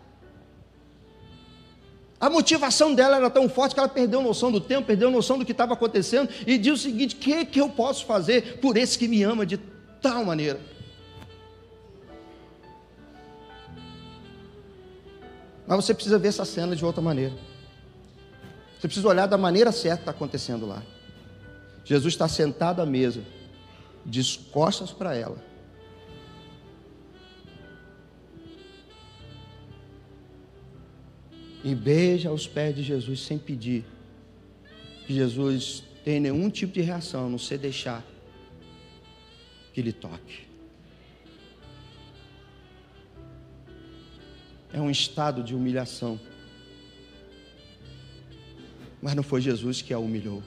A 2.19 2.29
motivação 2.29 2.95
dela 2.95 3.17
era 3.17 3.29
tão 3.29 3.49
forte 3.49 3.73
que 3.73 3.79
ela 3.79 3.89
perdeu 3.89 4.21
noção 4.21 4.51
do 4.51 4.61
tempo, 4.61 4.87
perdeu 4.87 5.11
noção 5.11 5.37
do 5.37 5.45
que 5.45 5.51
estava 5.51 5.73
acontecendo 5.73 6.29
e 6.47 6.57
diz 6.57 6.73
o 6.73 6.77
seguinte: 6.77 7.15
o 7.15 7.19
que, 7.19 7.45
que 7.45 7.59
eu 7.59 7.69
posso 7.69 8.05
fazer 8.05 8.59
por 8.59 8.77
esse 8.77 8.97
que 8.97 9.07
me 9.09 9.23
ama 9.23 9.45
de 9.45 9.57
tal 10.01 10.23
maneira? 10.23 10.59
Mas 15.67 15.83
você 15.83 15.93
precisa 15.93 16.17
ver 16.17 16.29
essa 16.29 16.45
cena 16.45 16.75
de 16.75 16.85
outra 16.85 17.01
maneira. 17.01 17.33
Você 18.79 18.87
precisa 18.87 19.07
olhar 19.07 19.25
da 19.25 19.37
maneira 19.37 19.71
certa 19.71 19.97
que 19.97 20.01
está 20.03 20.11
acontecendo 20.11 20.65
lá. 20.65 20.81
Jesus 21.85 22.13
está 22.13 22.27
sentado 22.27 22.81
à 22.81 22.85
mesa, 22.85 23.23
de 24.05 24.39
costas 24.51 24.91
para 24.91 25.15
ela. 25.15 25.37
E 31.63 31.73
beija 31.73 32.31
os 32.31 32.45
pés 32.45 32.75
de 32.75 32.83
Jesus 32.83 33.21
sem 33.21 33.37
pedir 33.37 33.85
que 35.05 35.13
Jesus 35.13 35.83
tenha 36.03 36.19
nenhum 36.19 36.49
tipo 36.49 36.73
de 36.73 36.81
reação, 36.81 37.27
a 37.27 37.29
não 37.29 37.37
ser 37.37 37.57
deixar 37.57 38.03
que 39.73 39.79
ele 39.79 39.93
toque. 39.93 40.47
É 44.71 44.81
um 44.81 44.89
estado 44.89 45.43
de 45.43 45.55
humilhação. 45.55 46.19
Mas 49.01 49.15
não 49.15 49.23
foi 49.23 49.41
Jesus 49.41 49.81
que 49.81 49.93
a 49.93 49.99
humilhou. 49.99 50.41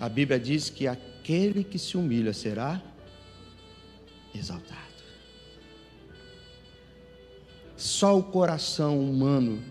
A 0.00 0.08
Bíblia 0.08 0.40
diz 0.40 0.70
que 0.70 0.86
aquele 0.86 1.62
que 1.62 1.78
se 1.78 1.94
humilha 1.94 2.32
será 2.32 2.82
exaltado. 4.34 4.80
Só 7.76 8.18
o 8.18 8.22
coração 8.22 8.98
humano 8.98 9.62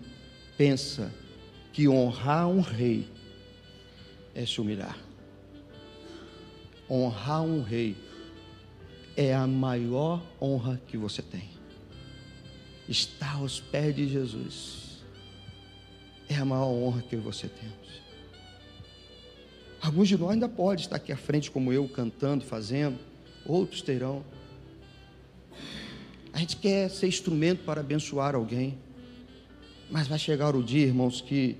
pensa 0.56 1.12
que 1.72 1.88
honrar 1.88 2.48
um 2.48 2.60
rei 2.60 3.08
é 4.32 4.46
se 4.46 4.60
humilhar. 4.60 4.96
Honrar 6.88 7.42
um 7.42 7.60
rei 7.60 7.96
é 9.16 9.34
a 9.34 9.48
maior 9.48 10.22
honra 10.40 10.80
que 10.86 10.96
você 10.96 11.22
tem. 11.22 11.50
Estar 12.88 13.34
aos 13.34 13.58
pés 13.58 13.96
de 13.96 14.08
Jesus 14.08 15.02
é 16.28 16.36
a 16.36 16.44
maior 16.44 16.68
honra 16.68 17.02
que 17.02 17.16
você 17.16 17.48
tem. 17.48 17.68
Alguns 19.82 20.08
de 20.08 20.18
nós 20.18 20.32
ainda 20.32 20.48
podem 20.48 20.84
estar 20.84 20.96
aqui 20.96 21.10
à 21.10 21.16
frente, 21.16 21.50
como 21.50 21.72
eu, 21.72 21.88
cantando, 21.88 22.44
fazendo, 22.44 22.98
outros 23.46 23.80
terão. 23.80 24.22
A 26.32 26.38
gente 26.38 26.56
quer 26.56 26.90
ser 26.90 27.08
instrumento 27.08 27.64
para 27.64 27.80
abençoar 27.80 28.34
alguém, 28.34 28.78
mas 29.90 30.06
vai 30.06 30.18
chegar 30.18 30.54
o 30.54 30.62
dia, 30.62 30.86
irmãos, 30.86 31.20
que 31.20 31.56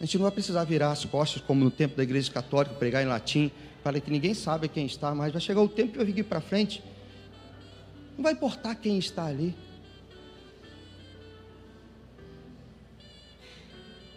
a 0.00 0.04
gente 0.04 0.18
não 0.18 0.24
vai 0.24 0.32
precisar 0.32 0.64
virar 0.64 0.90
as 0.90 1.04
costas, 1.04 1.40
como 1.40 1.64
no 1.64 1.70
tempo 1.70 1.96
da 1.96 2.02
igreja 2.02 2.30
católica, 2.30 2.74
pregar 2.74 3.02
em 3.02 3.06
latim, 3.06 3.50
para 3.82 4.00
que 4.00 4.10
ninguém 4.10 4.34
saiba 4.34 4.66
quem 4.66 4.86
está, 4.86 5.14
mas 5.14 5.32
vai 5.32 5.40
chegar 5.40 5.62
o 5.62 5.68
tempo 5.68 5.92
que 5.92 5.98
eu 6.00 6.04
vir 6.04 6.24
para 6.24 6.40
frente. 6.40 6.82
Não 8.16 8.24
vai 8.24 8.32
importar 8.32 8.74
quem 8.74 8.98
está 8.98 9.26
ali. 9.26 9.54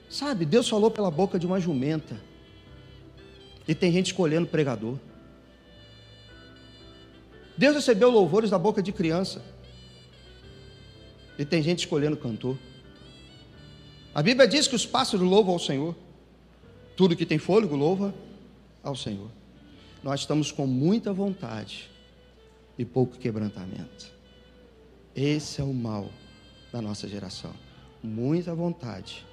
Sabe, 0.09 0.45
Deus 0.45 0.67
falou 0.67 0.89
pela 0.89 1.11
boca 1.11 1.37
de 1.37 1.45
uma 1.45 1.59
jumenta. 1.59 2.19
E 3.67 3.75
tem 3.75 3.91
gente 3.91 4.07
escolhendo 4.07 4.47
pregador. 4.47 4.97
Deus 7.57 7.75
recebeu 7.75 8.09
louvores 8.09 8.49
da 8.49 8.57
boca 8.57 8.81
de 8.81 8.91
criança. 8.91 9.43
E 11.37 11.45
tem 11.45 11.61
gente 11.61 11.79
escolhendo 11.79 12.15
cantor. 12.15 12.57
A 14.13 14.23
Bíblia 14.23 14.47
diz 14.47 14.67
que 14.67 14.75
os 14.75 14.85
pássaros 14.85 15.27
louvam 15.27 15.53
ao 15.53 15.59
Senhor. 15.59 15.95
Tudo 16.95 17.15
que 17.15 17.25
tem 17.25 17.37
fôlego 17.37 17.75
louva 17.75 18.13
ao 18.81 18.95
Senhor 18.95 19.29
nós 20.03 20.21
estamos 20.21 20.51
com 20.51 20.65
muita 20.65 21.11
vontade 21.11 21.89
e 22.77 22.85
pouco 22.85 23.17
quebrantamento. 23.17 24.09
Esse 25.15 25.59
é 25.59 25.63
o 25.63 25.73
mal 25.73 26.09
da 26.71 26.81
nossa 26.81 27.07
geração. 27.07 27.53
Muita 28.03 28.53
vontade, 28.53 29.25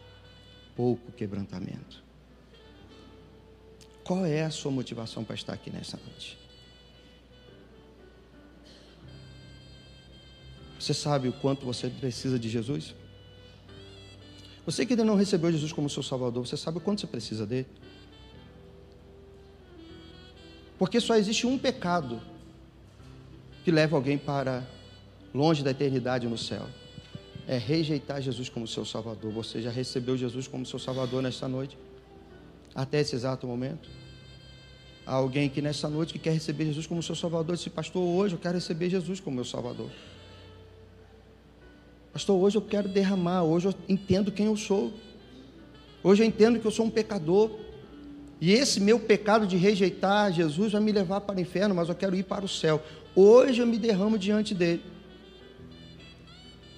pouco 0.77 1.13
quebrantamento. 1.13 2.03
Qual 4.03 4.27
é 4.27 4.45
a 4.45 4.51
sua 4.51 4.71
motivação 4.71 5.25
para 5.25 5.35
estar 5.35 5.53
aqui 5.53 5.71
nessa 5.71 5.97
noite? 5.97 6.39
Você 10.79 10.93
sabe 10.93 11.29
o 11.29 11.33
quanto 11.33 11.65
você 11.65 11.89
precisa 11.89 12.39
de 12.39 12.49
Jesus? 12.49 12.95
Você 14.67 14.85
que 14.85 14.93
ainda 14.93 15.05
não 15.05 15.17
recebeu 15.17 15.51
Jesus 15.51 15.73
como 15.73 15.89
seu 15.89 16.03
Salvador, 16.03 16.47
você 16.47 16.57
sabe 16.57 16.79
o 16.79 16.81
quanto 16.81 17.01
você 17.01 17.07
precisa 17.07 17.47
dele? 17.47 17.67
Porque 20.79 21.01
só 21.01 21.17
existe 21.17 21.47
um 21.47 21.59
pecado 21.59 22.21
que 23.65 23.71
leva 23.71 23.97
alguém 23.97 24.19
para 24.19 24.67
longe 25.33 25.63
da 25.63 25.71
eternidade 25.71 26.27
no 26.27 26.37
céu. 26.37 26.69
É 27.47 27.59
rejeitar 27.59 28.23
Jesus 28.23 28.49
como 28.49 28.67
seu 28.67 28.85
Salvador. 28.85 29.31
Você 29.33 29.61
já 29.61 29.71
recebeu 29.71 30.17
Jesus 30.17 30.49
como 30.49 30.65
seu 30.65 30.79
Salvador 30.79 31.23
nesta 31.23 31.47
noite? 31.47 31.77
Até 32.75 33.01
esse 33.01 33.15
exato 33.15 33.47
momento? 33.47 33.89
Há 35.07 35.15
alguém 35.15 35.51
que 35.51 35.61
nessa 35.61 35.89
noite 35.89 36.15
que 36.15 36.19
quer 36.19 36.33
receber 36.33 36.65
Jesus 36.65 36.87
como 36.87 37.03
seu 37.03 37.15
Salvador 37.15 37.57
disse, 37.57 37.69
pastor, 37.69 38.03
hoje 38.03 38.35
eu 38.35 38.39
quero 38.39 38.55
receber 38.55 38.89
Jesus 38.89 39.21
como 39.21 39.37
meu 39.37 39.45
Salvador. 39.45 39.91
Pastor, 42.13 42.41
hoje 42.41 42.57
eu 42.57 42.63
quero 42.63 42.89
derramar, 42.89 43.43
hoje 43.43 43.67
eu 43.67 43.75
entendo 43.89 44.33
quem 44.33 44.47
eu 44.47 44.57
sou. 44.57 44.93
Hoje 46.03 46.23
eu 46.23 46.27
entendo 46.27 46.59
que 46.59 46.67
eu 46.67 46.71
sou 46.71 46.87
um 46.87 46.91
pecador. 46.91 47.51
E 48.41 48.53
esse 48.53 48.81
meu 48.81 48.99
pecado 48.99 49.47
de 49.47 49.57
rejeitar 49.57 50.33
Jesus 50.33 50.73
vai 50.73 50.81
me 50.81 50.93
levar 50.93 51.21
para 51.21 51.37
o 51.37 51.41
inferno, 51.41 51.75
mas 51.75 51.89
eu 51.89 51.95
quero 51.95 52.17
ir 52.17 52.23
para 52.23 52.45
o 52.45 52.49
céu. 52.49 52.83
Hoje 53.15 53.61
eu 53.61 53.67
me 53.67 53.79
derramo 53.79 54.19
diante 54.19 54.55
dele. 54.55 54.83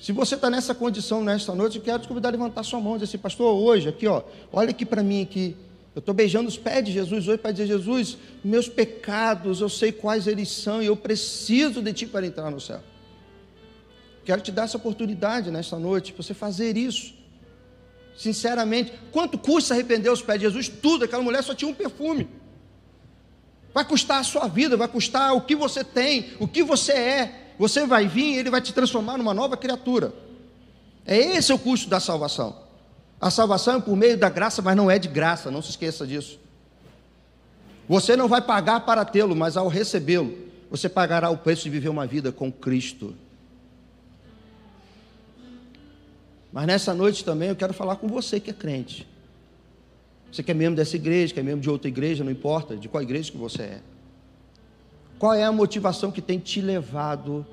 Se 0.01 0.13
você 0.13 0.35
está 0.35 0.51
nessa 0.51 0.75
condição 0.75 1.25
nesta 1.25 1.55
noite, 1.55 1.79
eu 1.79 1.83
quero 1.83 2.01
te 2.01 2.09
convidar 2.09 2.29
a 2.29 2.33
levantar 2.33 2.63
sua 2.63 2.81
mão 2.81 2.95
e 2.95 2.99
dizer 2.99 3.05
assim, 3.05 3.19
pastor, 3.19 3.55
hoje, 3.55 3.89
aqui, 3.89 4.07
ó, 4.07 4.23
olha 4.53 4.71
aqui 4.71 4.85
para 4.85 5.03
mim 5.03 5.23
aqui. 5.23 5.57
Eu 5.95 6.01
estou 6.01 6.15
beijando 6.15 6.49
os 6.49 6.59
pés 6.59 6.85
de 6.85 6.93
Jesus 6.93 7.27
hoje 7.27 7.39
para 7.39 7.53
dizer, 7.53 7.67
Jesus, 7.67 8.19
meus 8.45 8.69
pecados, 8.69 9.63
eu 9.63 9.69
sei 9.69 9.91
quais 9.91 10.27
eles 10.27 10.51
são 10.51 10.83
e 10.83 10.87
eu 10.87 10.97
preciso 10.97 11.81
de 11.81 11.93
ti 11.93 12.07
para 12.07 12.27
entrar 12.27 12.51
no 12.51 12.61
céu. 12.61 12.81
Quero 14.23 14.43
te 14.43 14.53
dar 14.53 14.65
essa 14.65 14.77
oportunidade 14.77 15.51
nesta 15.51 15.79
noite, 15.79 16.13
para 16.13 16.23
você 16.23 16.35
fazer 16.35 16.77
isso. 16.77 17.15
Sinceramente, 18.15 18.93
quanto 19.11 19.39
custa 19.39 19.73
arrepender 19.73 20.11
os 20.11 20.21
pés 20.21 20.39
de 20.39 20.47
Jesus? 20.47 20.69
Tudo, 20.69 21.05
aquela 21.05 21.23
mulher 21.23 21.43
só 21.43 21.55
tinha 21.55 21.71
um 21.71 21.75
perfume. 21.75 22.29
Vai 23.73 23.85
custar 23.85 24.21
a 24.21 24.25
sua 24.25 24.49
vida, 24.49 24.77
vai 24.77 24.89
custar 24.89 25.35
o 25.35 25.41
que 25.41 25.55
você 25.55 25.85
tem, 25.85 26.33
o 26.39 26.49
que 26.49 26.63
você 26.63 26.93
é. 26.93 27.46
Você 27.59 27.87
vai 27.87 28.07
vir 28.07 28.35
e 28.35 28.39
ele 28.39 28.51
vai 28.51 28.61
te 28.61 28.73
transformar 28.73 29.17
numa 29.17 29.33
nova 29.33 29.57
criatura. 29.57 30.13
É 31.05 31.17
esse 31.17 31.53
o 31.53 31.59
custo 31.59 31.89
da 31.89 32.01
salvação. 32.01 32.57
A 33.21 33.31
salvação 33.31 33.77
é 33.77 33.81
por 33.81 33.97
meio 33.97 34.19
da 34.19 34.29
graça, 34.29 34.61
mas 34.61 34.77
não 34.77 34.91
é 34.91 34.99
de 34.99 35.09
graça, 35.09 35.51
não 35.51 35.63
se 35.63 35.71
esqueça 35.71 36.07
disso. 36.07 36.39
Você 37.89 38.17
não 38.17 38.29
vai 38.29 38.43
pagar 38.43 38.81
para 38.81 39.05
tê-lo, 39.05 39.35
mas 39.35 39.57
ao 39.57 39.69
recebê-lo, 39.69 40.37
você 40.71 40.89
pagará 40.89 41.31
o 41.31 41.39
preço 41.39 41.65
de 41.65 41.71
viver 41.71 41.89
uma 41.89 42.07
vida 42.07 42.33
com 42.33 42.51
Cristo. 42.51 43.15
Mas 46.53 46.67
nessa 46.67 46.93
noite 46.93 47.25
também 47.25 47.49
eu 47.49 47.57
quero 47.57 47.73
falar 47.73 47.97
com 47.97 48.09
você 48.09 48.41
que 48.41 48.51
é 48.51 48.53
crente. 48.53 49.07
Você 50.33 50.43
que 50.43 50.51
é 50.51 50.55
membro 50.55 50.77
dessa 50.77 50.97
igreja, 50.97 51.33
que 51.33 51.41
é 51.41 51.43
membro 51.43 51.61
de 51.61 51.71
outra 51.71 51.89
igreja, 51.89 52.25
não 52.25 52.33
importa 52.33 52.77
de 52.77 52.89
qual 52.89 53.03
igreja 53.03 53.31
que 53.31 53.39
você 53.39 53.63
é. 53.63 53.81
Qual 55.19 55.33
é 55.33 55.45
a 55.45 55.53
motivação 55.53 56.11
que 56.11 56.21
tem 56.21 56.39
te 56.39 56.61
levado 56.61 57.47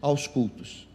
aos 0.00 0.26
cultos? 0.26 0.86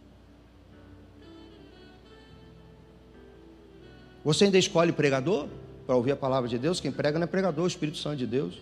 Você 4.24 4.44
ainda 4.44 4.58
escolhe 4.58 4.92
pregador 4.92 5.48
para 5.86 5.96
ouvir 5.96 6.12
a 6.12 6.16
palavra 6.16 6.48
de 6.48 6.58
Deus? 6.58 6.80
Quem 6.80 6.90
prega 6.92 7.18
não 7.18 7.24
é 7.24 7.28
pregador, 7.28 7.64
é 7.64 7.66
o 7.66 7.68
Espírito 7.68 7.98
Santo 7.98 8.16
de 8.16 8.26
Deus. 8.26 8.58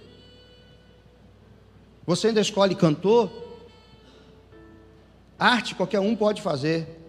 Você 2.07 2.29
ainda 2.29 2.41
escolhe 2.41 2.75
cantor? 2.75 3.31
Arte 5.39 5.75
qualquer 5.75 6.01
um 6.01 6.17
pode 6.17 6.43
fazer 6.43 7.03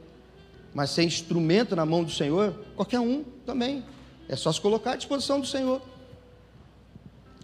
mas 0.73 0.89
ser 0.89 1.03
instrumento 1.03 1.75
na 1.75 1.85
mão 1.85 2.03
do 2.03 2.11
Senhor, 2.11 2.53
qualquer 2.75 2.99
um 2.99 3.23
também. 3.45 3.85
É 4.27 4.35
só 4.35 4.51
se 4.51 4.59
colocar 4.59 4.93
à 4.93 4.95
disposição 4.95 5.39
do 5.39 5.45
Senhor. 5.45 5.81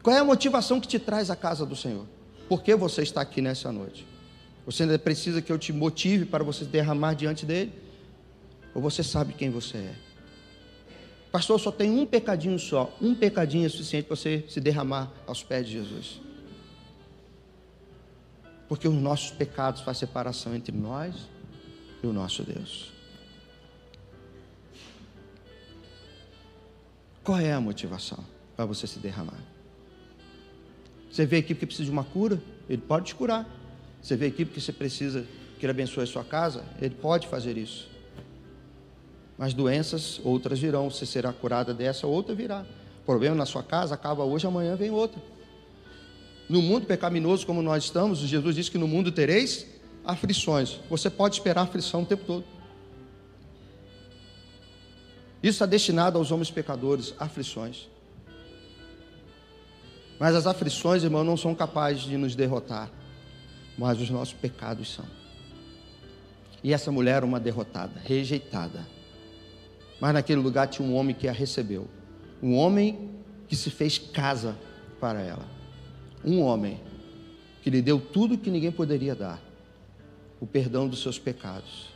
Qual 0.02 0.16
é 0.16 0.20
a 0.20 0.24
motivação 0.24 0.80
que 0.80 0.88
te 0.88 0.98
traz 0.98 1.30
à 1.30 1.36
casa 1.36 1.66
do 1.66 1.76
Senhor? 1.76 2.06
Por 2.50 2.64
que 2.64 2.76
você 2.76 3.04
está 3.04 3.22
aqui 3.22 3.42
nessa 3.42 3.72
noite? 3.72 4.08
Você 4.66 4.82
ainda 4.84 4.98
precisa 4.98 5.40
que 5.40 5.52
eu 5.52 5.60
te 5.60 5.72
motive 5.72 6.26
para 6.26 6.44
você 6.44 6.66
derramar 6.66 7.14
diante 7.14 7.46
dele? 7.46 7.72
Ou 8.74 8.82
você 8.82 9.04
sabe 9.04 9.34
quem 9.34 9.52
você 9.52 9.78
é? 9.78 9.96
Pastor, 11.32 11.60
só 11.60 11.72
tem 11.72 11.92
um 11.92 12.08
pecadinho 12.08 12.58
só. 12.58 12.92
Um 13.00 13.14
pecadinho 13.14 13.68
é 13.68 13.70
suficiente 13.70 14.06
para 14.06 14.16
você 14.16 14.44
se 14.50 14.60
derramar 14.60 15.12
aos 15.28 15.44
pés 15.44 15.68
de 15.68 15.74
Jesus. 15.74 16.20
Porque 18.68 18.88
os 18.88 18.96
nossos 18.96 19.30
pecados 19.30 19.82
fazem 19.82 20.00
separação 20.00 20.56
entre 20.56 20.76
nós 20.76 21.16
e 22.04 22.08
o 22.08 22.14
nosso 22.14 22.42
Deus. 22.42 22.92
Qual 27.24 27.40
é 27.40 27.54
a 27.54 27.62
motivação 27.62 28.24
para 28.56 28.66
você 28.66 28.88
se 28.88 28.98
derramar? 28.98 29.49
Você 31.12 31.26
vê 31.26 31.38
aqui 31.38 31.54
porque 31.54 31.66
precisa 31.66 31.86
de 31.86 31.92
uma 31.92 32.04
cura, 32.04 32.42
ele 32.70 32.82
pode 32.82 33.08
te 33.08 33.16
curar. 33.16 33.48
Você 34.02 34.16
vê 34.16 34.28
aqui 34.28 34.46
porque 34.46 34.62
você 34.62 34.72
precisa 34.72 35.26
que 35.60 35.66
ele 35.66 35.72
abençoe 35.72 36.04
a 36.04 36.08
sua 36.08 36.24
casa, 36.24 36.64
ele 36.82 36.96
pode 36.96 37.28
fazer 37.28 37.58
isso. 37.58 37.90
Mas 39.38 39.54
doenças, 39.54 40.20
outras 40.24 40.60
virão. 40.60 40.90
Você 40.90 41.06
será 41.06 41.32
curada 41.32 41.74
dessa, 41.74 42.06
outra 42.06 42.36
virá. 42.36 42.66
Problema 43.06 43.36
na 43.36 43.46
sua 43.46 43.64
casa 43.64 43.96
acaba 43.96 44.24
hoje, 44.24 44.46
amanhã 44.46 44.76
vem 44.76 44.92
outra. 44.92 45.22
No 46.48 46.62
mundo 46.62 46.86
pecaminoso 46.86 47.46
como 47.46 47.62
nós 47.62 47.86
estamos, 47.86 48.20
Jesus 48.20 48.56
disse 48.56 48.72
que 48.72 48.78
no 48.78 48.88
mundo 48.88 49.12
tereis 49.12 49.66
aflições. 50.04 50.80
Você 50.90 51.10
pode 51.10 51.36
esperar 51.36 51.62
aflição 51.62 52.04
o 52.04 52.06
tempo 52.06 52.24
todo. 52.26 52.44
Isso 55.42 55.56
está 55.56 55.66
destinado 55.66 56.18
aos 56.18 56.32
homens 56.32 56.52
pecadores, 56.52 57.14
aflições. 57.18 57.88
Mas 60.20 60.36
as 60.36 60.46
aflições, 60.46 61.04
irmão, 61.04 61.24
não 61.24 61.38
são 61.38 61.56
capazes 61.56 62.02
de 62.02 62.18
nos 62.18 62.36
derrotar, 62.36 62.92
mas 63.78 64.02
os 64.02 64.10
nossos 64.10 64.34
pecados 64.34 64.94
são. 64.94 65.06
E 66.62 66.74
essa 66.74 66.92
mulher 66.92 67.18
era 67.18 67.26
uma 67.26 67.40
derrotada, 67.40 68.02
rejeitada. 68.04 68.86
Mas 70.00 70.14
naquele 70.14 70.42
lugar 70.42 70.68
tinha 70.68 70.86
um 70.88 70.94
homem 70.96 71.16
que 71.16 71.28
a 71.30 71.32
recebeu. 71.32 71.88
Um 72.44 72.56
homem 72.58 73.12
que 73.48 73.56
se 73.56 73.70
fez 73.70 73.98
casa 73.98 74.58
para 75.00 75.22
ela. 75.22 75.46
Um 76.24 76.42
homem 76.42 76.82
que 77.62 77.70
lhe 77.70 77.82
deu 77.82 78.00
tudo 78.00 78.38
que 78.38 78.50
ninguém 78.50 78.72
poderia 78.72 79.16
dar: 79.16 79.42
o 80.40 80.46
perdão 80.46 80.86
dos 80.86 81.02
seus 81.02 81.18
pecados. 81.18 81.88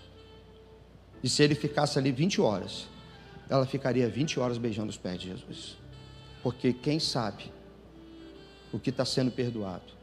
E 1.21 1.27
se 1.27 1.43
ele 1.43 1.55
ficasse 1.55 1.99
ali 1.99 2.11
20 2.11 2.39
horas, 2.39 2.87
ela 3.49 3.65
ficaria 3.65 4.07
20 4.07 4.39
horas 4.39 4.57
beijando 4.57 4.89
os 4.89 4.97
pés 4.97 5.19
de 5.19 5.27
Jesus. 5.27 5.77
Porque 6.41 6.71
quem 6.71 6.99
sabe 6.99 7.51
o 8.73 8.79
que 8.79 8.89
está 8.89 9.05
sendo 9.05 9.31
perdoado, 9.31 9.93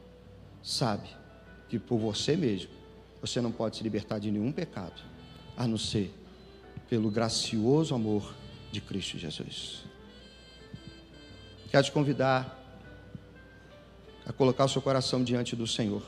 sabe 0.63 1.07
que 1.69 1.77
por 1.77 1.99
você 1.99 2.35
mesmo, 2.35 2.71
você 3.21 3.39
não 3.39 3.51
pode 3.51 3.77
se 3.77 3.83
libertar 3.83 4.17
de 4.17 4.31
nenhum 4.31 4.51
pecado, 4.51 5.01
a 5.55 5.67
não 5.67 5.77
ser 5.77 6.11
pelo 6.89 7.11
gracioso 7.11 7.93
amor 7.93 8.33
de 8.71 8.81
Cristo 8.81 9.17
Jesus. 9.17 9.83
Quero 11.69 11.83
te 11.83 11.91
convidar 11.91 12.57
a 14.25 14.33
colocar 14.33 14.65
o 14.65 14.69
seu 14.69 14.81
coração 14.81 15.23
diante 15.23 15.55
do 15.55 15.67
Senhor. 15.67 16.03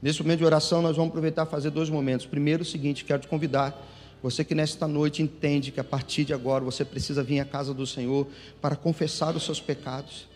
Nesse 0.00 0.22
momento 0.22 0.38
de 0.38 0.44
oração, 0.44 0.82
nós 0.82 0.96
vamos 0.96 1.10
aproveitar 1.10 1.46
e 1.46 1.50
fazer 1.50 1.70
dois 1.70 1.88
momentos. 1.88 2.26
Primeiro, 2.26 2.62
o 2.62 2.66
seguinte: 2.66 3.04
quero 3.04 3.20
te 3.20 3.28
convidar 3.28 3.76
você 4.22 4.44
que 4.44 4.54
nesta 4.54 4.86
noite 4.88 5.22
entende 5.22 5.70
que 5.70 5.80
a 5.80 5.84
partir 5.84 6.24
de 6.24 6.34
agora 6.34 6.64
você 6.64 6.84
precisa 6.84 7.22
vir 7.22 7.40
à 7.40 7.44
casa 7.44 7.72
do 7.72 7.86
Senhor 7.86 8.26
para 8.60 8.76
confessar 8.76 9.36
os 9.36 9.44
seus 9.44 9.60
pecados. 9.60 10.28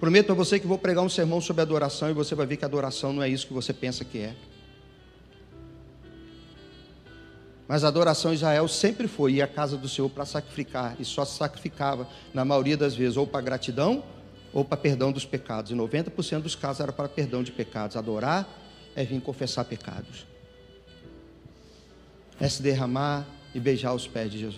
Prometo 0.00 0.32
a 0.32 0.34
você 0.34 0.60
que 0.60 0.66
vou 0.66 0.78
pregar 0.78 1.02
um 1.04 1.08
sermão 1.08 1.40
sobre 1.40 1.62
adoração 1.62 2.10
e 2.10 2.12
você 2.12 2.34
vai 2.34 2.46
ver 2.46 2.56
que 2.56 2.64
adoração 2.64 3.12
não 3.12 3.22
é 3.22 3.28
isso 3.28 3.46
que 3.46 3.52
você 3.52 3.72
pensa 3.72 4.04
que 4.04 4.18
é. 4.18 4.34
Mas 7.66 7.82
a 7.82 7.88
adoração 7.88 8.32
Israel 8.32 8.68
sempre 8.68 9.08
foi 9.08 9.34
ir 9.34 9.42
à 9.42 9.46
casa 9.48 9.76
do 9.76 9.88
Senhor 9.88 10.08
para 10.08 10.24
sacrificar, 10.24 10.94
e 11.00 11.04
só 11.04 11.24
se 11.24 11.36
sacrificava, 11.36 12.06
na 12.32 12.44
maioria 12.44 12.76
das 12.76 12.94
vezes, 12.94 13.16
ou 13.16 13.26
para 13.26 13.40
gratidão 13.40 14.04
ou 14.52 14.64
para 14.64 14.76
perdão 14.76 15.10
dos 15.10 15.24
pecados. 15.24 15.72
E 15.72 15.74
90% 15.74 16.42
dos 16.42 16.54
casos 16.54 16.80
era 16.80 16.92
para 16.92 17.08
perdão 17.08 17.42
de 17.42 17.50
pecados. 17.50 17.96
Adorar 17.96 18.48
é 18.94 19.04
vir 19.04 19.20
confessar 19.20 19.64
pecados 19.64 20.26
é 22.40 22.48
se 22.48 22.62
derramar 22.62 23.26
e 23.54 23.60
beijar 23.60 23.94
os 23.94 24.06
pés 24.06 24.30
de 24.30 24.38
Jesus. 24.38 24.54